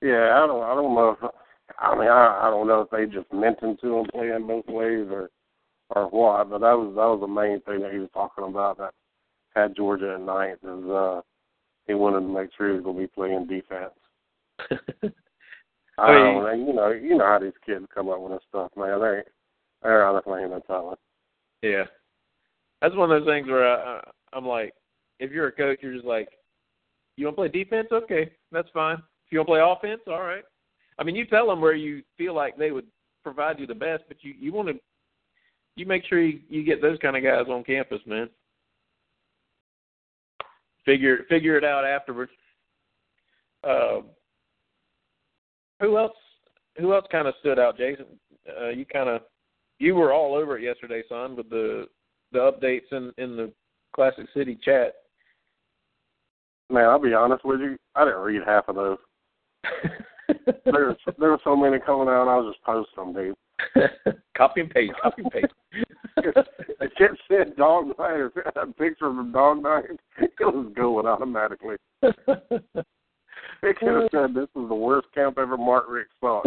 Yeah, 0.00 0.34
I 0.34 0.46
don't, 0.46 0.62
I 0.62 0.74
don't 0.74 0.94
know. 0.94 1.16
If, 1.20 1.30
I 1.78 1.98
mean, 1.98 2.08
I, 2.08 2.40
I 2.44 2.50
don't 2.50 2.66
know 2.66 2.80
if 2.80 2.90
they 2.90 3.04
just 3.14 3.30
mentioned 3.32 3.78
to 3.82 3.98
him 3.98 4.06
playing 4.12 4.46
both 4.46 4.66
ways 4.66 5.06
or, 5.10 5.28
or 5.90 6.08
what. 6.08 6.50
But 6.50 6.60
that 6.60 6.72
was 6.72 6.94
that 6.96 7.04
was 7.04 7.20
the 7.20 7.28
main 7.28 7.60
thing 7.60 7.82
that 7.82 7.92
he 7.92 7.98
was 7.98 8.08
talking 8.14 8.44
about. 8.44 8.78
That 8.78 8.94
had 9.54 9.76
Georgia 9.76 10.14
at 10.14 10.20
ninth 10.22 10.60
is 10.62 10.90
uh, 10.90 11.20
he 11.88 11.94
wanted 11.94 12.20
to 12.20 12.32
make 12.32 12.50
sure 12.56 12.68
he 12.68 12.74
was 12.74 12.84
going 12.84 12.96
to 12.96 13.02
be 13.02 13.08
playing 13.08 13.46
defense. 13.46 13.94
I 15.98 16.12
don't 16.12 16.36
oh, 16.36 16.42
know. 16.42 16.52
You 16.52 16.72
know, 16.72 16.90
you 16.90 17.16
know 17.16 17.26
how 17.26 17.40
these 17.40 17.52
kids 17.66 17.86
come 17.92 18.08
up 18.08 18.20
with 18.20 18.32
this 18.32 18.42
stuff, 18.48 18.70
man. 18.76 19.00
They 19.00 19.22
they're 19.82 20.06
honestly 20.06 20.42
ain't 20.42 20.50
no 20.50 20.60
talent. 20.60 20.98
Yeah, 21.62 21.84
that's 22.80 22.94
one 22.94 23.10
of 23.10 23.20
those 23.20 23.28
things 23.28 23.48
where 23.48 23.66
I, 23.66 24.00
I'm 24.32 24.46
like, 24.46 24.74
if 25.18 25.32
you're 25.32 25.48
a 25.48 25.52
coach, 25.52 25.78
you're 25.82 25.94
just 25.94 26.04
like, 26.04 26.28
you 27.16 27.26
want 27.26 27.36
to 27.36 27.42
play 27.42 27.64
defense? 27.64 27.88
Okay, 27.90 28.30
that's 28.52 28.68
fine. 28.72 28.96
If 28.96 29.32
you 29.32 29.38
want 29.38 29.48
to 29.48 29.52
play 29.52 29.90
offense, 29.90 30.02
all 30.06 30.22
right. 30.22 30.44
I 30.98 31.04
mean, 31.04 31.16
you 31.16 31.26
tell 31.26 31.48
them 31.48 31.60
where 31.60 31.74
you 31.74 32.02
feel 32.16 32.34
like 32.34 32.56
they 32.56 32.70
would 32.70 32.86
provide 33.24 33.58
you 33.58 33.66
the 33.66 33.74
best, 33.74 34.04
but 34.06 34.18
you 34.20 34.34
you 34.38 34.52
want 34.52 34.68
to 34.68 34.74
you 35.74 35.86
make 35.86 36.04
sure 36.06 36.20
you, 36.20 36.40
you 36.48 36.64
get 36.64 36.82
those 36.82 36.98
kind 36.98 37.16
of 37.16 37.22
guys 37.22 37.46
on 37.48 37.64
campus, 37.64 38.00
man. 38.06 38.28
Figure 40.88 41.18
figure 41.28 41.58
it 41.58 41.64
out 41.64 41.84
afterwards. 41.84 42.32
Uh, 43.62 44.00
who 45.80 45.98
else? 45.98 46.16
Who 46.78 46.94
else 46.94 47.04
kind 47.12 47.28
of 47.28 47.34
stood 47.40 47.58
out, 47.58 47.76
Jason? 47.76 48.06
Uh, 48.58 48.70
you 48.70 48.86
kind 48.86 49.10
of 49.10 49.20
you 49.78 49.94
were 49.94 50.14
all 50.14 50.34
over 50.34 50.56
it 50.56 50.62
yesterday, 50.62 51.02
son, 51.06 51.36
with 51.36 51.50
the 51.50 51.88
the 52.32 52.38
updates 52.38 52.90
in 52.90 53.12
in 53.18 53.36
the 53.36 53.52
Classic 53.94 54.24
City 54.34 54.58
chat. 54.64 54.94
Man, 56.70 56.84
I'll 56.84 56.98
be 56.98 57.12
honest 57.12 57.44
with 57.44 57.60
you. 57.60 57.76
I 57.94 58.06
didn't 58.06 58.20
read 58.20 58.40
half 58.46 58.66
of 58.68 58.76
those. 58.76 58.98
There's 60.64 60.96
there 61.18 61.32
were 61.32 61.40
so 61.44 61.54
many 61.54 61.80
coming 61.80 62.08
out. 62.08 62.28
I 62.28 62.36
was 62.36 62.54
just 62.54 62.64
posting 62.64 63.12
them, 63.12 63.12
dude. 63.12 63.36
copy 64.36 64.60
and 64.60 64.70
paste. 64.70 64.92
Copy 65.02 65.22
and 65.22 65.32
paste. 65.32 65.52
the 66.16 66.88
kid 66.96 67.10
said 67.28 67.56
Dawg 67.56 67.86
Night 67.98 68.12
or 68.12 68.32
a 68.56 68.66
picture 68.66 69.06
of 69.06 69.18
a 69.18 69.24
Dawg 69.32 69.62
Night. 69.62 69.84
It 70.18 70.32
was 70.40 70.72
going 70.74 71.06
automatically. 71.06 71.76
They 73.62 73.72
could 73.72 73.88
have 73.88 74.08
said 74.12 74.34
this 74.34 74.48
is 74.56 74.68
the 74.68 74.74
worst 74.74 75.08
camp 75.14 75.38
ever 75.38 75.56
Mark 75.56 75.86
Richt 75.88 76.10
saw. 76.20 76.42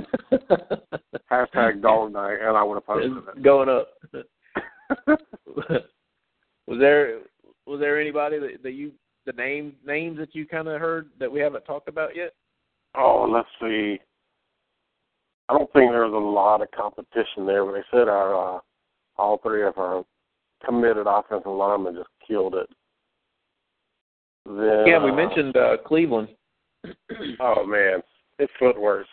Hashtag 1.32 1.82
Dawg 1.82 2.14
Night, 2.14 2.38
and 2.42 2.56
I 2.56 2.64
would 2.64 2.76
have 2.76 2.86
posted 2.86 3.12
It's 3.12 3.38
it. 3.38 3.44
going 3.44 3.70
up. 3.70 3.90
was 6.68 6.80
there 6.80 7.20
was 7.66 7.80
there 7.80 8.00
anybody 8.00 8.40
that, 8.40 8.64
that 8.64 8.72
you 8.72 8.92
the 9.26 9.34
name 9.34 9.74
names 9.86 10.18
that 10.18 10.34
you 10.34 10.46
kind 10.46 10.68
of 10.68 10.80
heard 10.80 11.10
that 11.20 11.32
we 11.32 11.40
haven't 11.40 11.66
talked 11.66 11.88
about 11.88 12.16
yet? 12.16 12.34
Oh, 12.96 13.28
let's 13.30 13.48
see. 13.62 14.00
I 15.52 15.58
don't 15.58 15.72
think 15.74 15.92
there 15.92 16.08
was 16.08 16.14
a 16.14 16.18
lot 16.18 16.62
of 16.62 16.72
competition 16.72 17.46
there, 17.46 17.66
but 17.66 17.74
they 17.74 17.84
said 17.92 18.08
our 18.08 18.56
uh, 18.56 18.60
all 19.18 19.38
three 19.44 19.64
of 19.64 19.78
our 19.78 20.06
committed 20.66 21.08
offensive 21.08 21.52
linemen 21.52 21.96
just 21.96 22.10
killed 22.26 22.56
it. 22.56 22.70
Then, 24.46 24.88
yeah, 24.88 25.04
we 25.04 25.12
uh, 25.12 25.16
mentioned 25.16 25.58
uh, 25.58 25.78
Cleveland. 25.86 26.30
Oh 27.40 27.66
man, 27.66 28.02
his 28.40 28.50
footwork. 28.58 29.06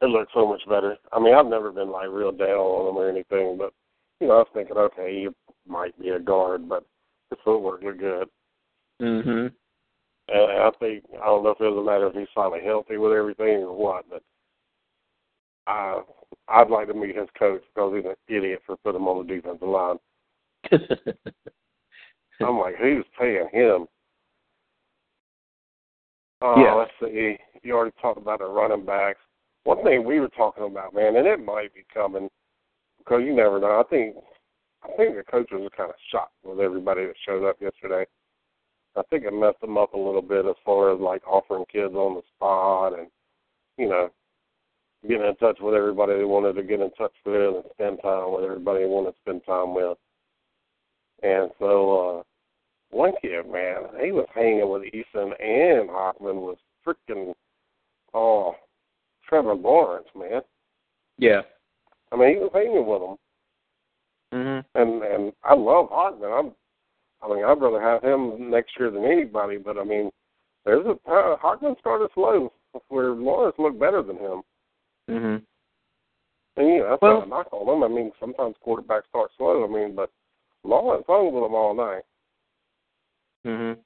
It 0.00 0.06
looks 0.06 0.32
so 0.32 0.46
much 0.48 0.62
better. 0.68 0.96
I 1.12 1.20
mean, 1.20 1.34
I've 1.34 1.46
never 1.46 1.70
been 1.70 1.90
like 1.90 2.08
real 2.08 2.32
down 2.32 2.48
on 2.48 2.88
him 2.88 2.96
or 2.96 3.08
anything, 3.08 3.56
but 3.58 3.72
you 4.20 4.28
know, 4.28 4.34
I 4.34 4.38
was 4.38 4.48
thinking, 4.54 4.76
okay, 4.76 5.22
he 5.22 5.28
might 5.70 5.98
be 6.00 6.10
a 6.10 6.18
guard, 6.18 6.68
but 6.68 6.84
his 7.30 7.38
footwork 7.44 7.82
looked 7.82 7.98
good. 7.98 8.28
Mhm. 9.00 9.52
And 10.28 10.62
I 10.62 10.70
think 10.80 11.04
I 11.20 11.26
don't 11.26 11.44
know 11.44 11.50
if 11.50 11.60
it 11.60 11.64
was 11.64 11.78
a 11.78 11.86
matter 11.86 12.06
of 12.06 12.14
he's 12.14 12.28
finally 12.34 12.60
healthy 12.64 12.96
with 12.96 13.12
everything 13.12 13.62
or 13.62 13.76
what, 13.76 14.08
but 14.08 14.22
I 15.68 16.00
I'd 16.48 16.70
like 16.70 16.88
to 16.88 16.94
meet 16.94 17.14
his 17.16 17.28
coach 17.38 17.62
because 17.74 17.94
he's 17.94 18.04
an 18.06 18.16
idiot 18.34 18.62
for 18.66 18.76
putting 18.78 19.00
him 19.02 19.08
on 19.08 19.26
the 19.26 19.34
defensive 19.34 19.68
line. 19.68 19.98
I'm 22.40 22.58
like, 22.58 22.76
who's 22.76 23.04
paying 23.18 23.48
him? 23.52 23.86
Oh, 26.40 26.54
Yeah. 26.62 26.74
let's 26.74 26.90
see. 27.00 27.36
You 27.62 27.74
already 27.74 27.94
talked 28.00 28.18
about 28.18 28.38
the 28.38 28.46
running 28.46 28.84
backs. 28.86 29.20
One 29.64 29.82
thing 29.82 30.04
we 30.04 30.20
were 30.20 30.28
talking 30.28 30.64
about, 30.64 30.94
man, 30.94 31.16
and 31.16 31.26
it 31.26 31.44
might 31.44 31.74
be 31.74 31.84
coming 31.92 32.30
because 32.98 33.22
you 33.24 33.34
never 33.34 33.58
know. 33.58 33.80
I 33.80 33.82
think 33.90 34.16
I 34.84 34.96
think 34.96 35.16
the 35.16 35.24
coaches 35.24 35.60
are 35.60 35.76
kind 35.76 35.90
of 35.90 35.96
shocked 36.10 36.32
with 36.44 36.60
everybody 36.60 37.04
that 37.04 37.16
showed 37.26 37.44
up 37.46 37.60
yesterday. 37.60 38.06
I 38.96 39.02
think 39.10 39.24
it 39.24 39.32
messed 39.32 39.60
them 39.60 39.76
up 39.76 39.92
a 39.92 39.98
little 39.98 40.22
bit 40.22 40.46
as 40.46 40.54
far 40.64 40.92
as 40.94 41.00
like 41.00 41.26
offering 41.26 41.64
kids 41.70 41.94
on 41.94 42.14
the 42.14 42.22
spot 42.36 42.98
and 42.98 43.08
you 43.76 43.88
know 43.88 44.08
getting 45.06 45.26
in 45.26 45.36
touch 45.36 45.58
with 45.60 45.74
everybody 45.74 46.16
they 46.16 46.24
wanted 46.24 46.54
to 46.54 46.62
get 46.62 46.80
in 46.80 46.90
touch 46.92 47.12
with 47.24 47.54
and 47.56 47.64
spend 47.74 47.98
time 48.02 48.32
with 48.32 48.44
everybody 48.44 48.80
they 48.80 48.86
wanted 48.86 49.12
to 49.12 49.16
spend 49.20 49.44
time 49.44 49.74
with. 49.74 49.96
And 51.22 51.50
so 51.58 52.18
uh 52.18 52.22
one 52.90 53.12
kid, 53.20 53.50
man, 53.50 53.82
he 54.02 54.12
was 54.12 54.26
hanging 54.34 54.68
with 54.68 54.82
Eason 54.82 55.32
and 55.40 55.90
Hoffman 55.90 56.36
was 56.36 56.56
freaking 56.86 57.34
oh 58.14 58.56
Trevor 59.28 59.54
Lawrence, 59.54 60.08
man. 60.16 60.40
Yeah. 61.18 61.42
I 62.10 62.16
mean, 62.16 62.30
he 62.30 62.36
was 62.36 62.50
hanging 62.54 62.86
with 62.86 63.02
him, 63.02 63.16
Mhm. 64.32 64.64
and 64.74 65.02
and 65.02 65.32
I 65.44 65.54
love 65.54 65.90
Hoffman. 65.90 66.32
I'm, 66.32 66.54
I 67.20 67.34
mean, 67.34 67.44
I'd 67.44 67.60
rather 67.60 67.80
have 67.80 68.02
him 68.02 68.50
next 68.50 68.78
year 68.78 68.90
than 68.90 69.04
anybody. 69.04 69.58
But 69.58 69.76
I 69.76 69.84
mean, 69.84 70.10
there's 70.64 70.86
a 70.86 70.92
uh, 71.10 71.36
Hockman 71.36 71.78
started 71.78 72.08
slow, 72.14 72.50
where 72.88 73.10
Lawrence 73.10 73.56
looked 73.58 73.78
better 73.78 74.02
than 74.02 74.16
him. 74.16 74.42
Mhm. 75.10 75.42
And 76.56 76.68
you 76.68 76.77
know, 76.77 76.77
that's 76.90 77.02
Well- 77.02 77.18
not 77.20 77.26
a 77.26 77.28
knock 77.28 77.52
on 77.52 77.68
him. 77.68 77.82
I 77.84 77.88
mean, 77.88 78.12
sometimes 78.20 78.56
quarterbacks 78.64 79.08
start 79.08 79.30
slow. 79.36 79.64
I 79.64 79.66
mean, 79.66 79.94
but 79.94 80.10
Lawrence 80.64 81.04
hung 81.06 81.32
with 81.32 81.44
him 81.44 81.54
all 81.54 81.74
night. 81.74 82.04
Mhm. 83.46 83.78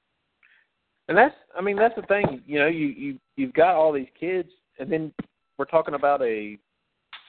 And 1.07 1.17
that's 1.17 1.35
I 1.55 1.61
mean 1.61 1.75
that's 1.75 1.95
the 1.95 2.01
thing, 2.03 2.43
you 2.45 2.59
know, 2.59 2.67
you 2.67 2.87
you 2.87 3.19
you've 3.35 3.53
got 3.53 3.75
all 3.75 3.91
these 3.91 4.09
kids 4.19 4.51
and 4.79 4.91
then 4.91 5.13
we're 5.57 5.65
talking 5.65 5.93
about 5.93 6.21
a 6.21 6.57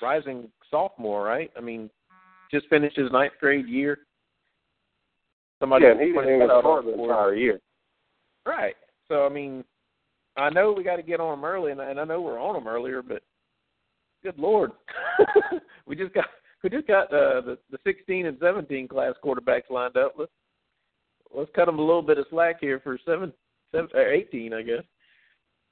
rising 0.01 0.51
sophomore, 0.70 1.25
right? 1.25 1.51
I 1.57 1.61
mean, 1.61 1.91
just 2.51 2.68
finished 2.68 2.97
his 2.97 3.11
ninth 3.12 3.35
grade 3.39 3.66
year. 3.66 4.07
Somebody 5.61 5.85
yeah, 5.85 5.93
and 5.93 6.01
he 6.01 6.12
didn't 6.12 6.35
even 6.35 6.49
start 6.49 6.85
the 6.85 6.93
the 6.93 7.03
entire 7.03 7.35
year. 7.35 7.61
Right. 8.47 8.77
So 9.09 9.27
I 9.27 9.29
mean, 9.29 9.64
I 10.37 10.51
know 10.51 10.72
we 10.72 10.83
got 10.83 10.97
to 10.97 11.03
get 11.03 11.20
on 11.20 11.39
them 11.39 11.45
early, 11.45 11.72
and, 11.72 11.81
and 11.81 12.01
I 12.01 12.05
know 12.05 12.20
we're 12.20 12.41
on 12.41 12.55
them 12.55 12.66
earlier, 12.66 13.03
but 13.03 13.22
good 14.22 14.39
lord, 14.39 14.72
we 15.86 15.96
just 15.96 16.14
got 16.14 16.26
we 16.62 16.70
just 16.70 16.86
got 16.86 17.12
uh, 17.12 17.40
the 17.40 17.58
the 17.70 17.78
16 17.84 18.26
and 18.26 18.38
17 18.40 18.88
class 18.88 19.14
quarterbacks 19.24 19.70
lined 19.70 19.96
up. 19.96 20.14
Let's 20.18 20.32
let's 21.34 21.50
cut 21.54 21.66
them 21.66 21.78
a 21.78 21.84
little 21.84 22.02
bit 22.02 22.18
of 22.18 22.26
slack 22.30 22.56
here 22.60 22.80
for 22.80 22.98
seven, 23.04 23.32
seven 23.72 23.88
or 23.94 24.12
18, 24.12 24.52
I 24.54 24.62
guess. 24.62 24.82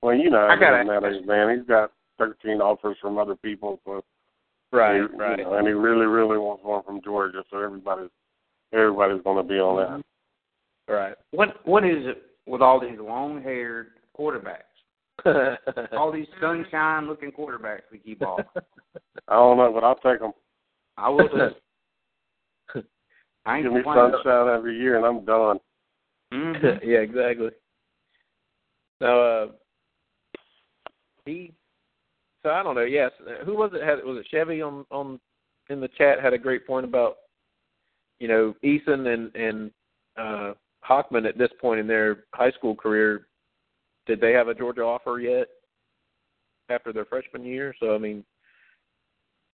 Well, 0.03 0.15
you 0.17 0.31
know, 0.31 0.39
I 0.39 0.55
it 0.55 0.61
gotta- 0.61 0.85
doesn't 0.85 1.27
matter, 1.27 1.47
man. 1.47 1.59
He's 1.59 1.67
got 1.69 1.93
13 2.19 2.61
offers 2.61 2.97
from 3.01 3.19
other 3.19 3.37
people, 3.37 3.81
so 3.85 4.03
Right, 4.73 4.95
he, 4.97 5.01
right. 5.17 5.39
You 5.39 5.45
know, 5.45 5.55
and 5.55 5.67
he 5.67 5.75
really, 5.75 6.07
really 6.07 6.39
wants 6.39 6.65
one 6.65 6.83
from 6.83 7.03
Georgia, 7.03 7.45
so 7.51 7.59
everybody's 7.59 8.09
everybody's 8.73 9.23
going 9.23 9.37
to 9.37 9.43
be 9.43 9.59
on 9.59 9.77
that. 10.89 10.93
Right. 10.93 11.15
What 11.31 11.67
what 11.67 11.85
is 11.85 12.07
it 12.07 12.23
with 12.47 12.63
all 12.63 12.81
these 12.81 12.99
long 12.99 13.43
haired 13.43 13.89
quarterbacks? 14.19 14.72
all 15.93 16.11
these 16.11 16.27
sunshine 16.41 17.07
looking 17.07 17.31
quarterbacks 17.31 17.83
we 17.91 17.99
keep 17.99 18.23
off. 18.23 18.41
I 19.29 19.35
don't 19.35 19.57
know, 19.57 19.73
but 19.73 19.85
I'll 19.85 19.95
take 19.97 20.21
them. 20.21 20.33
I 20.97 21.09
will 21.09 21.29
too. 21.29 21.51
I 23.47 23.57
ain't 23.57 23.65
Give 23.65 23.73
me 23.73 23.83
complaining. 23.83 24.13
sunshine 24.15 24.49
every 24.49 24.79
year, 24.79 24.97
and 24.97 25.05
I'm 25.05 25.25
done. 25.25 25.59
Mhm. 26.33 26.81
yeah, 26.85 26.99
exactly. 26.99 27.51
So 29.01 29.23
uh 29.23 29.47
he 31.25 31.53
so 32.43 32.51
I 32.51 32.63
don't 32.63 32.75
know, 32.75 32.83
yes. 32.83 33.13
Who 33.45 33.55
was 33.55 33.71
it 33.75 33.83
had 33.83 34.05
was 34.05 34.19
it 34.19 34.27
Chevy 34.31 34.63
on 34.63 34.85
on 34.91 35.21
in 35.71 35.81
the 35.81 35.89
chat 35.89 36.21
had 36.21 36.33
a 36.33 36.39
great 36.39 36.67
point 36.67 36.85
about 36.85 37.17
you 38.23 38.29
know, 38.29 38.55
Eason 38.65 39.13
and 39.13 39.35
and 39.35 39.71
uh, 40.17 40.55
Hockman 40.89 41.29
at 41.29 41.37
this 41.37 41.51
point 41.61 41.81
in 41.81 41.89
their 41.89 42.25
high 42.33 42.53
school 42.53 42.77
career, 42.77 43.27
did 44.07 44.21
they 44.21 44.33
have 44.33 44.49
a 44.49 44.55
Georgia 44.55 44.83
offer 44.83 45.21
yet 45.21 45.49
after 46.69 46.93
their 46.93 47.05
freshman 47.05 47.45
year? 47.45 47.75
So 47.81 47.95
I 47.95 47.99
mean, 47.99 48.25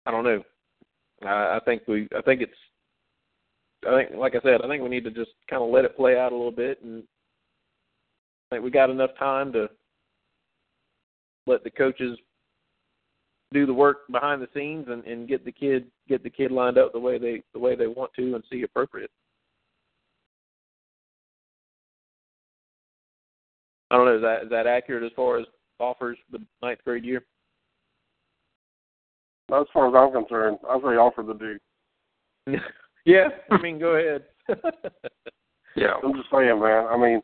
I 0.06 0.12
don't 0.12 0.24
know. 0.24 0.43
I, 1.24 1.58
I 1.58 1.60
think 1.66 1.84
we, 1.88 2.08
I 2.18 2.22
think 2.22 2.41
it's, 2.41 2.52
I 3.88 3.95
think, 3.95 4.18
like 4.18 4.36
I 4.36 4.41
said, 4.41 4.62
I 4.64 4.68
think 4.68 4.84
we 4.84 4.89
need 4.89 5.04
to 5.04 5.12
just 5.12 5.32
kind 5.50 5.62
of 5.62 5.70
let 5.70 5.86
it 5.86 5.98
play 5.98 6.18
out 6.18 6.32
a 6.32 6.36
little 6.36 6.52
bit, 6.52 6.82
and 6.84 7.04
I 8.52 8.56
think 8.56 8.64
we 8.64 8.72
got 8.72 8.89
enough 8.89 9.12
time 9.20 9.52
to 9.54 9.68
let 11.45 11.64
the 11.64 11.70
coaches 11.70 12.18
do 13.54 13.66
the 13.66 13.74
work 13.74 14.08
behind 14.12 14.41
the 14.41 14.50
scenes 14.54 14.88
and, 14.89 15.04
and 15.06 15.28
get 15.28 15.45
the 15.45 15.52
kid 15.52 15.86
get 16.10 16.22
the 16.24 16.30
kid 16.30 16.52
lined 16.52 16.78
up 16.78 16.91
the 16.91 17.00
way 17.00 17.18
they 17.18 17.41
the 17.54 17.60
way 17.60 17.76
they 17.76 17.88
want 17.88 18.12
to 18.16 18.36
and 18.36 18.43
see 18.52 18.64
appropriate. 18.64 19.12
I 23.89 23.95
don't 23.95 24.05
know. 24.05 24.15
Is 24.15 24.21
that 24.21 24.43
is 24.43 24.49
that 24.49 24.67
accurate 24.67 25.03
as 25.03 25.11
far 25.15 25.39
as 25.39 25.45
offers 25.79 26.17
the 26.31 26.39
ninth 26.61 26.79
grade 26.83 27.05
year? 27.05 27.23
As 29.53 29.65
far 29.73 29.88
as 29.88 29.93
I'm 29.95 30.11
concerned, 30.11 30.57
I 30.69 30.77
say 30.79 30.97
offer 30.97 31.23
the 31.23 31.33
dude. 31.33 32.61
yeah, 33.05 33.29
I 33.49 33.61
mean, 33.61 33.79
go 33.79 33.95
ahead. 33.95 34.23
yeah, 35.75 35.93
I'm 36.03 36.13
just 36.13 36.29
saying, 36.31 36.59
man. 36.59 36.88
I 36.89 36.97
mean, 36.97 37.21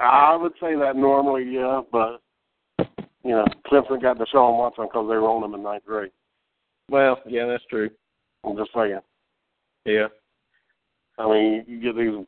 I 0.00 0.34
would 0.34 0.52
say 0.60 0.74
that 0.76 0.96
normally, 0.96 1.44
yeah, 1.44 1.82
but 1.92 2.20
you 3.22 3.30
know, 3.30 3.46
Clemson 3.70 4.02
got 4.02 4.18
Deshaun 4.18 4.58
Watson 4.58 4.86
because 4.86 5.08
they 5.08 5.16
were 5.16 5.28
on 5.28 5.44
him 5.44 5.54
in 5.54 5.62
ninth 5.62 5.84
grade. 5.84 6.10
Well, 6.90 7.20
yeah, 7.26 7.46
that's 7.46 7.64
true. 7.70 7.90
I'm 8.44 8.56
just 8.56 8.70
saying. 8.74 9.00
Yeah. 9.84 10.08
I 11.18 11.28
mean, 11.28 11.64
you 11.66 11.80
get 11.80 11.96
these 11.96 12.26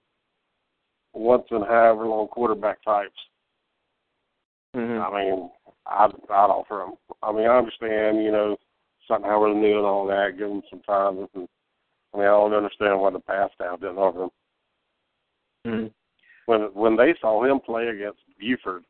once 1.12 1.44
in 1.50 1.62
however 1.62 2.06
long 2.06 2.28
quarterback 2.28 2.82
types. 2.84 3.18
Mm-hmm. 4.76 5.14
I 5.14 5.24
mean, 5.24 5.50
I'd, 5.86 6.10
I'd 6.30 6.50
offer 6.50 6.84
them. 6.86 6.94
I 7.22 7.32
mean, 7.32 7.46
I 7.46 7.56
understand, 7.56 8.22
you 8.22 8.30
know, 8.30 8.56
something 9.08 9.28
how 9.28 9.40
we're 9.40 9.54
new 9.54 9.78
and 9.78 9.86
all 9.86 10.06
that. 10.06 10.36
Give 10.38 10.48
them 10.48 10.62
some 10.68 10.80
time. 10.80 11.26
And, 11.34 11.48
I 12.12 12.18
mean, 12.18 12.26
I 12.26 12.30
don't 12.30 12.52
understand 12.52 13.00
why 13.00 13.10
the 13.10 13.20
pass 13.20 13.50
down 13.58 13.80
didn't 13.80 13.96
offer 13.96 14.18
them. 14.18 14.30
Mm-hmm. 15.66 15.86
When 16.46 16.60
when 16.74 16.96
they 16.96 17.14
saw 17.20 17.44
him 17.44 17.58
play 17.58 17.88
against 17.88 18.20
Buford, 18.38 18.84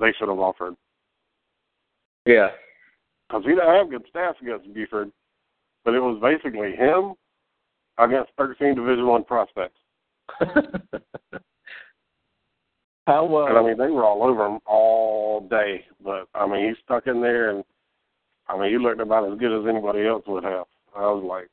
they 0.00 0.12
should 0.18 0.28
have 0.28 0.38
offered. 0.38 0.74
Yeah. 2.26 2.48
Because 3.28 3.44
he 3.44 3.50
didn't 3.50 3.74
have 3.74 3.90
good 3.90 4.04
stats 4.12 4.40
against 4.42 4.72
Buford, 4.74 5.12
but 5.84 5.94
it 5.94 6.00
was 6.00 6.18
basically 6.20 6.74
him 6.74 7.14
against 7.98 8.32
13 8.36 8.74
Division 8.74 9.06
One 9.06 9.24
prospects. 9.24 9.78
How? 13.06 13.26
Uh, 13.26 13.46
and 13.46 13.58
I 13.58 13.62
mean, 13.62 13.78
they 13.78 13.90
were 13.90 14.04
all 14.04 14.22
over 14.22 14.46
him 14.46 14.60
all 14.66 15.46
day. 15.48 15.84
But 16.02 16.28
I 16.34 16.46
mean, 16.46 16.68
he 16.68 16.74
stuck 16.84 17.06
in 17.06 17.20
there, 17.20 17.50
and 17.50 17.64
I 18.48 18.58
mean, 18.58 18.70
he 18.70 18.78
looked 18.78 19.00
about 19.00 19.30
as 19.30 19.38
good 19.38 19.58
as 19.58 19.68
anybody 19.68 20.06
else 20.06 20.24
would 20.26 20.44
have. 20.44 20.66
I 20.96 21.02
was 21.02 21.24
like, 21.24 21.48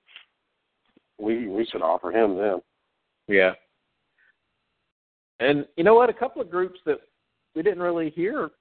we 1.19 1.47
we 1.47 1.65
should 1.65 1.81
offer 1.81 2.11
him 2.11 2.37
then. 2.37 2.61
Yeah. 3.27 3.53
And 5.39 5.65
you 5.75 5.83
know 5.83 5.93
what? 5.93 6.09
A 6.09 6.13
couple 6.13 6.41
of 6.41 6.49
groups 6.49 6.79
that 6.85 6.99
we 7.55 7.63
didn't 7.63 7.81
really 7.81 8.09
hear. 8.09 8.51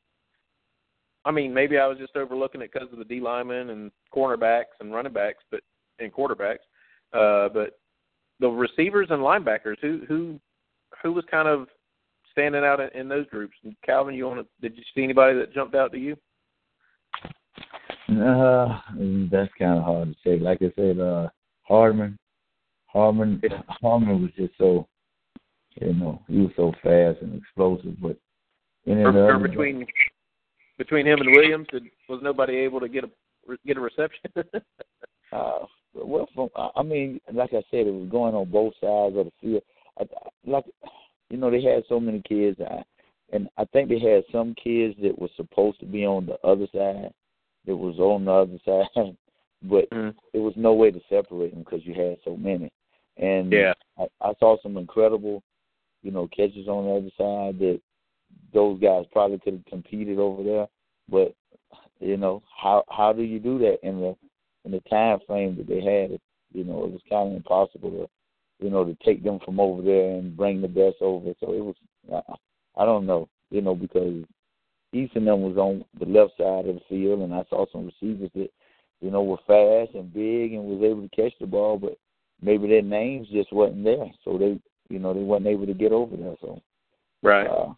I 1.25 1.31
mean, 1.33 1.53
maybe 1.53 1.79
I 1.79 1.87
was 1.87 1.99
just 1.99 2.17
overlooking 2.17 2.61
it 2.61 2.71
because 2.73 2.89
of 2.93 2.99
the 2.99 3.05
D 3.05 3.21
linemen 3.21 3.71
and 3.71 3.91
cornerbacks 4.15 4.77
and 4.81 4.95
running 4.95 5.13
backs, 5.13 5.43
but 5.51 5.61
and 5.99 6.13
quarterbacks. 6.13 6.59
Uh, 7.13 7.49
but 7.49 7.79
the 8.41 8.49
receivers 8.49 9.09
and 9.11 9.23
linebackers, 9.23 9.79
who 9.81 10.03
who 10.07 10.39
who 11.03 11.13
was 11.13 11.25
kind 11.31 11.49
of 11.49 11.69
standing 12.37 12.65
out 12.65 12.81
in, 12.81 12.89
in 13.01 13.09
those 13.09 13.27
groups? 13.29 13.55
And 13.65 13.75
Calvin, 13.85 14.15
you 14.15 14.27
want 14.27 14.41
to? 14.41 14.69
Did 14.69 14.77
you 14.77 14.85
see 14.95 15.03
anybody 15.03 15.39
that 15.39 15.55
jumped 15.55 15.75
out 15.75 15.93
to 15.93 15.99
you? 15.99 16.17
Uh, 18.09 18.79
that's 19.31 19.53
kind 19.59 19.79
of 19.79 19.85
hard 19.85 20.09
to 20.09 20.15
say. 20.25 20.39
Like 20.39 20.59
I 20.63 20.71
said, 20.77 21.01
uh, 21.01 21.29
Hardman, 21.63 22.17
Hardman, 22.87 23.43
Hardman 23.69 24.23
was 24.23 24.31
just 24.37 24.53
so, 24.59 24.87
you 25.81 25.95
know, 25.95 26.23
he 26.29 26.39
was 26.39 26.53
so 26.57 26.73
fast 26.83 27.23
and 27.23 27.41
explosive. 27.41 28.01
But 28.01 28.17
in 28.85 28.99
or, 28.99 29.35
or 29.35 29.39
between 29.39 29.87
between 30.79 31.07
him 31.07 31.21
and 31.21 31.31
Williams, 31.33 31.67
did, 31.73 31.85
was 32.09 32.21
nobody 32.23 32.57
able 32.59 32.81
to 32.81 32.89
get 32.89 33.05
a 33.05 33.11
get 33.67 33.77
a 33.77 33.81
reception? 33.81 34.31
uh, 35.33 35.67
well, 35.95 36.29
from 36.35 36.49
I 36.77 36.83
mean, 36.83 37.21
like 37.33 37.51
I 37.55 37.63
said, 37.71 37.87
it 37.87 37.95
was 37.95 38.09
going 38.09 38.35
on 38.35 38.51
both 38.51 38.75
sides 38.75 39.17
of 39.17 39.27
the 39.27 39.33
field. 39.41 39.63
I, 39.99 40.05
like, 40.49 40.65
you 41.31 41.37
know, 41.37 41.51
they 41.51 41.63
had 41.63 41.85
so 41.89 41.99
many 42.01 42.23
kids, 42.23 42.61
I, 42.61 42.83
and 43.33 43.49
I 43.57 43.65
think 43.67 43.89
they 43.89 43.99
had 43.99 44.25
some 44.31 44.55
kids 44.55 44.95
that 45.03 45.19
were 45.19 45.29
supposed 45.37 45.81
to 45.81 45.87
be 45.87 46.05
on 46.07 46.27
the 46.27 46.39
other 46.47 46.67
side, 46.73 47.13
that 47.67 47.77
was 47.77 47.99
on 47.99 48.25
the 48.25 48.33
other 48.33 48.59
side, 48.97 49.17
but 49.63 49.91
mm. 49.91 50.15
there 50.33 50.43
was 50.43 50.55
no 50.57 50.73
way 50.73 50.91
to 50.91 51.01
separate 51.09 51.53
them 51.53 51.65
because 51.65 51.85
you 51.85 51.95
had 51.95 52.19
so 52.25 52.37
many. 52.37 52.71
And 53.17 53.51
yeah, 53.53 53.73
I, 53.99 54.07
I 54.21 54.33
saw 54.39 54.57
some 54.63 54.77
incredible, 54.77 55.43
you 56.03 56.11
know, 56.11 56.29
catches 56.29 56.69
on 56.69 56.85
the 56.85 56.91
other 56.93 57.11
side 57.17 57.59
that 57.61 57.81
those 58.53 58.81
guys 58.81 59.05
probably 59.13 59.39
could 59.39 59.55
have 59.55 59.65
competed 59.67 60.19
over 60.19 60.43
there. 60.43 60.67
But 61.09 61.35
you 62.01 62.17
know, 62.17 62.43
how 62.55 62.85
how 62.91 63.13
do 63.13 63.23
you 63.23 63.39
do 63.39 63.59
that 63.61 63.79
in 63.83 64.01
the 64.01 64.17
in 64.65 64.73
the 64.73 64.81
time 64.91 65.19
frame 65.27 65.57
that 65.57 65.67
they 65.67 65.81
had? 65.81 66.19
You 66.53 66.65
know, 66.65 66.85
it 66.85 66.93
was 66.93 67.01
kind 67.09 67.31
of 67.31 67.37
impossible 67.37 67.91
to, 67.91 68.09
you 68.59 68.71
know, 68.71 68.85
to 68.85 68.97
take 69.05 69.23
them 69.23 69.39
from 69.45 69.61
over 69.61 69.83
there 69.83 70.13
and 70.13 70.37
bring 70.37 70.61
the 70.61 70.69
best 70.69 70.97
over. 71.01 71.33
So 71.41 71.53
it 71.53 71.65
was, 71.65 71.75
I, 72.13 72.83
I 72.83 72.85
don't 72.85 73.07
know, 73.07 73.29
you 73.51 73.61
know, 73.61 73.75
because 73.75 74.25
East 74.93 75.17
and 75.17 75.27
them 75.27 75.43
was 75.43 75.57
on 75.57 75.85
the 75.99 76.07
left 76.07 76.33
side 76.39 76.67
of 76.67 76.75
the 76.77 76.81
field, 76.89 77.21
and 77.21 77.35
I 77.35 77.45
saw 77.51 77.67
some 77.71 77.87
receivers 77.87 78.31
that, 78.35 78.51
you 79.01 79.11
know, 79.11 79.23
were 79.23 79.37
fast 79.47 79.95
and 79.95 80.13
big 80.13 80.55
and 80.55 80.65
was 80.65 80.83
able 80.83 81.07
to 81.07 81.17
catch 81.17 81.33
the 81.39 81.47
ball, 81.47 81.79
but 81.79 81.99
maybe 82.41 82.69
their 82.69 82.83
names 82.83 83.29
just 83.29 83.53
wasn't 83.53 83.85
there, 83.85 84.11
so 84.25 84.39
they, 84.39 84.59
you 84.89 84.99
know, 84.99 85.13
they 85.13 85.21
wasn't 85.23 85.49
able 85.49 85.67
to 85.67 85.75
get 85.75 85.93
over 85.93 86.17
there. 86.17 86.37
So, 86.41 86.61
right. 87.23 87.47
Uh, 87.47 87.75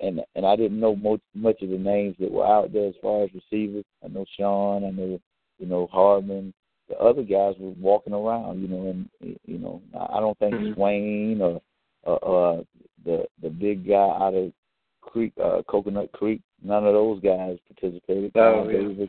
and 0.00 0.20
and 0.34 0.46
I 0.46 0.56
didn't 0.56 0.80
know 0.80 0.94
much 0.96 1.20
much 1.34 1.62
of 1.62 1.70
the 1.70 1.78
names 1.78 2.16
that 2.20 2.30
were 2.30 2.46
out 2.46 2.72
there 2.72 2.88
as 2.88 2.94
far 3.00 3.24
as 3.24 3.30
receivers. 3.34 3.84
I 4.04 4.08
know 4.08 4.24
Sean, 4.36 4.84
I 4.84 4.90
know 4.90 5.18
you 5.58 5.66
know 5.66 5.88
Hardman. 5.90 6.52
The 6.90 6.98
other 6.98 7.22
guys 7.22 7.54
were 7.58 7.70
walking 7.78 8.12
around, 8.12 8.60
you 8.60 8.68
know, 8.68 8.90
and 8.90 9.08
you 9.46 9.58
know 9.58 9.80
I 9.94 10.18
don't 10.18 10.38
think 10.38 10.54
mm-hmm. 10.54 10.74
Swain 10.74 11.40
or 11.40 11.62
uh, 12.04 12.14
uh 12.14 12.62
the 13.04 13.26
the 13.42 13.48
big 13.48 13.86
guy 13.86 13.94
out 13.94 14.34
of 14.34 14.52
Creek 15.00 15.32
uh 15.42 15.62
Coconut 15.68 16.10
Creek, 16.12 16.40
none 16.62 16.84
of 16.84 16.92
those 16.92 17.20
guys 17.20 17.58
participated. 17.72 18.32
Oh, 18.34 18.68
yeah. 18.68 18.78
Davis, 18.78 19.08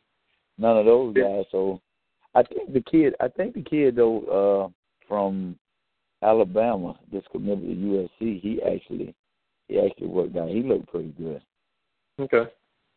none 0.59 0.77
of 0.77 0.85
those 0.85 1.15
guys. 1.15 1.45
So 1.51 1.81
I 2.35 2.43
think 2.43 2.71
the 2.71 2.81
kid 2.81 3.15
I 3.19 3.27
think 3.27 3.55
the 3.55 3.63
kid 3.63 3.95
though 3.95 4.69
uh 4.69 5.07
from 5.07 5.57
Alabama 6.21 6.99
that's 7.11 7.25
committed 7.31 7.63
to 7.63 7.75
USC, 7.75 8.41
he 8.41 8.61
actually 8.61 9.15
he 9.67 9.79
actually 9.79 10.07
worked 10.07 10.37
out. 10.37 10.49
He 10.49 10.61
looked 10.61 10.87
pretty 10.87 11.13
good. 11.17 11.41
Okay. 12.19 12.49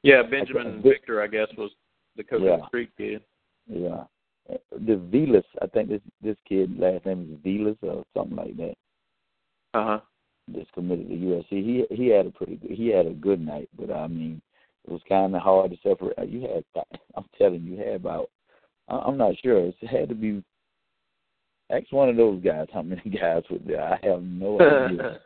Yeah, 0.03 0.22
Binjimen 0.22 0.82
Victor, 0.82 1.22
I 1.22 1.26
guess, 1.28 1.49
was 1.57 1.70
the 2.16 2.22
Coconut 2.22 2.61
yeah. 2.61 2.66
Creek 2.66 2.91
kid. 2.99 3.22
Yeah. 3.66 4.05
The 4.49 4.97
Velus, 4.97 5.45
I 5.62 5.66
think 5.68 5.88
this 5.88 6.03
this 6.22 6.36
kid 6.49 6.78
last 6.78 7.07
name 7.07 7.22
is 7.32 7.38
Velus 7.47 7.76
or 7.82 8.05
something 8.14 8.36
like 8.36 8.57
that. 8.59 8.74
Uh 9.72 9.84
huh. 9.84 10.01
That's 10.49 10.70
committed 10.74 11.09
to 11.09 11.14
USC. 11.14 11.49
He 11.51 11.84
he 11.90 12.09
had 12.09 12.26
a 12.26 12.30
pretty 12.30 12.57
good 12.57 12.70
he 12.72 12.88
had 12.88 13.07
a 13.07 13.14
good 13.14 13.40
night, 13.40 13.68
but 13.78 13.90
I 13.90 14.07
mean 14.07 14.42
it 14.86 14.90
was 14.92 15.01
kind 15.09 15.34
of 15.34 15.40
hard 15.40 15.70
to 15.70 15.76
separate. 15.82 16.28
You 16.28 16.42
had 16.42 16.64
I'm 17.16 17.24
telling 17.38 17.62
you, 17.62 17.76
you 17.76 17.78
had 17.78 17.95
about 17.97 18.28
I'm 18.88 19.16
not 19.16 19.34
sure. 19.42 19.66
It 19.66 19.74
had 19.88 20.09
to 20.11 20.14
be. 20.14 20.42
Ask 21.70 21.90
one 21.92 22.11
of 22.11 22.16
those 22.16 22.42
guys 22.42 22.66
how 22.74 22.82
many 22.82 23.01
guys 23.20 23.42
were 23.51 23.59
there. 23.64 23.82
I 23.82 23.99
have 24.07 24.22
no 24.22 24.61
idea. 24.61 25.20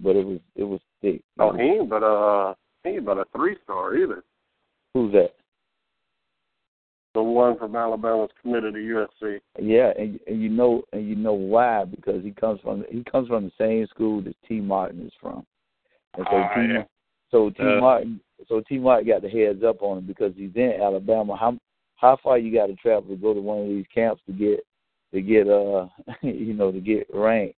but 0.00 0.16
it 0.16 0.26
was 0.26 0.40
it 0.56 0.64
was 0.64 0.80
thick. 1.00 1.22
Oh, 1.38 1.52
he 1.52 1.62
ain't 1.62 1.88
but 1.88 2.02
uh 2.02 2.54
he 2.82 2.90
ain't 2.90 3.04
but 3.04 3.18
a 3.18 3.24
three 3.34 3.56
star 3.62 3.94
either. 3.96 4.24
Who's 4.94 5.12
that? 5.12 5.34
The 7.12 7.22
one 7.22 7.58
from 7.58 7.74
Alabama's 7.74 8.30
committed 8.40 8.74
to 8.74 8.80
USC. 8.80 9.40
Yeah, 9.58 9.92
and 9.98 10.20
and 10.28 10.40
you 10.40 10.48
know 10.48 10.82
and 10.92 11.08
you 11.08 11.16
know 11.16 11.32
why 11.32 11.84
because 11.84 12.22
he 12.22 12.30
comes 12.30 12.60
from 12.60 12.84
he 12.88 13.02
comes 13.10 13.26
from 13.28 13.44
the 13.44 13.52
same 13.58 13.86
school 13.88 14.22
that 14.22 14.36
Tee 14.46 14.60
Martin 14.60 15.04
is 15.06 15.12
from. 15.20 15.44
And 16.16 16.26
so 16.30 16.36
oh, 16.36 16.48
T 16.54 16.72
yeah. 16.72 16.82
so 17.30 17.50
T 17.50 17.56
Uh. 17.62 17.80
Martin 17.80 18.20
so 18.48 18.62
Tee 18.68 18.78
Martin 18.78 19.08
got 19.08 19.22
the 19.22 19.28
heads 19.28 19.62
up 19.64 19.82
on 19.82 19.98
him 19.98 20.06
because 20.06 20.32
he's 20.36 20.54
in 20.54 20.74
Alabama. 20.80 21.36
How 21.36 21.58
how 21.96 22.16
far 22.22 22.38
you 22.38 22.54
got 22.54 22.66
to 22.66 22.74
travel 22.76 23.08
to 23.10 23.16
go 23.16 23.34
to 23.34 23.40
one 23.40 23.60
of 23.60 23.66
these 23.68 23.86
camps 23.92 24.22
to 24.26 24.32
get 24.32 24.60
to 25.12 25.20
get 25.20 25.48
uh 25.48 25.88
you 26.22 26.54
know 26.54 26.70
to 26.70 26.80
get 26.80 27.06
ranked 27.12 27.56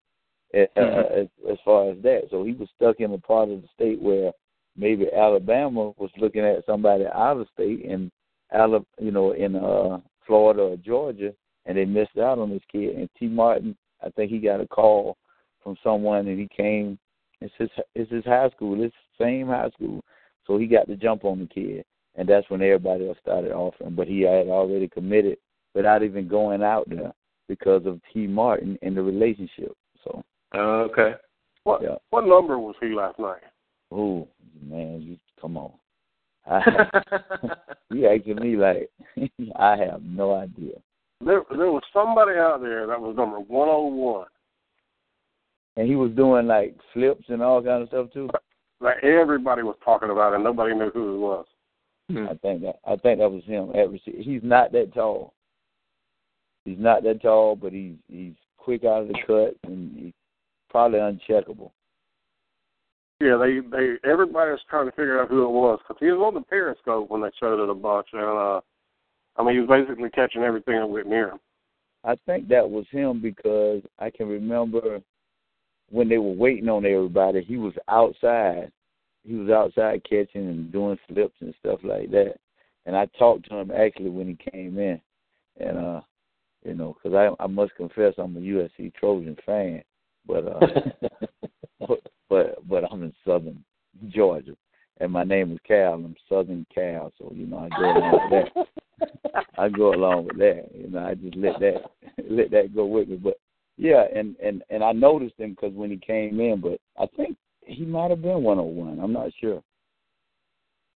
uh, 0.53 0.65
Mhm. 0.77 1.11
as, 1.11 1.27
as 1.49 1.57
far 1.65 1.91
as 1.91 1.97
that. 2.03 2.23
So 2.29 2.43
he 2.43 2.53
was 2.53 2.69
stuck 2.75 3.01
in 3.01 3.13
a 3.13 3.17
part 3.17 3.49
of 3.49 3.61
the 3.61 3.67
state 3.75 4.01
where 4.01 4.31
maybe 4.77 5.07
Alabama 5.13 5.93
was 5.97 6.09
looking 6.17 6.45
at 6.45 6.65
somebody 6.65 7.05
out 7.05 7.37
of 7.37 7.47
state 7.53 7.85
and 7.85 8.11
Alabama, 8.53 8.85
you 8.99 9.11
know, 9.11 9.31
in 9.31 9.55
uh 9.55 9.99
Florida 10.25 10.61
or 10.61 10.77
Georgia, 10.77 11.33
and 11.65 11.77
they 11.77 11.85
missed 11.85 12.17
out 12.17 12.39
on 12.39 12.49
this 12.49 12.63
kid. 12.71 12.95
And 12.95 13.09
Tee 13.17 13.27
Martin, 13.27 13.75
I 14.03 14.09
think 14.09 14.31
he 14.31 14.39
got 14.39 14.61
a 14.61 14.67
call 14.67 15.17
from 15.63 15.75
someone, 15.83 16.27
and 16.27 16.39
he 16.39 16.47
came. 16.55 16.97
It's 17.39 17.53
his 17.57 17.69
it's 17.95 18.11
his 18.11 18.25
high 18.25 18.49
school. 18.49 18.83
It's 18.83 18.95
the 19.17 19.25
same 19.25 19.47
high 19.47 19.69
school, 19.71 20.03
so 20.45 20.57
he 20.57 20.67
got 20.67 20.87
to 20.87 20.95
jump 20.95 21.25
on 21.25 21.39
the 21.39 21.47
kid, 21.47 21.85
and 22.15 22.27
that's 22.27 22.49
when 22.49 22.61
everybody 22.61 23.07
else 23.07 23.17
started 23.21 23.51
offering. 23.51 23.95
But 23.95 24.07
he 24.07 24.21
had 24.21 24.47
already 24.47 24.87
committed 24.87 25.37
without 25.73 26.03
even 26.03 26.27
going 26.27 26.61
out 26.61 26.89
there 26.89 27.13
because 27.47 27.85
of 27.85 27.99
Tee 28.13 28.27
Martin 28.27 28.77
and 28.81 28.95
the 28.95 29.01
relationship. 29.01 29.75
So. 30.03 30.23
Uh, 30.53 30.87
okay. 30.89 31.15
What 31.63 31.81
yeah. 31.81 31.95
what 32.09 32.25
number 32.25 32.57
was 32.57 32.75
he 32.81 32.87
last 32.87 33.19
night? 33.19 33.41
Oh 33.91 34.27
man, 34.63 35.01
you 35.01 35.17
come 35.39 35.57
on. 35.57 35.71
I, 36.45 36.59
you 37.91 38.07
asking 38.07 38.35
me 38.35 38.55
like 38.55 38.89
I 39.55 39.77
have 39.77 40.01
no 40.03 40.33
idea. 40.35 40.73
There 41.23 41.43
there 41.49 41.71
was 41.71 41.83
somebody 41.93 42.37
out 42.37 42.61
there 42.61 42.87
that 42.87 42.99
was 42.99 43.15
number 43.15 43.39
one 43.39 43.69
oh 43.69 43.87
one. 43.87 44.27
And 45.77 45.87
he 45.87 45.95
was 45.95 46.11
doing 46.11 46.47
like 46.47 46.75
flips 46.93 47.25
and 47.29 47.41
all 47.41 47.61
kind 47.61 47.83
of 47.83 47.87
stuff 47.89 48.07
too. 48.13 48.29
Like 48.79 49.03
everybody 49.03 49.61
was 49.61 49.77
talking 49.85 50.09
about 50.09 50.33
it, 50.33 50.35
and 50.35 50.43
nobody 50.43 50.73
knew 50.73 50.89
who 50.91 51.15
it 51.15 51.19
was. 51.19 51.45
Hmm. 52.09 52.25
I 52.29 52.33
think 52.35 52.61
that 52.63 52.79
I 52.85 52.95
think 52.97 53.19
that 53.19 53.31
was 53.31 53.43
him. 53.45 53.71
He's 54.03 54.41
not 54.43 54.71
that 54.71 54.93
tall. 54.93 55.33
He's 56.65 56.79
not 56.79 57.03
that 57.03 57.21
tall, 57.21 57.55
but 57.55 57.71
he's 57.71 57.95
he's 58.07 58.33
quick 58.57 58.83
out 58.83 59.03
of 59.03 59.07
the 59.07 59.17
cut 59.25 59.55
and 59.69 59.97
he's 59.97 60.13
probably 60.69 60.99
uncheckable. 60.99 61.71
Yeah, 63.21 63.37
they 63.37 63.59
they 63.59 64.09
everybody 64.09 64.49
was 64.49 64.59
trying 64.67 64.87
to 64.87 64.91
figure 64.93 65.21
out 65.21 65.29
who 65.29 65.43
it 65.43 65.51
was 65.51 65.79
because 65.79 65.99
he 65.99 66.07
was 66.07 66.25
on 66.25 66.33
the 66.33 66.41
periscope 66.41 67.07
when 67.11 67.21
they 67.21 67.29
showed 67.39 67.63
it 67.63 67.69
a 67.69 67.75
bunch, 67.75 68.07
and 68.13 68.23
uh, 68.23 68.61
I 69.37 69.43
mean 69.43 69.53
he 69.53 69.61
was 69.61 69.69
basically 69.69 70.09
catching 70.09 70.41
everything 70.41 70.79
that 70.79 70.87
went 70.87 71.07
near 71.07 71.29
him. 71.29 71.39
I 72.03 72.15
think 72.25 72.47
that 72.47 72.67
was 72.67 72.85
him 72.89 73.21
because 73.21 73.83
I 73.99 74.09
can 74.09 74.27
remember 74.27 75.01
when 75.91 76.09
they 76.09 76.17
were 76.17 76.31
waiting 76.31 76.67
on 76.67 76.83
everybody, 76.83 77.43
he 77.43 77.57
was 77.57 77.73
outside. 77.89 78.71
He 79.23 79.35
was 79.35 79.51
outside 79.51 80.01
catching 80.03 80.47
and 80.47 80.71
doing 80.71 80.97
flips 81.07 81.35
and 81.41 81.53
stuff 81.59 81.79
like 81.83 82.09
that. 82.09 82.37
And 82.87 82.95
I 82.95 83.05
talked 83.19 83.47
to 83.49 83.57
him 83.57 83.69
actually 83.69 84.09
when 84.09 84.29
he 84.29 84.51
came 84.51 84.79
in, 84.79 84.99
and 85.59 85.77
uh, 85.77 86.01
you 86.65 86.73
know, 86.73 86.97
because 86.97 87.15
I 87.15 87.43
I 87.43 87.45
must 87.45 87.75
confess 87.75 88.15
I'm 88.17 88.35
a 88.35 88.39
USC 88.39 88.95
Trojan 88.95 89.37
fan, 89.45 89.83
but 90.25 90.47
uh, 90.47 91.87
but, 92.31 92.67
but 92.67 92.85
I'm 92.89 93.03
in 93.03 93.13
Southern 93.27 93.61
Georgia, 94.07 94.55
and 95.01 95.11
my 95.11 95.25
name 95.25 95.51
is 95.51 95.59
Cal. 95.67 95.95
I'm 95.95 96.15
Southern 96.29 96.65
Cal, 96.73 97.11
so 97.19 97.29
you 97.35 97.45
know 97.45 97.57
I 97.57 97.69
go 97.77 97.91
along 97.91 98.19
with 98.31 98.45
that. 98.55 99.47
I 99.57 99.67
go 99.67 99.93
along 99.93 100.27
with 100.27 100.37
that. 100.37 100.69
You 100.73 100.89
know, 100.89 100.99
I 100.99 101.13
just 101.15 101.35
let 101.35 101.59
that 101.59 101.83
let 102.29 102.49
that 102.51 102.73
go 102.73 102.85
with 102.85 103.09
me. 103.09 103.17
But 103.17 103.37
yeah, 103.75 104.05
and 104.15 104.37
and 104.41 104.63
and 104.69 104.81
I 104.81 104.93
noticed 104.93 105.37
him 105.37 105.51
because 105.51 105.73
when 105.73 105.91
he 105.91 105.97
came 105.97 106.39
in, 106.39 106.61
but 106.61 106.79
I 106.97 107.05
think 107.17 107.35
he 107.65 107.83
might 107.83 108.11
have 108.11 108.21
been 108.21 108.43
101. 108.43 108.99
I'm 108.99 109.13
not 109.13 109.31
sure. 109.39 109.61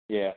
Yeah. 0.07 0.31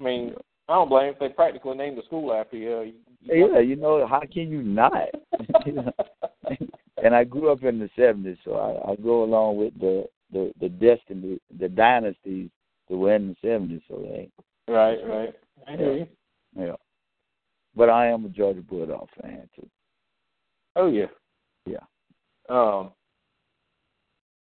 I 0.00 0.02
mean, 0.02 0.34
I 0.68 0.74
don't 0.74 0.88
blame 0.88 1.12
if 1.12 1.18
they 1.20 1.28
practically 1.28 1.76
named 1.76 1.96
the 1.96 2.02
school 2.02 2.32
after 2.32 2.56
you. 2.56 2.76
Uh, 2.76 2.80
you 2.80 3.52
yeah, 3.52 3.60
you 3.60 3.76
know, 3.76 4.04
how 4.06 4.20
can 4.20 4.50
you 4.50 4.62
not? 4.62 4.92
and 7.02 7.14
I 7.14 7.24
grew 7.24 7.50
up 7.50 7.62
in 7.64 7.78
the 7.78 7.90
'70s, 7.98 8.38
so 8.44 8.54
I, 8.54 8.92
I 8.92 8.96
go 8.96 9.24
along 9.24 9.56
with 9.56 9.78
the 9.78 10.06
the 10.32 10.52
the 10.60 10.68
destiny, 10.68 11.38
the 11.58 11.68
dynasties 11.68 12.50
that 12.88 12.96
were 12.96 13.14
in 13.14 13.36
the 13.42 13.48
'70s. 13.48 13.82
So 13.88 13.98
they. 14.02 14.30
Right, 14.72 14.98
right. 15.04 15.34
I 15.66 15.76
hear 15.76 15.96
you. 15.96 16.06
Yeah. 16.56 16.76
But 17.74 17.90
I 17.90 18.06
am 18.06 18.24
a 18.24 18.28
Georgia 18.28 18.62
Bulldog 18.62 19.08
fan 19.20 19.48
too. 19.56 19.68
Oh 20.76 20.86
yeah. 20.88 21.06
Yeah. 21.66 21.78
Um. 22.48 22.92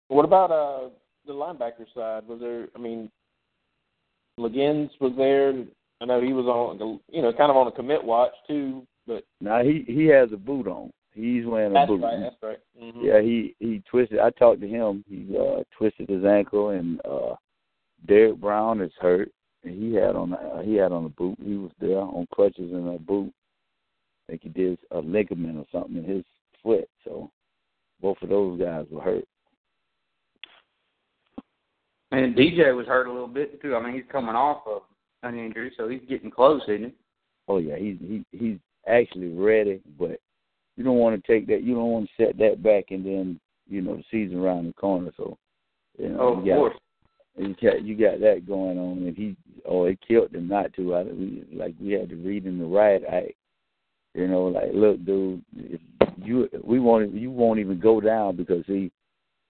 What 0.09 0.25
about 0.25 0.51
uh 0.51 0.91
the 1.27 1.33
linebacker 1.33 1.87
side? 1.95 2.27
Was 2.29 2.41
there? 2.41 2.69
I 2.77 2.79
mean, 2.79 3.11
Legends 4.37 4.93
was 5.01 5.13
there. 5.17 5.65
I 6.01 6.05
know 6.05 6.21
he 6.21 6.33
was 6.33 6.47
on, 6.47 7.01
you 7.09 7.23
know, 7.23 7.33
kind 7.33 7.51
of 7.51 7.57
on 7.57 7.69
a 7.69 7.73
commit 7.73 8.03
watch 8.03 8.33
too. 8.47 8.87
But 9.07 9.25
now 9.41 9.63
he 9.63 9.85
he 9.87 10.07
has 10.07 10.33
a 10.33 10.37
boot 10.37 10.67
on. 10.67 10.91
He's 11.15 11.45
wearing 11.45 11.73
a 11.73 11.75
that's 11.75 11.89
boot. 11.89 12.03
right. 12.03 12.21
That's 12.21 12.37
right. 12.43 12.59
Mm-hmm. 12.83 13.01
Yeah, 13.05 13.21
he 13.21 13.55
he 13.59 13.83
twisted. 13.91 14.19
I 14.19 14.31
talked 14.31 14.61
to 14.63 14.69
him. 14.69 15.05
He 15.09 15.37
uh 15.37 15.63
twisted 15.77 16.09
his 16.09 16.25
ankle, 16.25 16.71
and 16.71 17.01
uh 17.05 17.35
Derrick 18.07 18.37
Brown 18.41 18.81
is 18.81 18.93
hurt. 19.01 19.31
And 19.65 19.81
he 19.81 19.95
had 19.95 20.17
on 20.17 20.33
uh, 20.33 20.63
he 20.63 20.75
had 20.75 20.93
on 20.93 21.05
a 21.05 21.11
boot. 21.11 21.39
He 21.45 21.55
was 21.55 21.71
there 21.81 21.99
on 21.99 22.27
crutches 22.33 22.73
and 22.73 22.95
a 22.95 22.99
boot. 22.99 23.33
I 24.29 24.33
think 24.33 24.43
he 24.45 24.49
did 24.49 24.79
a 24.91 24.99
ligament 24.99 25.59
or 25.59 25.67
something 25.71 25.97
in 25.97 26.05
his 26.05 26.25
foot. 26.63 26.89
So 27.05 27.31
both 28.01 28.17
of 28.23 28.29
those 28.29 28.59
guys 28.59 28.87
were 28.91 29.03
hurt. 29.03 29.25
And 32.11 32.37
DJ 32.37 32.77
was 32.77 32.87
hurt 32.87 33.07
a 33.07 33.13
little 33.13 33.29
bit 33.29 33.61
too. 33.63 33.75
I 33.75 33.83
mean, 33.83 33.95
he's 33.95 34.11
coming 34.11 34.35
off 34.35 34.63
of 34.67 34.83
an 35.23 35.39
injury, 35.39 35.73
so 35.77 35.89
he's 35.89 36.03
getting 36.09 36.31
close, 36.31 36.63
isn't 36.69 36.85
he? 36.85 36.95
Oh 37.49 37.59
yeah, 37.59 37.77
he's 37.77 37.97
he 38.01 38.25
he's 38.33 38.59
actually 38.87 39.29
ready, 39.29 39.81
but 39.99 40.21
you 40.83 40.89
don't 40.89 40.99
want 40.99 41.15
to 41.15 41.33
take 41.33 41.47
that. 41.47 41.63
You 41.63 41.75
don't 41.75 41.93
want 41.93 42.09
to 42.09 42.25
set 42.25 42.37
that 42.39 42.61
back, 42.61 42.87
and 42.91 43.07
then 43.07 43.41
you 43.69 43.83
know 43.83 43.97
the 43.97 44.05
season 44.11 44.41
around 44.41 44.67
the 44.67 44.73
corner. 44.73 45.13
So 45.17 45.39
you 45.97 46.09
know, 46.09 46.19
oh, 46.21 46.39
of 46.39 46.45
you 46.45 46.53
got, 46.53 46.59
course. 46.59 46.77
You 47.37 47.55
got 47.63 47.85
you 47.85 47.97
got 47.97 48.21
that 48.21 48.49
going 48.49 48.79
on, 48.79 49.07
and 49.07 49.17
he 49.17 49.37
oh 49.65 49.85
it 49.85 49.99
killed 50.07 50.35
him 50.35 50.49
not 50.49 50.73
to. 50.75 50.95
I, 50.97 51.05
we, 51.05 51.45
like 51.53 51.75
we 51.81 51.93
had 51.93 52.09
to 52.09 52.17
read 52.17 52.47
in 52.47 52.59
the 52.59 52.65
riot 52.65 53.05
act. 53.09 53.35
You 54.15 54.27
know, 54.27 54.47
like 54.47 54.71
look, 54.75 55.05
dude, 55.05 55.41
if 55.57 55.81
you 56.17 56.49
we 56.65 56.81
won't 56.81 57.15
you 57.15 57.31
won't 57.31 57.61
even 57.61 57.79
go 57.79 58.01
down 58.01 58.35
because 58.35 58.65
he 58.67 58.91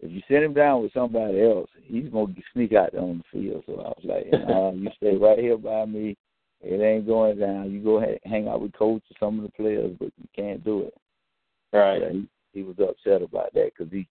if 0.00 0.10
you 0.10 0.20
send 0.28 0.44
him 0.44 0.52
down 0.52 0.82
with 0.82 0.92
somebody 0.92 1.42
else, 1.42 1.70
he's 1.84 2.10
gonna 2.12 2.34
sneak 2.52 2.74
out 2.74 2.94
on 2.94 3.22
the 3.32 3.40
field. 3.40 3.64
So 3.66 3.72
I 3.80 3.88
was 3.88 4.04
like, 4.04 4.26
nah, 4.46 4.70
you 4.72 4.90
stay 4.98 5.16
right 5.16 5.38
here 5.38 5.56
by 5.56 5.86
me. 5.86 6.14
It 6.60 6.80
ain't 6.80 7.06
going 7.06 7.38
down. 7.38 7.72
You 7.72 7.82
go 7.82 7.96
ahead, 7.96 8.18
hang 8.24 8.48
out 8.48 8.60
with 8.60 8.74
coach 8.74 9.02
or 9.10 9.16
some 9.18 9.38
of 9.38 9.44
the 9.44 9.52
players, 9.52 9.96
but 9.98 10.12
you 10.16 10.28
can't 10.36 10.62
do 10.62 10.82
it. 10.82 10.94
Right. 11.72 12.00
Yeah, 12.00 12.10
he, 12.10 12.28
he 12.52 12.62
was 12.62 12.76
upset 12.78 13.22
about 13.22 13.52
that 13.54 13.72
because 13.76 13.92
he 13.92 14.06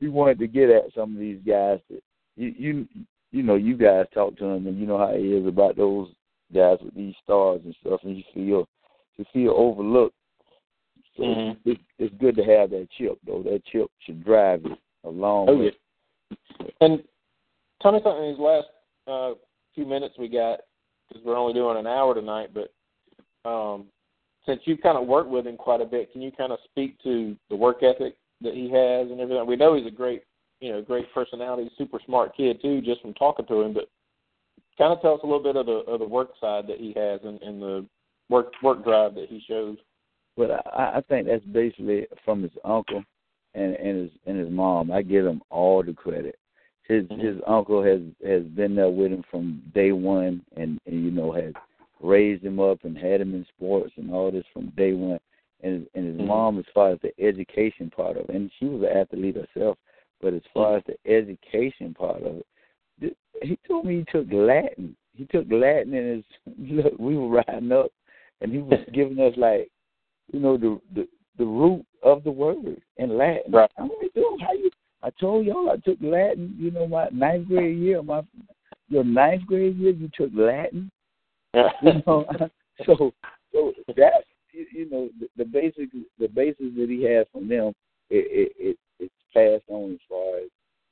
he 0.00 0.08
wanted 0.08 0.38
to 0.40 0.46
get 0.46 0.70
at 0.70 0.92
some 0.94 1.14
of 1.14 1.20
these 1.20 1.40
guys 1.46 1.78
that 1.90 2.02
you 2.36 2.54
you 2.56 2.88
you 3.30 3.42
know 3.42 3.54
you 3.54 3.76
guys 3.76 4.06
talk 4.12 4.36
to 4.36 4.44
him 4.44 4.66
and 4.66 4.78
you 4.78 4.86
know 4.86 4.98
how 4.98 5.14
he 5.14 5.28
is 5.28 5.46
about 5.46 5.76
those 5.76 6.08
guys 6.54 6.78
with 6.82 6.94
these 6.94 7.14
stars 7.22 7.60
and 7.64 7.74
stuff, 7.80 8.00
and 8.04 8.16
you 8.16 8.22
feel 8.34 8.68
you 9.16 9.24
feel 9.32 9.54
overlooked. 9.56 10.14
So 11.16 11.22
mm-hmm. 11.22 11.70
it, 11.70 11.78
it's 11.98 12.14
good 12.20 12.36
to 12.36 12.42
have 12.44 12.70
that 12.70 12.88
chip 12.96 13.18
though. 13.26 13.42
That 13.42 13.62
chip 13.70 13.88
should 14.00 14.24
drive 14.24 14.62
you 14.64 14.76
along. 15.04 15.48
Oh 15.48 15.58
with 15.58 15.74
yeah. 16.30 16.66
And 16.80 17.02
tell 17.80 17.92
me 17.92 18.00
something. 18.02 18.30
These 18.30 18.38
last 18.38 18.66
uh, 19.06 19.32
few 19.74 19.86
minutes 19.86 20.14
we 20.18 20.28
got 20.28 20.60
because 21.08 21.24
we're 21.24 21.36
only 21.36 21.54
doing 21.54 21.76
an 21.76 21.86
hour 21.86 22.14
tonight, 22.14 22.50
but 22.54 22.72
um, 23.48 23.86
since 24.46 24.60
you've 24.64 24.80
kind 24.80 24.98
of 24.98 25.06
worked 25.06 25.30
with 25.30 25.46
him 25.46 25.56
quite 25.56 25.80
a 25.80 25.84
bit, 25.86 26.12
can 26.12 26.22
you 26.22 26.32
kind 26.32 26.52
of 26.52 26.58
speak 26.70 27.00
to 27.02 27.36
the 27.48 27.56
work 27.56 27.82
ethic 27.82 28.16
that 28.40 28.54
he 28.54 28.64
has 28.64 29.10
and 29.10 29.20
everything? 29.20 29.46
We 29.46 29.56
know 29.56 29.74
he's 29.74 29.86
a 29.86 29.90
great, 29.90 30.22
you 30.60 30.72
know, 30.72 30.82
great 30.82 31.12
personality, 31.14 31.70
super 31.78 32.00
smart 32.04 32.36
kid 32.36 32.60
too, 32.60 32.80
just 32.80 33.00
from 33.02 33.14
talking 33.14 33.46
to 33.46 33.62
him. 33.62 33.72
But 33.72 33.88
kind 34.78 34.92
of 34.92 35.00
tell 35.00 35.14
us 35.14 35.20
a 35.22 35.26
little 35.26 35.42
bit 35.42 35.56
of 35.56 35.66
the 35.66 35.90
of 35.90 36.00
the 36.00 36.06
work 36.06 36.30
side 36.40 36.66
that 36.68 36.78
he 36.78 36.92
has 36.96 37.20
and, 37.24 37.40
and 37.42 37.62
the 37.62 37.86
work 38.28 38.52
work 38.62 38.84
drive 38.84 39.14
that 39.14 39.28
he 39.28 39.42
shows. 39.46 39.76
But 40.36 40.50
I, 40.50 40.94
I 40.96 41.00
think 41.08 41.26
that's 41.26 41.44
basically 41.44 42.06
from 42.24 42.42
his 42.42 42.52
uncle 42.64 43.04
and 43.54 43.74
and 43.76 44.02
his 44.02 44.10
and 44.26 44.38
his 44.38 44.50
mom. 44.50 44.90
I 44.90 45.02
give 45.02 45.24
him 45.24 45.42
all 45.50 45.82
the 45.82 45.92
credit. 45.92 46.38
His 46.88 47.04
mm-hmm. 47.04 47.20
his 47.20 47.36
uncle 47.46 47.82
has 47.84 48.00
has 48.26 48.42
been 48.42 48.74
there 48.74 48.90
with 48.90 49.12
him 49.12 49.22
from 49.30 49.62
day 49.74 49.92
one, 49.92 50.42
and, 50.56 50.80
and 50.86 51.04
you 51.04 51.10
know 51.10 51.32
has 51.32 51.52
raised 52.02 52.44
him 52.44 52.60
up 52.60 52.84
and 52.84 52.96
had 52.96 53.20
him 53.20 53.34
in 53.34 53.46
sports 53.56 53.92
and 53.96 54.10
all 54.10 54.30
this 54.30 54.44
from 54.52 54.72
day 54.76 54.92
one. 54.92 55.18
And 55.62 55.86
and 55.94 56.06
his 56.06 56.16
mm-hmm. 56.16 56.26
mom, 56.26 56.58
as 56.58 56.64
far 56.74 56.90
as 56.90 56.98
the 57.02 57.12
education 57.24 57.90
part 57.94 58.16
of 58.16 58.28
it, 58.28 58.34
and 58.34 58.50
she 58.58 58.64
was 58.64 58.82
an 58.82 58.96
athlete 58.96 59.36
herself, 59.36 59.78
but 60.20 60.34
as 60.34 60.42
far 60.52 60.78
as 60.78 60.82
the 60.86 61.10
education 61.10 61.94
part 61.94 62.22
of 62.22 62.36
it, 62.36 62.46
he 63.42 63.58
told 63.66 63.86
me 63.86 63.98
he 63.98 64.04
took 64.12 64.26
Latin. 64.32 64.96
He 65.14 65.26
took 65.26 65.46
Latin 65.50 65.94
in 65.94 66.16
his 66.16 66.56
look. 66.84 66.94
We 66.98 67.16
were 67.16 67.28
riding 67.28 67.72
up, 67.72 67.92
and 68.40 68.52
he 68.52 68.58
was 68.58 68.80
giving 68.94 69.20
us 69.20 69.34
like, 69.36 69.70
you 70.32 70.40
know, 70.40 70.56
the 70.56 70.80
the 70.94 71.08
the 71.38 71.44
root 71.44 71.84
of 72.02 72.24
the 72.24 72.30
word 72.30 72.80
in 72.96 73.16
Latin. 73.16 73.52
Right. 73.52 73.70
I'm 73.78 73.88
like, 74.00 74.12
dude, 74.14 74.40
how 74.40 74.52
you? 74.52 74.70
I 75.02 75.10
told 75.20 75.46
y'all 75.46 75.70
I 75.70 75.76
took 75.76 75.98
Latin. 76.00 76.54
You 76.58 76.70
know, 76.70 76.86
my 76.86 77.08
ninth 77.12 77.48
grade 77.48 77.78
year, 77.78 78.02
my 78.02 78.22
your 78.88 79.04
ninth 79.04 79.46
grade 79.46 79.76
year, 79.76 79.92
you 79.92 80.10
took 80.14 80.30
Latin. 80.34 80.90
you 81.82 82.02
know, 82.06 82.24
so 82.86 83.12
so 83.52 83.72
that's 83.88 84.26
you 84.52 84.88
know 84.90 85.08
the, 85.20 85.28
the 85.36 85.44
basic 85.44 85.90
the 86.18 86.28
basis 86.28 86.66
that 86.76 86.88
he 86.88 87.04
has 87.04 87.26
from 87.32 87.48
them. 87.48 87.72
It, 88.10 88.26
it 88.30 88.52
it 88.58 88.78
it's 88.98 89.14
passed 89.34 89.68
on 89.68 89.92
as 89.92 89.98
far 90.08 90.38
as 90.38 90.50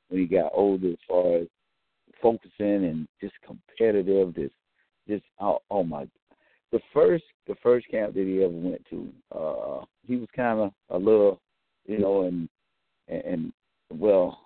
when 0.08 0.20
he 0.20 0.26
got 0.26 0.52
older, 0.54 0.88
as 0.88 0.98
far 1.08 1.36
as 1.36 1.46
focusing 2.20 2.84
and 2.84 3.08
just 3.20 3.34
competitive. 3.46 4.34
This 4.34 4.50
just 5.08 5.24
oh, 5.40 5.60
oh 5.70 5.82
my 5.84 6.06
the 6.72 6.80
first 6.92 7.24
the 7.46 7.54
first 7.62 7.88
camp 7.90 8.14
that 8.14 8.24
he 8.24 8.42
ever 8.42 8.52
went 8.52 8.84
to, 8.90 9.08
uh, 9.34 9.84
he 10.06 10.16
was 10.16 10.28
kind 10.34 10.60
of 10.60 10.72
a 10.90 10.96
little, 10.96 11.40
you 11.86 11.98
know, 11.98 12.22
and 12.22 12.48
and, 13.08 13.52
well, 13.92 14.40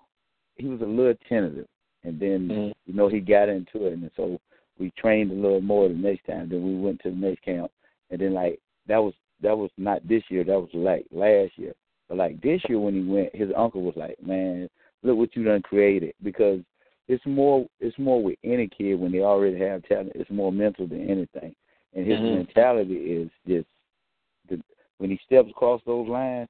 he 0.57 0.67
was 0.67 0.81
a 0.81 0.87
little 0.87 1.15
tentative, 1.29 1.67
and 2.03 2.19
then 2.19 2.49
Mhm. 2.49 2.73
you 2.87 2.95
know 2.95 3.09
he 3.09 3.21
got 3.21 3.49
into 3.49 3.87
it, 3.87 3.93
and 3.93 4.11
so 4.17 4.41
we 4.79 4.93
trained 4.99 5.31
a 5.31 5.35
little 5.35 5.61
more 5.61 5.89
the 5.89 5.95
next 5.95 6.27
time. 6.27 6.49
Then 6.49 6.65
we 6.65 6.81
went 6.81 7.01
to 7.03 7.11
the 7.11 7.17
next 7.17 7.43
camp, 7.43 7.71
and 8.11 8.21
then 8.21 8.35
like 8.35 8.61
that 8.87 8.99
was 8.99 9.15
that 9.41 9.57
was 9.57 9.71
not 9.77 10.07
this 10.07 10.23
year. 10.29 10.45
That 10.45 10.61
was 10.61 10.71
like 10.75 11.07
last 11.11 11.53
year. 11.57 11.75
But 12.09 12.19
like 12.19 12.41
this 12.41 12.61
year 12.69 12.79
when 12.79 12.95
he 12.95 13.03
went, 13.03 13.35
his 13.35 13.51
uncle 13.57 13.83
was 13.83 13.97
like, 13.97 14.21
"Man, 14.23 14.69
look 15.03 15.17
what 15.17 15.35
you 15.37 15.45
done 15.45 15.63
created." 15.63 16.15
Because 16.23 16.61
it's 17.09 17.25
more 17.27 17.67
it's 17.81 17.99
more 17.99 18.23
with 18.23 18.39
any 18.45 18.69
kid 18.69 18.95
when 18.97 19.13
they 19.13 19.21
already 19.21 19.59
have 19.59 19.83
talent. 19.85 20.13
It's 20.15 20.31
more 20.31 20.53
mental 20.53 20.87
than 20.87 21.09
anything, 21.09 21.55
and 21.95 22.07
his 22.07 22.19
Mhm. 22.19 22.37
mentality 22.39 22.97
is 22.97 23.31
just 23.47 23.69
the 24.49 24.61
when 24.99 25.11
he 25.11 25.19
steps 25.25 25.51
across 25.51 25.83
those 25.85 26.09
lines, 26.09 26.49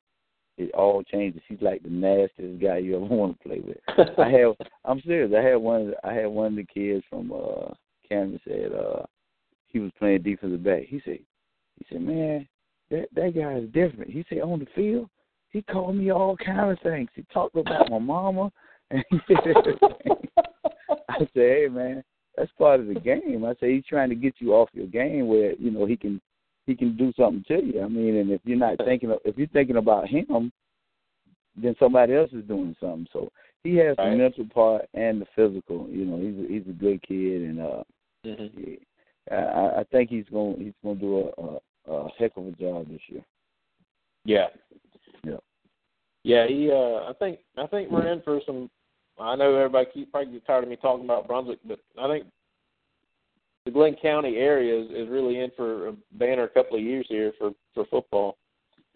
it 0.59 0.72
all 0.75 1.03
changes. 1.03 1.43
He's 1.49 1.61
like 1.62 1.83
the 1.83 1.91
nastiest 1.91 2.61
guy 2.61 2.79
you 2.79 2.97
ever 2.97 3.05
want 3.14 3.41
to 3.41 3.49
play 3.49 3.61
with. 3.61 3.79
I 4.18 4.31
have 4.31 4.57
I'm 4.85 5.01
serious. 5.03 5.33
I 5.35 5.43
had 5.43 5.57
one 5.57 5.95
I 6.05 6.12
had 6.12 6.27
one 6.27 6.47
of 6.47 6.57
the 6.57 6.64
kids 6.64 7.05
from 7.09 7.33
uh 7.33 7.72
Canada 8.09 8.38
said 8.46 8.72
uh 8.72 9.02
he 9.68 9.80
was 9.80 9.90
playing 9.98 10.22
defensive 10.22 10.62
back. 10.62 10.82
He 10.86 11.00
said 11.05 11.18
he 11.78 11.86
said, 11.90 12.02
Man, 12.02 12.48
that 12.90 13.09
that 13.14 13.34
guy 13.34 13.55
is 13.55 13.68
different. 13.70 14.11
He 14.11 14.24
said 14.28 14.40
on 14.40 14.61
the 14.61 14.66
field, 14.74 15.09
he 15.50 15.62
called 15.62 15.96
me 15.96 16.11
all 16.11 16.36
kind 16.36 16.70
of 16.70 16.78
things. 16.82 17.09
He 17.14 17.24
talked 17.32 17.57
about 17.57 17.90
my 17.90 17.98
mama 17.98 18.52
and 18.90 19.05
he 19.11 19.18
said 19.28 19.57
everything. 19.57 20.28
I 21.09 21.18
said, 21.18 21.28
Hey 21.34 21.68
man, 21.70 22.05
that's 22.36 22.52
part 22.59 22.80
of 22.80 22.86
the 22.86 22.94
game. 22.94 23.44
I 23.44 23.55
said 23.61 23.70
he's 23.70 23.84
trying 23.86 24.11
to 24.11 24.14
get 24.14 24.34
you 24.38 24.55
off 24.55 24.68
your 24.72 24.86
game 24.86 25.28
where, 25.28 25.55
you 25.55 25.70
know, 25.70 25.86
he 25.86 25.96
can 25.96 26.20
he 26.66 26.74
can 26.74 26.96
do 26.96 27.12
something 27.18 27.44
to 27.48 27.64
you. 27.64 27.82
I 27.82 27.88
mean, 27.88 28.16
and 28.16 28.30
if 28.30 28.40
you're 28.44 28.57
not 28.57 28.78
thinking 28.78 29.11
of, 29.11 29.18
if 29.24 29.36
you're 29.36 29.46
thinking 29.48 29.76
about 29.76 30.09
him, 30.09 30.50
then 31.57 31.76
somebody 31.78 32.14
else 32.14 32.30
is 32.32 32.44
doing 32.44 32.74
something. 32.80 33.07
So 33.12 33.30
he 33.62 33.76
has 33.76 33.96
Right. 33.98 34.11
the 34.11 34.16
mental 34.16 34.46
part 34.52 34.88
and 34.94 35.20
the 35.20 35.26
physical. 35.36 35.88
You 35.90 36.07
know, 36.07 36.18
he's 36.18 36.44
a, 36.44 36.52
he's 36.52 36.68
a 36.68 36.76
good 36.76 37.02
kid, 37.02 37.42
and 37.42 37.61
uh, 37.61 37.82
Mhm. 38.25 38.79
I, 39.31 39.81
I 39.81 39.85
think 39.91 40.11
he's 40.11 40.27
going 40.31 40.61
he's 40.61 40.75
going 40.83 40.99
to 40.99 41.01
do 41.01 41.31
a, 41.37 41.91
a, 41.93 41.95
a 41.95 42.09
heck 42.18 42.37
of 42.37 42.47
a 42.47 42.53
job 42.53 42.89
this 42.89 43.01
year. 43.09 43.25
Yeah. 44.25 44.47
Yeah. 45.22 45.37
Yeah, 46.22 46.47
he 46.47 46.70
uh 46.70 47.11
I 47.11 47.12
think 47.18 47.41
I 47.57 47.66
think 47.66 47.91
we're 47.91 48.07
in 48.07 48.22
for 48.22 48.41
some 48.47 48.70
I 49.18 49.37
know 49.37 49.55
everybody 49.55 49.87
keep 49.93 50.11
probably 50.11 50.33
get 50.33 50.47
tired 50.47 50.64
of 50.64 50.70
me 50.70 50.77
talking 50.77 51.05
about 51.05 51.27
Brunswick, 51.29 51.61
but 51.66 51.79
I 51.99 52.09
think 52.09 52.27
the 53.64 53.70
Glynn 53.70 53.97
County 54.01 54.37
area 54.37 54.79
is, 54.79 54.91
is 54.91 55.09
really 55.09 55.39
in 55.41 55.51
for 55.57 55.89
a 55.89 55.95
banner 56.12 56.49
couple 56.49 56.77
of 56.77 56.83
years 56.83 57.07
here 57.09 57.33
for, 57.39 57.53
for 57.75 57.87
football. 57.87 58.37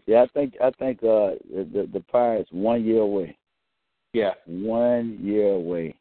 Yeah, 0.07 0.23
I 0.23 0.27
think 0.29 0.55
I 0.63 0.71
think 0.79 0.99
uh 1.03 1.37
the 1.55 1.69
the, 1.73 1.91
the 1.93 2.01
Pirates 2.11 2.49
one 2.51 2.85
year 2.85 3.01
away. 3.01 3.37
Yeah. 4.15 4.33
One 4.47 5.19
year 5.23 5.53
away. 5.53 5.95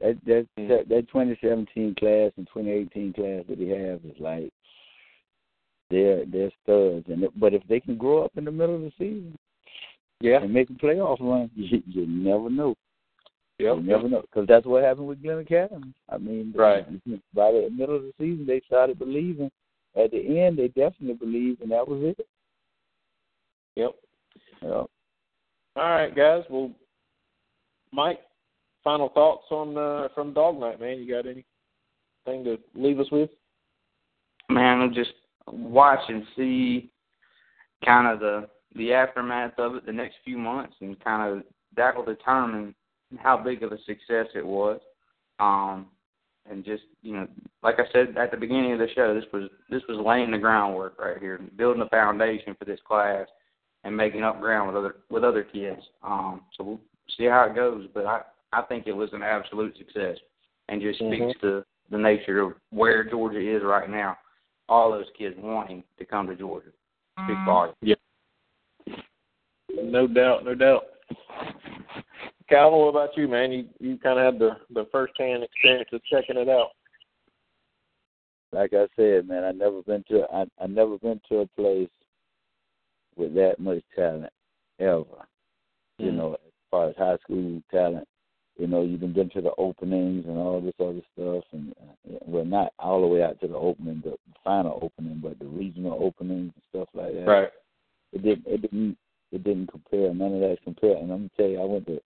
That 0.00 0.16
that 0.26 0.46
Mm. 0.58 0.68
that, 0.68 0.88
that 0.88 1.08
2017 1.08 1.94
class 1.94 2.32
and 2.36 2.46
2018 2.52 3.12
class 3.12 3.44
that 3.48 3.58
he 3.58 3.68
has 3.68 4.00
is 4.04 4.20
like 4.20 4.52
they're 5.90 6.24
they're 6.26 6.52
studs. 6.62 7.06
And 7.08 7.26
but 7.36 7.54
if 7.54 7.62
they 7.68 7.80
can 7.80 7.96
grow 7.96 8.24
up 8.24 8.32
in 8.36 8.44
the 8.44 8.52
middle 8.52 8.74
of 8.76 8.82
the 8.82 8.92
season, 8.98 9.36
Yeah. 10.20 10.42
and 10.42 10.52
make 10.52 10.68
a 10.70 10.74
playoff 10.74 11.18
run, 11.20 11.50
you, 11.54 11.82
you 11.86 12.06
never 12.06 12.50
know. 12.50 12.74
Yep. 13.58 13.76
You 13.76 13.82
never 13.82 14.08
know 14.08 14.20
because 14.20 14.46
that's 14.46 14.66
what 14.66 14.82
happened 14.84 15.08
with 15.08 15.22
Glynn 15.22 15.38
Academy. 15.38 15.94
I 16.10 16.18
mean, 16.18 16.52
Right. 16.54 16.84
By 17.32 17.52
the 17.52 17.70
middle 17.70 17.96
of 17.96 18.02
the 18.02 18.12
season, 18.18 18.44
they 18.46 18.60
started 18.66 18.98
believing. 18.98 19.50
At 19.94 20.10
the 20.10 20.40
end, 20.40 20.58
they 20.58 20.68
definitely 20.68 21.14
believed, 21.14 21.62
and 21.62 21.70
that 21.70 21.88
was 21.88 22.02
it. 22.02 22.26
Yep. 23.76 23.94
Yeah. 24.60 24.68
All 24.68 24.88
right, 25.76 26.14
guys. 26.14 26.44
Well, 26.50 26.70
Mike, 27.92 28.20
final 28.86 29.08
thoughts 29.08 29.46
on 29.50 29.76
uh, 29.76 30.06
from 30.14 30.32
Dawg 30.32 30.60
Night, 30.60 30.80
man. 30.80 30.98
You 30.98 31.12
got 31.12 31.26
anything 31.26 32.44
to 32.44 32.56
leave 32.76 33.00
us 33.00 33.10
with? 33.10 33.30
man, 34.48 34.80
I'm 34.80 34.94
just 34.94 35.12
watch 35.48 36.00
and 36.08 36.24
see 36.36 36.90
kind 37.84 38.06
of 38.06 38.20
the 38.20 38.48
the 38.74 38.92
aftermath 38.92 39.58
of 39.58 39.74
it 39.74 39.86
the 39.86 39.92
next 39.92 40.16
few 40.24 40.38
months, 40.38 40.74
and 40.80 41.02
kind 41.02 41.38
of 41.38 41.44
that 41.76 41.96
will 41.96 42.04
determine 42.04 42.74
how 43.18 43.36
big 43.36 43.62
of 43.62 43.72
a 43.72 43.78
success 43.78 44.26
it 44.34 44.46
was. 44.46 44.80
Um, 45.38 45.86
and 46.48 46.64
just 46.64 46.84
you 47.02 47.14
know, 47.14 47.26
like 47.62 47.76
I 47.78 47.90
said 47.92 48.16
at 48.16 48.30
the 48.30 48.36
beginning 48.36 48.72
of 48.72 48.78
the 48.78 48.88
show, 48.94 49.14
this 49.14 49.24
was 49.32 49.50
this 49.68 49.82
was 49.88 50.04
laying 50.04 50.30
the 50.30 50.38
groundwork 50.38 50.98
right 50.98 51.18
here, 51.18 51.40
building 51.56 51.80
the 51.80 51.88
foundation 51.88 52.54
for 52.58 52.64
this 52.64 52.80
class, 52.86 53.26
and 53.84 53.96
making 53.96 54.22
up 54.22 54.40
ground 54.40 54.68
with 54.68 54.76
other 54.76 54.96
with 55.10 55.24
other 55.24 55.42
kids. 55.42 55.80
Um, 56.02 56.42
so 56.56 56.64
we'll 56.64 56.80
see 57.16 57.24
how 57.24 57.44
it 57.44 57.54
goes, 57.54 57.88
but 57.92 58.06
I 58.06 58.20
I 58.56 58.62
think 58.62 58.86
it 58.86 58.96
was 58.96 59.10
an 59.12 59.22
absolute 59.22 59.76
success, 59.76 60.16
and 60.68 60.80
just 60.80 60.98
speaks 60.98 61.36
Mhm. 61.36 61.40
to 61.40 61.64
the 61.90 61.98
nature 61.98 62.40
of 62.40 62.54
where 62.70 63.04
Georgia 63.04 63.38
is 63.38 63.62
right 63.62 63.88
now 63.88 64.16
all 64.68 64.90
those 64.90 65.10
kids 65.10 65.36
wanting 65.38 65.84
to 65.98 66.04
come 66.04 66.26
to 66.26 66.34
Georgia. 66.34 66.72
Big 67.26 67.36
volume. 67.44 67.74
Yeah. 67.82 67.94
No 69.68 70.06
doubt, 70.06 70.44
no 70.44 70.54
doubt. 70.54 70.86
Calvin, 72.48 72.78
what 72.78 72.88
about 72.88 73.16
you, 73.16 73.28
man? 73.28 73.52
You 73.52 73.68
you 73.78 73.98
kind 73.98 74.18
of 74.18 74.24
had 74.24 74.38
the 74.38 74.56
the 74.70 74.86
first 74.86 75.12
hand 75.18 75.42
experience 75.42 75.92
of 75.92 76.02
checking 76.04 76.38
it 76.38 76.48
out. 76.48 76.70
Like 78.52 78.72
I 78.72 78.88
said, 78.96 79.28
man, 79.28 79.44
I 79.44 79.52
never 79.52 79.82
been 79.82 80.02
to 80.08 80.26
I 80.32 80.46
I 80.58 80.66
never 80.66 80.98
been 80.98 81.20
to 81.28 81.40
a 81.40 81.46
place 81.48 81.90
with 83.16 83.34
that 83.34 83.58
much 83.58 83.82
talent 83.94 84.32
ever. 84.78 85.26
You 85.98 86.10
Mhm. 86.10 86.16
know, 86.16 86.34
as 86.34 86.52
far 86.70 86.88
as 86.88 86.96
high 86.96 87.18
school 87.18 87.62
talent, 87.70 88.08
you 88.58 88.66
know, 88.66 88.82
you've 88.82 89.00
been 89.00 89.30
to 89.30 89.40
the 89.40 89.52
openings 89.58 90.24
and 90.26 90.38
all 90.38 90.60
this 90.60 90.74
other 90.80 91.02
stuff, 91.12 91.44
and 91.52 91.74
well, 92.24 92.44
not 92.44 92.72
all 92.78 93.02
the 93.02 93.06
way 93.06 93.22
out 93.22 93.38
to 93.40 93.48
the 93.48 93.54
opening, 93.54 94.02
the 94.04 94.16
final 94.42 94.78
opening, 94.82 95.20
but 95.22 95.38
the 95.38 95.46
regional 95.46 95.98
openings 96.02 96.52
and 96.54 96.62
stuff 96.70 96.88
like 96.94 97.12
that. 97.12 97.26
Right. 97.26 97.50
It 98.12 98.22
didn't. 98.22 98.46
It 98.46 98.62
didn't. 98.62 98.96
It 99.32 99.44
didn't 99.44 99.70
compare. 99.70 100.14
None 100.14 100.34
of 100.34 100.40
that 100.40 100.58
compared. 100.64 100.98
And 100.98 101.12
I'm 101.12 101.18
gonna 101.18 101.30
tell 101.36 101.48
you, 101.48 101.60
I 101.60 101.64
went 101.64 101.86
to 101.86 102.00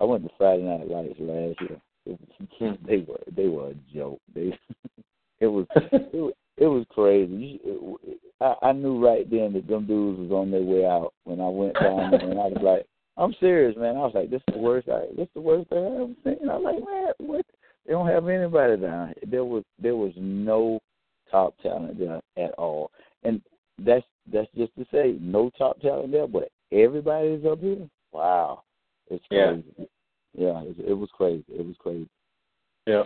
I 0.00 0.04
went 0.04 0.24
to 0.24 0.30
Friday 0.38 0.62
Night 0.62 0.88
Lights 0.88 1.18
last 1.18 1.60
year. 1.60 1.80
It 2.04 2.20
was, 2.60 2.78
they 2.86 2.98
were 2.98 3.20
they 3.34 3.48
were 3.48 3.70
a 3.70 3.74
joke. 3.92 4.20
They 4.34 4.56
it 5.40 5.46
was 5.46 5.66
it 5.74 6.14
was, 6.14 6.34
it 6.56 6.66
was 6.66 6.84
crazy. 6.90 7.60
You, 7.64 7.98
it, 8.04 8.18
I, 8.40 8.54
I 8.62 8.72
knew 8.72 9.04
right 9.04 9.28
then 9.28 9.54
that 9.54 9.66
them 9.66 9.86
dudes 9.86 10.20
was 10.20 10.30
on 10.30 10.50
their 10.50 10.62
way 10.62 10.84
out 10.84 11.14
when 11.24 11.40
I 11.40 11.48
went 11.48 11.74
down 11.74 12.10
there, 12.10 12.20
and 12.20 12.38
I 12.38 12.48
was 12.48 12.62
like, 12.62 12.86
I'm 13.18 13.34
serious, 13.40 13.76
man. 13.76 13.96
I 13.96 14.00
was 14.00 14.12
like, 14.14 14.30
this 14.30 14.42
is 14.48 14.54
the 14.54 14.60
worst. 14.60 14.88
I 14.88 15.06
this 15.16 15.26
is 15.26 15.34
the 15.34 15.40
worst 15.40 15.68
thing 15.70 15.78
I 15.78 16.02
ever 16.02 16.14
seen. 16.24 16.48
I 16.50 16.56
was 16.56 16.64
like, 16.64 16.84
man, 16.84 17.28
what? 17.30 17.46
They 17.86 17.92
don't 17.92 18.08
have 18.08 18.28
anybody 18.28 18.76
down. 18.76 19.08
here. 19.08 19.16
There 19.26 19.44
was 19.44 19.64
there 19.80 19.96
was 19.96 20.12
no 20.16 20.80
top 21.30 21.54
talent 21.62 21.98
there 21.98 22.20
at 22.36 22.52
all, 22.54 22.90
and 23.22 23.40
that's 23.78 24.04
that's 24.32 24.48
just 24.56 24.74
to 24.76 24.86
say 24.92 25.16
no 25.20 25.50
top 25.56 25.80
talent 25.80 26.12
there, 26.12 26.26
but 26.26 26.50
everybody's 26.72 27.44
up 27.44 27.60
here. 27.60 27.88
Wow, 28.12 28.62
it's 29.10 29.24
crazy. 29.28 29.88
Yeah, 30.36 30.60
it, 30.62 30.76
it 30.88 30.94
was 30.94 31.08
crazy. 31.16 31.44
It 31.48 31.64
was 31.64 31.76
crazy, 31.78 32.08
Yeah. 32.86 33.04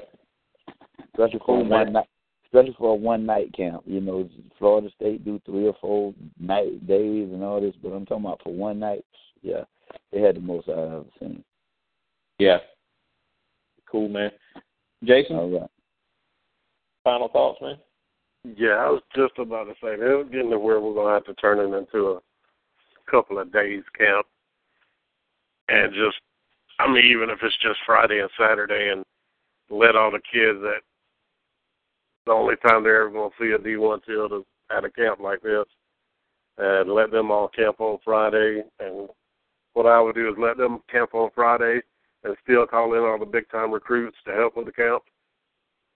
especially 1.15 1.41
for 1.47 1.63
one 1.63 1.93
night, 1.93 2.07
especially 2.47 2.75
for 2.79 2.91
a 2.93 2.95
one 2.95 3.25
night 3.25 3.53
camp. 3.57 3.83
You 3.87 4.01
know, 4.01 4.29
Florida 4.59 4.89
State 4.97 5.25
do 5.25 5.41
three 5.47 5.67
or 5.67 5.77
four 5.81 6.15
night 6.41 6.87
days 6.89 7.29
and 7.33 7.45
all 7.45 7.61
this, 7.61 7.75
but 7.83 7.91
I'm 7.91 8.07
talking 8.07 8.25
about 8.25 8.41
for 8.43 8.53
one 8.53 8.81
night. 8.81 9.05
Yeah, 9.43 9.65
they 10.13 10.21
had 10.21 10.37
the 10.37 10.41
most 10.41 10.69
I've 10.69 10.79
ever 10.79 11.05
seen. 11.19 11.45
Yeah. 12.39 12.59
Cool, 13.91 14.09
man. 14.09 14.31
Jason, 15.05 15.37
All 15.37 15.51
right. 15.51 15.71
final 17.05 17.29
thoughts, 17.29 17.61
man. 17.61 17.77
Yeah, 18.57 18.77
I 18.77 18.89
was 18.89 19.03
just 19.15 19.39
about 19.39 19.65
to 19.65 19.73
say 19.75 19.97
they're 19.97 20.25
getting 20.25 20.51
to 20.51 20.59
where 20.59 20.81
we're 20.81 20.95
gonna 20.95 21.15
have 21.15 21.25
to 21.25 21.35
turn 21.35 21.59
it 21.59 21.77
into 21.77 22.09
a 22.09 23.11
couple 23.11 23.39
of 23.39 23.53
days 23.53 23.83
camp, 23.99 24.27
and 25.69 25.93
just, 25.93 26.17
I 26.79 26.91
mean, 26.91 27.05
even 27.05 27.29
if 27.29 27.39
it's 27.43 27.57
just 27.63 27.79
Friday 27.85 28.21
and 28.21 28.31
Saturday, 28.39 28.91
and 28.93 29.05
let 29.69 29.97
all 29.97 30.11
the 30.11 30.21
kids 30.33 30.59
that 30.63 30.81
the 32.27 32.33
only 32.33 32.57
time 32.57 32.83
they're 32.83 33.03
ever 33.03 33.11
gonna 33.11 33.31
see 33.39 33.51
a 33.51 33.59
D 33.59 33.77
one 33.77 34.01
field 34.07 34.33
is 34.33 34.45
at 34.75 34.85
a 34.85 34.91
camp 34.91 35.21
like 35.21 35.43
this, 35.43 35.67
and 36.57 36.91
let 36.93 37.11
them 37.11 37.31
all 37.31 37.49
camp 37.49 37.81
on 37.81 37.99
Friday. 38.05 38.63
And 38.79 39.09
what 39.75 39.87
I 39.87 40.01
would 40.01 40.15
do 40.15 40.29
is 40.29 40.35
let 40.39 40.57
them 40.57 40.81
camp 40.91 41.15
on 41.15 41.31
Friday 41.35 41.81
and 42.25 42.37
still 42.43 42.67
call 42.67 42.95
in 42.95 43.01
all 43.01 43.19
the 43.19 43.27
big 43.27 43.49
time 43.51 43.73
recruits 43.73 44.17
to 44.27 44.33
help 44.33 44.57
with 44.57 44.67
the 44.67 44.73
camp 44.73 45.03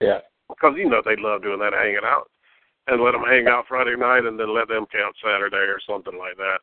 Yeah. 0.00 0.20
because 0.48 0.74
you 0.76 0.88
know 0.88 1.02
they 1.04 1.16
love 1.16 1.42
doing 1.42 1.58
that, 1.60 1.72
hanging 1.72 2.04
out, 2.04 2.30
and 2.86 3.02
let 3.02 3.12
them 3.12 3.24
hang 3.24 3.46
out 3.48 3.66
Friday 3.68 3.96
night, 3.96 4.24
and 4.24 4.38
then 4.38 4.54
let 4.54 4.68
them 4.68 4.86
camp 4.86 5.14
Saturday 5.22 5.56
or 5.56 5.78
something 5.86 6.18
like 6.18 6.36
that. 6.36 6.58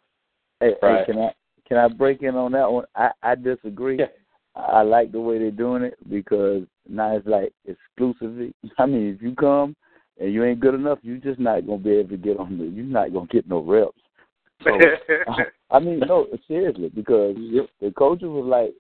Hey, 0.60 0.76
Right. 0.82 1.00
hey, 1.00 1.06
can 1.06 1.20
I 1.20 1.34
can 1.68 1.78
I 1.78 1.88
break 1.88 2.22
in 2.22 2.36
on 2.36 2.52
that 2.54 2.72
one? 2.72 2.86
I 2.96 3.12
I 3.24 3.36
disagree. 3.36 3.98
Yeah. 4.00 4.08
I 4.56 4.82
like 4.82 5.12
the 5.14 5.20
way 5.22 5.38
they're 5.38 5.50
doing 5.52 5.84
it 5.84 5.98
because 6.10 6.64
now 6.88 7.16
it's 7.16 7.26
like 7.28 7.54
exclusively. 7.66 8.54
I 8.78 8.86
mean, 8.86 9.16
if 9.16 9.22
you 9.22 9.34
come 9.36 9.76
and 10.20 10.34
you 10.34 10.44
ain't 10.44 10.60
good 10.60 10.74
enough, 10.76 11.00
you 11.02 11.20
just 11.20 11.40
not 11.40 11.66
gonna 11.66 11.78
be 11.78 11.92
able 11.92 12.10
to 12.10 12.18
get 12.18 12.38
on 12.38 12.58
the. 12.58 12.66
You're 12.66 12.86
not 12.86 13.14
gonna 13.14 13.28
get 13.28 13.48
no 13.48 13.60
reps. 13.60 14.01
So, 14.64 14.78
I 15.72 15.80
mean, 15.80 16.00
no, 16.00 16.28
seriously, 16.48 16.90
because 16.94 17.36
the 17.82 17.92
coaches 17.98 18.28
was 18.28 18.46
like, 18.46 18.74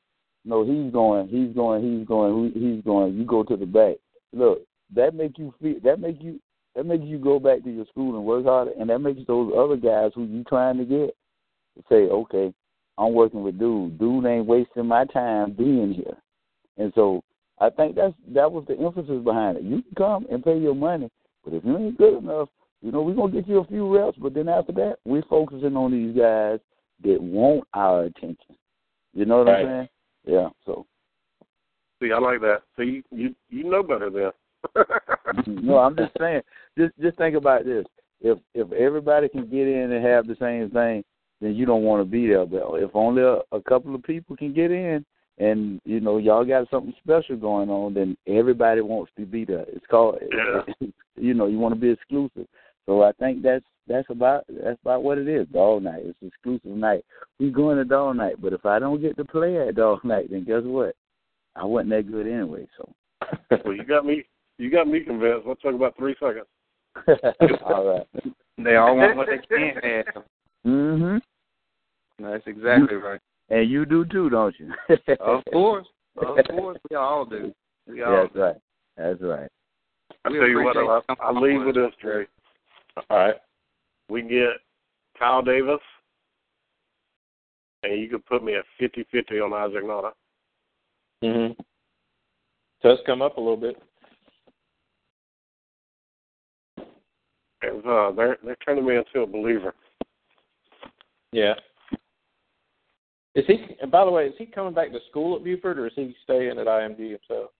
"No, 0.45 0.63
he's 0.63 0.91
going, 0.91 1.27
he's 1.27 1.55
going, 1.55 1.81
he's 1.81 2.07
going, 2.07 2.51
he's 2.53 2.83
going. 2.83 3.15
You 3.15 3.25
go 3.25 3.43
to 3.43 3.55
the 3.55 3.65
back." 3.65 3.95
Look, 4.33 4.61
that 4.95 5.15
make 5.15 5.37
you 5.37 5.53
feel, 5.61 5.79
that 5.83 5.99
make 5.99 6.21
you, 6.21 6.39
that 6.75 6.85
makes 6.85 7.03
you 7.03 7.17
go 7.17 7.39
back 7.39 7.63
to 7.63 7.69
your 7.69 7.85
school 7.87 8.15
and 8.15 8.25
work 8.25 8.45
harder, 8.45 8.71
and 8.79 8.89
that 8.89 8.99
makes 8.99 9.21
those 9.27 9.51
other 9.57 9.77
guys 9.77 10.11
who 10.15 10.25
you 10.25 10.43
trying 10.43 10.77
to 10.77 10.85
get 10.85 11.15
say, 11.89 12.09
"Okay, 12.09 12.53
I'm 12.97 13.13
working 13.13 13.43
with 13.43 13.59
dude. 13.59 13.97
Dude 13.97 14.25
ain't 14.25 14.45
wasting 14.45 14.87
my 14.87 15.05
time 15.05 15.53
being 15.53 15.93
here." 15.93 16.17
And 16.77 16.91
so 16.95 17.23
I 17.59 17.69
think 17.69 17.95
that's 17.95 18.13
that 18.33 18.51
was 18.51 18.65
the 18.67 18.77
emphasis 18.77 19.23
behind 19.23 19.57
it. 19.57 19.63
You 19.63 19.81
can 19.81 19.95
come 19.97 20.27
and 20.31 20.43
pay 20.43 20.57
your 20.57 20.75
money, 20.75 21.09
but 21.43 21.53
if 21.53 21.63
you 21.63 21.77
ain't 21.77 21.97
good 21.97 22.17
enough, 22.17 22.49
you 22.81 22.91
know, 22.91 23.01
we're 23.01 23.13
gonna 23.13 23.31
get 23.31 23.47
you 23.47 23.59
a 23.59 23.65
few 23.65 23.95
reps, 23.95 24.17
but 24.17 24.33
then 24.33 24.49
after 24.49 24.71
that, 24.73 24.97
we're 25.05 25.23
focusing 25.29 25.75
on 25.75 25.91
these 25.91 26.15
guys 26.15 26.59
that 27.03 27.21
want 27.21 27.63
our 27.73 28.03
attention. 28.03 28.55
You 29.13 29.25
know 29.25 29.39
what 29.39 29.47
Right. 29.47 29.65
I'm 29.65 29.67
saying? 29.67 29.89
Yeah. 30.25 30.49
So 30.65 30.85
See, 32.01 32.11
I 32.11 32.17
like 32.17 32.41
that. 32.41 32.63
See, 32.77 33.03
you 33.11 33.35
you 33.49 33.63
know 33.63 33.83
better 33.83 34.09
then. 34.09 34.31
no, 35.63 35.77
I'm 35.77 35.95
just 35.95 36.11
saying. 36.19 36.41
Just 36.77 36.93
just 36.99 37.17
think 37.17 37.35
about 37.35 37.65
this. 37.65 37.85
If 38.21 38.39
if 38.55 38.71
everybody 38.71 39.29
can 39.29 39.47
get 39.47 39.67
in 39.67 39.91
and 39.91 40.03
have 40.05 40.27
the 40.27 40.35
same 40.39 40.71
thing, 40.71 41.03
then 41.41 41.55
you 41.55 41.65
don't 41.65 41.83
want 41.83 42.03
to 42.03 42.09
be 42.09 42.27
there. 42.27 42.45
But 42.45 42.75
if 42.77 42.91
only 42.95 43.21
a, 43.21 43.39
a 43.51 43.61
couple 43.61 43.93
of 43.93 44.03
people 44.03 44.35
can 44.35 44.53
get 44.53 44.71
in, 44.71 45.05
and 45.37 45.79
you 45.85 45.99
know 45.99 46.17
y'all 46.17 46.45
got 46.45 46.69
something 46.71 46.93
special 47.03 47.35
going 47.35 47.69
on, 47.69 47.93
then 47.93 48.17
everybody 48.27 48.81
wants 48.81 49.11
to 49.17 49.25
be 49.25 49.45
there. 49.45 49.65
It's 49.67 49.85
called, 49.89 50.19
yeah. 50.21 50.87
you 51.15 51.35
know, 51.35 51.45
you 51.47 51.59
want 51.59 51.75
to 51.75 51.79
be 51.79 51.91
exclusive. 51.91 52.47
So 52.85 53.03
I 53.03 53.11
think 53.13 53.43
that's 53.43 53.65
that's 53.87 54.09
about 54.09 54.45
that's 54.47 54.79
about 54.81 55.03
what 55.03 55.17
it 55.17 55.27
is. 55.27 55.47
Dawg 55.51 55.83
Night. 55.83 56.03
It's 56.05 56.17
exclusive 56.21 56.71
night. 56.71 57.03
We 57.39 57.49
going 57.49 57.77
to 57.77 57.85
Dawg 57.85 58.15
Night, 58.15 58.41
but 58.41 58.53
if 58.53 58.65
I 58.65 58.79
don't 58.79 59.01
get 59.01 59.17
to 59.17 59.25
play 59.25 59.67
at 59.67 59.75
dog 59.75 59.99
night, 60.03 60.29
then 60.31 60.43
guess 60.43 60.61
what? 60.63 60.95
I 61.55 61.65
wasn't 61.65 61.91
that 61.91 62.11
good 62.11 62.27
anyway. 62.27 62.67
So 62.77 62.93
well, 63.65 63.75
you 63.75 63.83
got 63.83 64.05
me. 64.05 64.23
You 64.57 64.69
got 64.69 64.87
me 64.87 64.99
convinced. 65.01 65.47
Let's 65.47 65.61
talk 65.61 65.73
about 65.73 65.97
three 65.97 66.15
seconds. 66.19 66.45
all 67.65 67.87
right. 67.87 68.33
They 68.57 68.75
all 68.75 68.95
want 68.95 69.17
what 69.17 69.27
they 69.27 69.55
can't 69.55 69.83
have. 69.83 70.23
Mhm. 70.65 71.21
That's 72.19 72.43
exactly 72.45 72.97
right. 72.97 73.19
And 73.49 73.69
you 73.69 73.85
do 73.85 74.05
too, 74.05 74.29
don't 74.29 74.55
you? 74.59 74.71
Of 75.19 75.43
course. 75.51 75.87
Of 76.17 76.45
course, 76.49 76.77
we 76.89 76.95
all 76.95 77.25
do. 77.25 77.53
We 77.87 78.03
all 78.03 78.23
That's 78.23 78.35
right. 78.35 78.55
That's 78.97 79.21
right. 79.21 79.49
I 80.25 80.29
We 80.29 80.37
tell 80.37 80.47
you 80.47 80.63
what, 80.63 80.77
I, 80.77 81.15
I 81.19 81.31
leave 81.31 81.59
on 81.59 81.65
with 81.65 81.75
with 81.75 81.85
this, 81.85 81.93
Trey. 81.99 82.27
All 83.09 83.17
right, 83.17 83.35
we 84.09 84.21
get 84.21 84.59
Kyle 85.17 85.41
Davis, 85.41 85.79
and 87.83 87.99
you 87.99 88.09
could 88.09 88.25
put 88.25 88.43
me 88.43 88.55
at 88.55 88.65
fifty-fifty 88.79 89.39
on 89.39 89.53
Isaac 89.53 89.83
Nauta. 89.83 90.11
Mm-hmm. 91.23 91.61
Does 92.83 92.97
come 93.05 93.21
up 93.21 93.37
a 93.37 93.39
little 93.39 93.57
bit. 93.57 93.81
And, 97.61 97.85
uh, 97.85 98.11
they're 98.11 98.37
they're 98.43 98.57
turning 98.65 98.85
me 98.85 98.95
into 98.97 99.21
a 99.21 99.27
believer. 99.27 99.73
Yeah. 101.31 101.53
Is 103.35 103.45
he? 103.47 103.77
And 103.81 103.91
by 103.91 104.03
the 104.03 104.11
way, 104.11 104.25
is 104.25 104.33
he 104.37 104.45
coming 104.45 104.73
back 104.73 104.91
to 104.91 104.99
school 105.09 105.37
at 105.37 105.43
Buford, 105.43 105.79
or 105.79 105.87
is 105.87 105.93
he 105.95 106.15
staying 106.23 106.57
at 106.59 106.67
IMG 106.67 106.97
himself? 106.97 107.51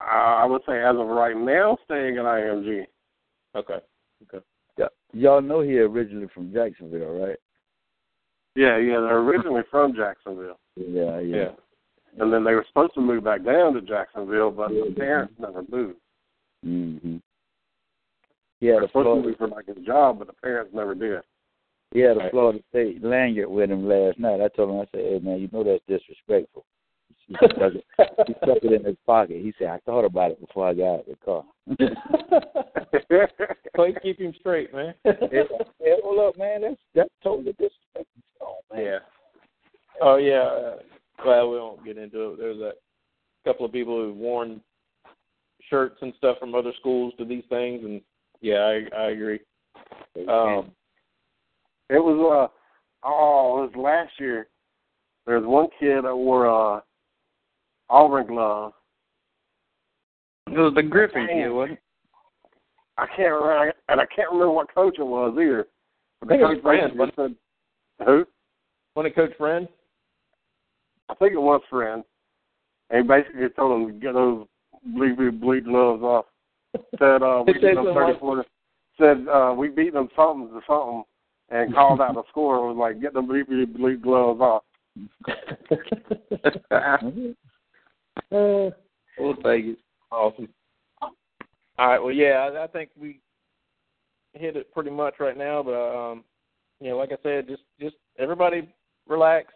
Uh, 0.00 0.04
I 0.04 0.44
would 0.44 0.62
say 0.66 0.82
as 0.82 0.96
of 0.96 1.06
right 1.06 1.36
now, 1.36 1.78
staying 1.84 2.16
at 2.16 2.24
IMG. 2.24 2.84
Okay. 3.56 3.78
Okay. 4.22 4.44
Yeah. 4.78 4.86
Y'all 5.12 5.40
know 5.40 5.60
he 5.60 5.78
originally 5.78 6.28
from 6.34 6.52
Jacksonville, 6.52 7.18
right? 7.18 7.36
Yeah, 8.54 8.78
yeah, 8.78 9.00
they're 9.00 9.18
originally 9.18 9.62
from 9.70 9.94
Jacksonville, 9.94 10.58
Yeah, 10.76 11.18
yeah. 11.20 11.50
and 12.18 12.32
then 12.32 12.42
they 12.42 12.54
were 12.54 12.64
supposed 12.68 12.94
to 12.94 13.00
move 13.02 13.24
back 13.24 13.44
down 13.44 13.74
to 13.74 13.82
Jacksonville, 13.82 14.50
but 14.50 14.68
the 14.70 14.94
parents 14.96 15.34
never 15.38 15.62
moved. 15.70 15.98
Mhm. 16.64 17.20
Yeah, 18.60 18.72
had 18.72 18.76
They're 18.78 18.84
a 18.84 18.88
supposed 18.88 19.22
to 19.22 19.28
move 19.28 19.36
for 19.36 19.48
like 19.48 19.66
his 19.66 19.84
job, 19.84 20.18
but 20.18 20.28
the 20.28 20.32
parents 20.34 20.72
never 20.72 20.94
did. 20.94 21.22
he 21.92 22.00
had 22.00 22.16
a 22.16 22.20
Right. 22.20 22.30
Florida 22.30 22.62
State 22.70 23.02
lanyard 23.02 23.48
with 23.50 23.70
him 23.70 23.86
last 23.86 24.18
night. 24.18 24.40
I 24.40 24.48
told 24.48 24.70
him, 24.70 24.80
I 24.80 24.86
said, 24.86 25.04
"Hey 25.04 25.18
man, 25.20 25.38
you 25.38 25.48
know 25.52 25.62
that's 25.62 25.84
disrespectful." 25.86 26.64
He 27.28 27.34
stuck 27.34 27.50
it, 27.74 27.84
he 28.26 28.34
stuck 28.34 28.58
it 28.62 28.72
in 28.72 28.84
his 28.84 28.96
pocket. 29.04 29.38
He 29.42 29.52
said, 29.58 29.68
"I 29.68 29.78
thought 29.84 30.04
about 30.04 30.30
it 30.30 30.40
before 30.40 30.68
I 30.68 30.74
got 30.74 30.94
out 30.94 31.00
of 31.00 31.06
the 31.06 31.16
car." 31.24 31.44
Please 33.74 33.96
keep 34.02 34.20
him 34.20 34.32
straight, 34.38 34.72
man. 34.72 34.94
yeah, 35.04 35.42
hold 36.04 36.20
up, 36.20 36.38
man. 36.38 36.62
That's 36.62 36.76
that's 36.94 37.10
totally 37.22 37.52
disrespectful. 37.52 38.22
Oh 38.40 38.58
man. 38.72 38.84
Yeah. 38.84 38.98
Oh 40.00 40.16
yeah. 40.16 40.42
Uh, 40.42 40.76
well, 41.24 41.50
we 41.50 41.58
won't 41.58 41.84
get 41.84 41.98
into 41.98 42.32
it. 42.32 42.38
There's 42.38 42.60
a 42.60 42.72
couple 43.44 43.66
of 43.66 43.72
people 43.72 43.96
who've 43.96 44.16
worn 44.16 44.60
shirts 45.68 45.96
and 46.02 46.12
stuff 46.18 46.38
from 46.38 46.54
other 46.54 46.72
schools 46.78 47.12
to 47.18 47.24
these 47.24 47.44
things, 47.48 47.82
and 47.84 48.00
yeah, 48.40 48.58
I 48.58 48.96
I 48.96 49.10
agree. 49.10 49.40
Um, 50.28 50.72
It 51.88 52.02
was 52.02 52.50
uh 52.50 53.06
oh, 53.06 53.64
it 53.64 53.76
was 53.76 53.76
last 53.76 54.12
year. 54.18 54.48
There 55.26 55.40
was 55.40 55.46
one 55.46 55.68
kid 55.80 56.04
that 56.04 56.16
wore 56.16 56.46
a 56.46 56.82
Auburn 57.88 58.26
glove. 58.26 58.72
It 60.48 60.58
was 60.58 60.74
the 60.74 60.82
Griffin 60.82 61.26
kid, 61.26 61.48
wasn't 61.50 61.72
it? 61.78 61.82
I 62.98 63.06
can't 63.14 63.32
remember, 63.34 63.74
and 63.88 64.00
I 64.00 64.06
can't 64.14 64.30
remember 64.30 64.52
what 64.52 64.72
coach 64.74 64.96
it 64.98 65.02
was 65.06 65.32
either. 65.34 65.66
I 66.22 66.26
think 66.26 66.40
it 66.40 66.44
was 66.44 66.54
Coach 66.56 66.62
Friend, 66.62 66.96
basically 66.98 67.34
said, 67.98 68.06
"Who?" 68.06 68.24
Wasn't 68.94 69.12
it 69.12 69.16
Coach 69.16 69.36
Friend? 69.36 69.68
I 71.08 71.14
think 71.14 71.34
it 71.34 71.40
was 71.40 71.60
friend. 71.70 72.02
And 72.90 73.02
he 73.02 73.08
basically 73.08 73.48
told 73.50 73.80
him 73.80 73.86
to 73.88 73.92
get 74.00 74.14
those 74.14 74.46
bleed 74.94 75.40
bleed 75.40 75.64
gloves 75.64 76.02
off. 76.02 76.24
Said 76.98 77.22
uh 77.22 77.44
we 77.46 77.52
It 77.54 77.60
beat 77.60 77.74
them 77.74 77.84
something 77.86 77.94
thirty 77.94 78.18
like- 78.24 78.46
said 78.98 79.28
uh 79.28 79.54
we 79.56 79.68
beat 79.68 79.92
them 79.92 80.08
something 80.16 80.48
to 80.48 80.60
something 80.66 81.04
and 81.50 81.74
called 81.74 82.00
out 82.00 82.14
the 82.14 82.22
score 82.30 82.56
and 82.70 82.76
was 82.78 82.90
like, 82.92 83.00
Get 83.02 83.12
them 83.14 83.26
bleed 83.26 83.46
bleed, 83.46 83.74
bleed 83.76 84.02
gloves 84.02 84.40
off. 84.40 84.62
Uh, 88.32 88.70
We'll 89.18 89.34
take 89.36 89.64
it. 89.64 89.78
Awesome. 90.10 90.48
All 91.02 91.10
right. 91.78 91.98
Well, 91.98 92.12
yeah, 92.12 92.50
I, 92.52 92.64
I 92.64 92.66
think 92.66 92.90
we 92.98 93.20
hit 94.34 94.56
it 94.56 94.72
pretty 94.72 94.90
much 94.90 95.14
right 95.18 95.36
now. 95.36 95.62
But 95.62 95.72
um, 95.72 96.24
you 96.80 96.90
know, 96.90 96.98
like 96.98 97.12
I 97.12 97.16
said, 97.22 97.48
just 97.48 97.62
just 97.80 97.96
everybody 98.18 98.68
relax, 99.08 99.52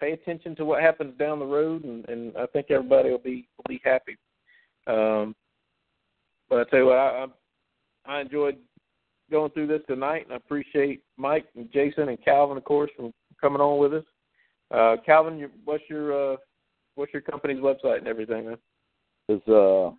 pay 0.00 0.12
attention 0.12 0.56
to 0.56 0.64
what 0.64 0.82
happens 0.82 1.16
down 1.18 1.38
the 1.38 1.44
road, 1.46 1.84
and, 1.84 2.08
and 2.08 2.36
I 2.36 2.46
think 2.46 2.70
everybody 2.70 3.10
will 3.10 3.18
be 3.18 3.48
will 3.56 3.68
be 3.68 3.80
happy. 3.84 4.16
Um, 4.86 5.34
but 6.48 6.60
I 6.60 6.70
tell 6.70 6.78
you 6.80 6.86
what, 6.86 6.98
I, 6.98 7.26
I 8.06 8.16
I 8.16 8.20
enjoyed 8.22 8.56
going 9.30 9.50
through 9.52 9.68
this 9.68 9.82
tonight, 9.86 10.24
and 10.24 10.32
I 10.32 10.36
appreciate 10.36 11.02
Mike 11.16 11.46
and 11.54 11.70
Jason 11.70 12.08
and 12.08 12.22
Calvin, 12.24 12.56
of 12.56 12.64
course, 12.64 12.90
for 12.96 13.12
coming 13.40 13.60
on 13.60 13.78
with 13.78 13.94
us. 13.94 14.04
Uh, 14.70 14.96
Calvin, 15.04 15.38
your, 15.38 15.50
what's 15.64 15.84
your 15.88 16.32
uh, 16.32 16.36
what's 17.00 17.12
your 17.14 17.22
company's 17.22 17.58
website 17.58 17.98
and 17.98 18.06
everything, 18.06 18.44
man? 18.46 18.58
It's 19.28 19.48
uh 19.48 19.90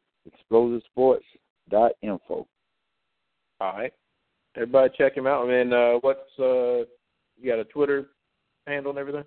explosivesports.info. 0.51 2.47
All 3.59 3.73
right. 3.73 3.91
Everybody 4.55 4.93
check 4.97 5.17
him 5.17 5.25
out. 5.25 5.49
And 5.49 5.51
then 5.51 5.73
uh, 5.73 5.93
what's 6.01 6.19
uh, 6.39 6.85
you 7.39 7.47
got 7.47 7.57
a 7.59 7.63
Twitter 7.65 8.11
handle 8.67 8.91
and 8.91 8.99
everything? 8.99 9.23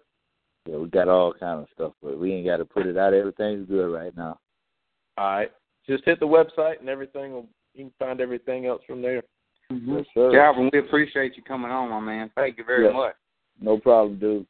Yeah, 0.67 0.77
we 0.77 0.89
got 0.89 1.09
all 1.09 1.35
kind 1.35 1.61
of 1.61 1.67
stuff, 1.75 1.93
but 2.03 2.19
we 2.19 2.33
ain't 2.33 2.47
got 2.47 2.59
to 2.59 2.65
put 2.65 2.87
it 2.87 2.97
out. 2.97 3.13
Everything's 3.13 3.69
good 3.69 3.93
right 3.93 4.17
now. 4.17 4.39
All 5.19 5.27
right. 5.27 5.51
Just 5.89 6.05
hit 6.05 6.21
the 6.21 6.27
website 6.27 6.79
and 6.81 6.89
everything. 6.89 7.33
will 7.33 7.49
You 7.75 7.85
can 7.85 7.93
find 7.99 8.21
everything 8.21 8.67
else 8.67 8.83
from 8.87 9.03
there. 9.03 9.23
Yes, 9.71 10.05
sir. 10.15 10.31
Calvin, 10.33 10.71
we 10.73 10.79
appreciate 10.79 11.37
you 11.37 11.43
coming 11.43 11.71
on, 11.71 11.91
my 11.91 12.01
man. 12.01 12.31
Thank 12.37 12.59
you 12.59 12.65
very 12.65 12.87
Yeah. 12.87 12.93
much. 12.93 13.15
No 13.61 13.79
problem, 13.79 14.19
dude. 14.19 14.47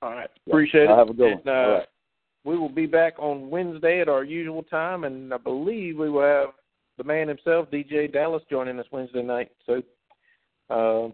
All 0.00 0.10
right. 0.10 0.30
Yeah. 0.46 0.52
Appreciate 0.52 0.84
it. 0.84 0.90
I'll 0.90 0.98
have 0.98 1.10
a 1.10 1.12
good 1.12 1.24
one. 1.24 1.32
And, 1.32 1.48
uh, 1.48 1.52
All 1.52 1.72
right. 1.74 1.88
We 2.44 2.58
will 2.58 2.68
be 2.68 2.86
back 2.86 3.14
on 3.18 3.50
Wednesday 3.50 4.00
at 4.00 4.08
our 4.08 4.24
usual 4.24 4.62
time, 4.64 5.04
and 5.04 5.32
I 5.32 5.38
believe 5.38 5.98
we 5.98 6.10
will 6.10 6.22
have 6.22 6.48
the 6.98 7.04
man 7.04 7.28
himself, 7.28 7.70
DJ 7.70 8.12
Dallas, 8.12 8.42
joining 8.50 8.78
us 8.78 8.86
Wednesday 8.90 9.22
night. 9.22 9.50
So, 9.66 9.82
uh, 10.70 11.12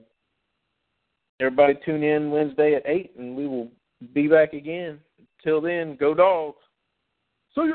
everybody 1.41 1.75
tune 1.85 2.03
in 2.03 2.31
Wednesday 2.31 2.75
at 2.75 2.83
eight, 2.87 3.13
and 3.19 3.37
we 3.37 3.47
will 3.47 3.69
be 4.15 4.27
back 4.27 4.55
again. 4.55 4.99
Till 5.45 5.61
then, 5.61 5.97
go 5.97 6.15
dogs. 6.15 6.59
See 7.55 7.69
ya. 7.69 7.75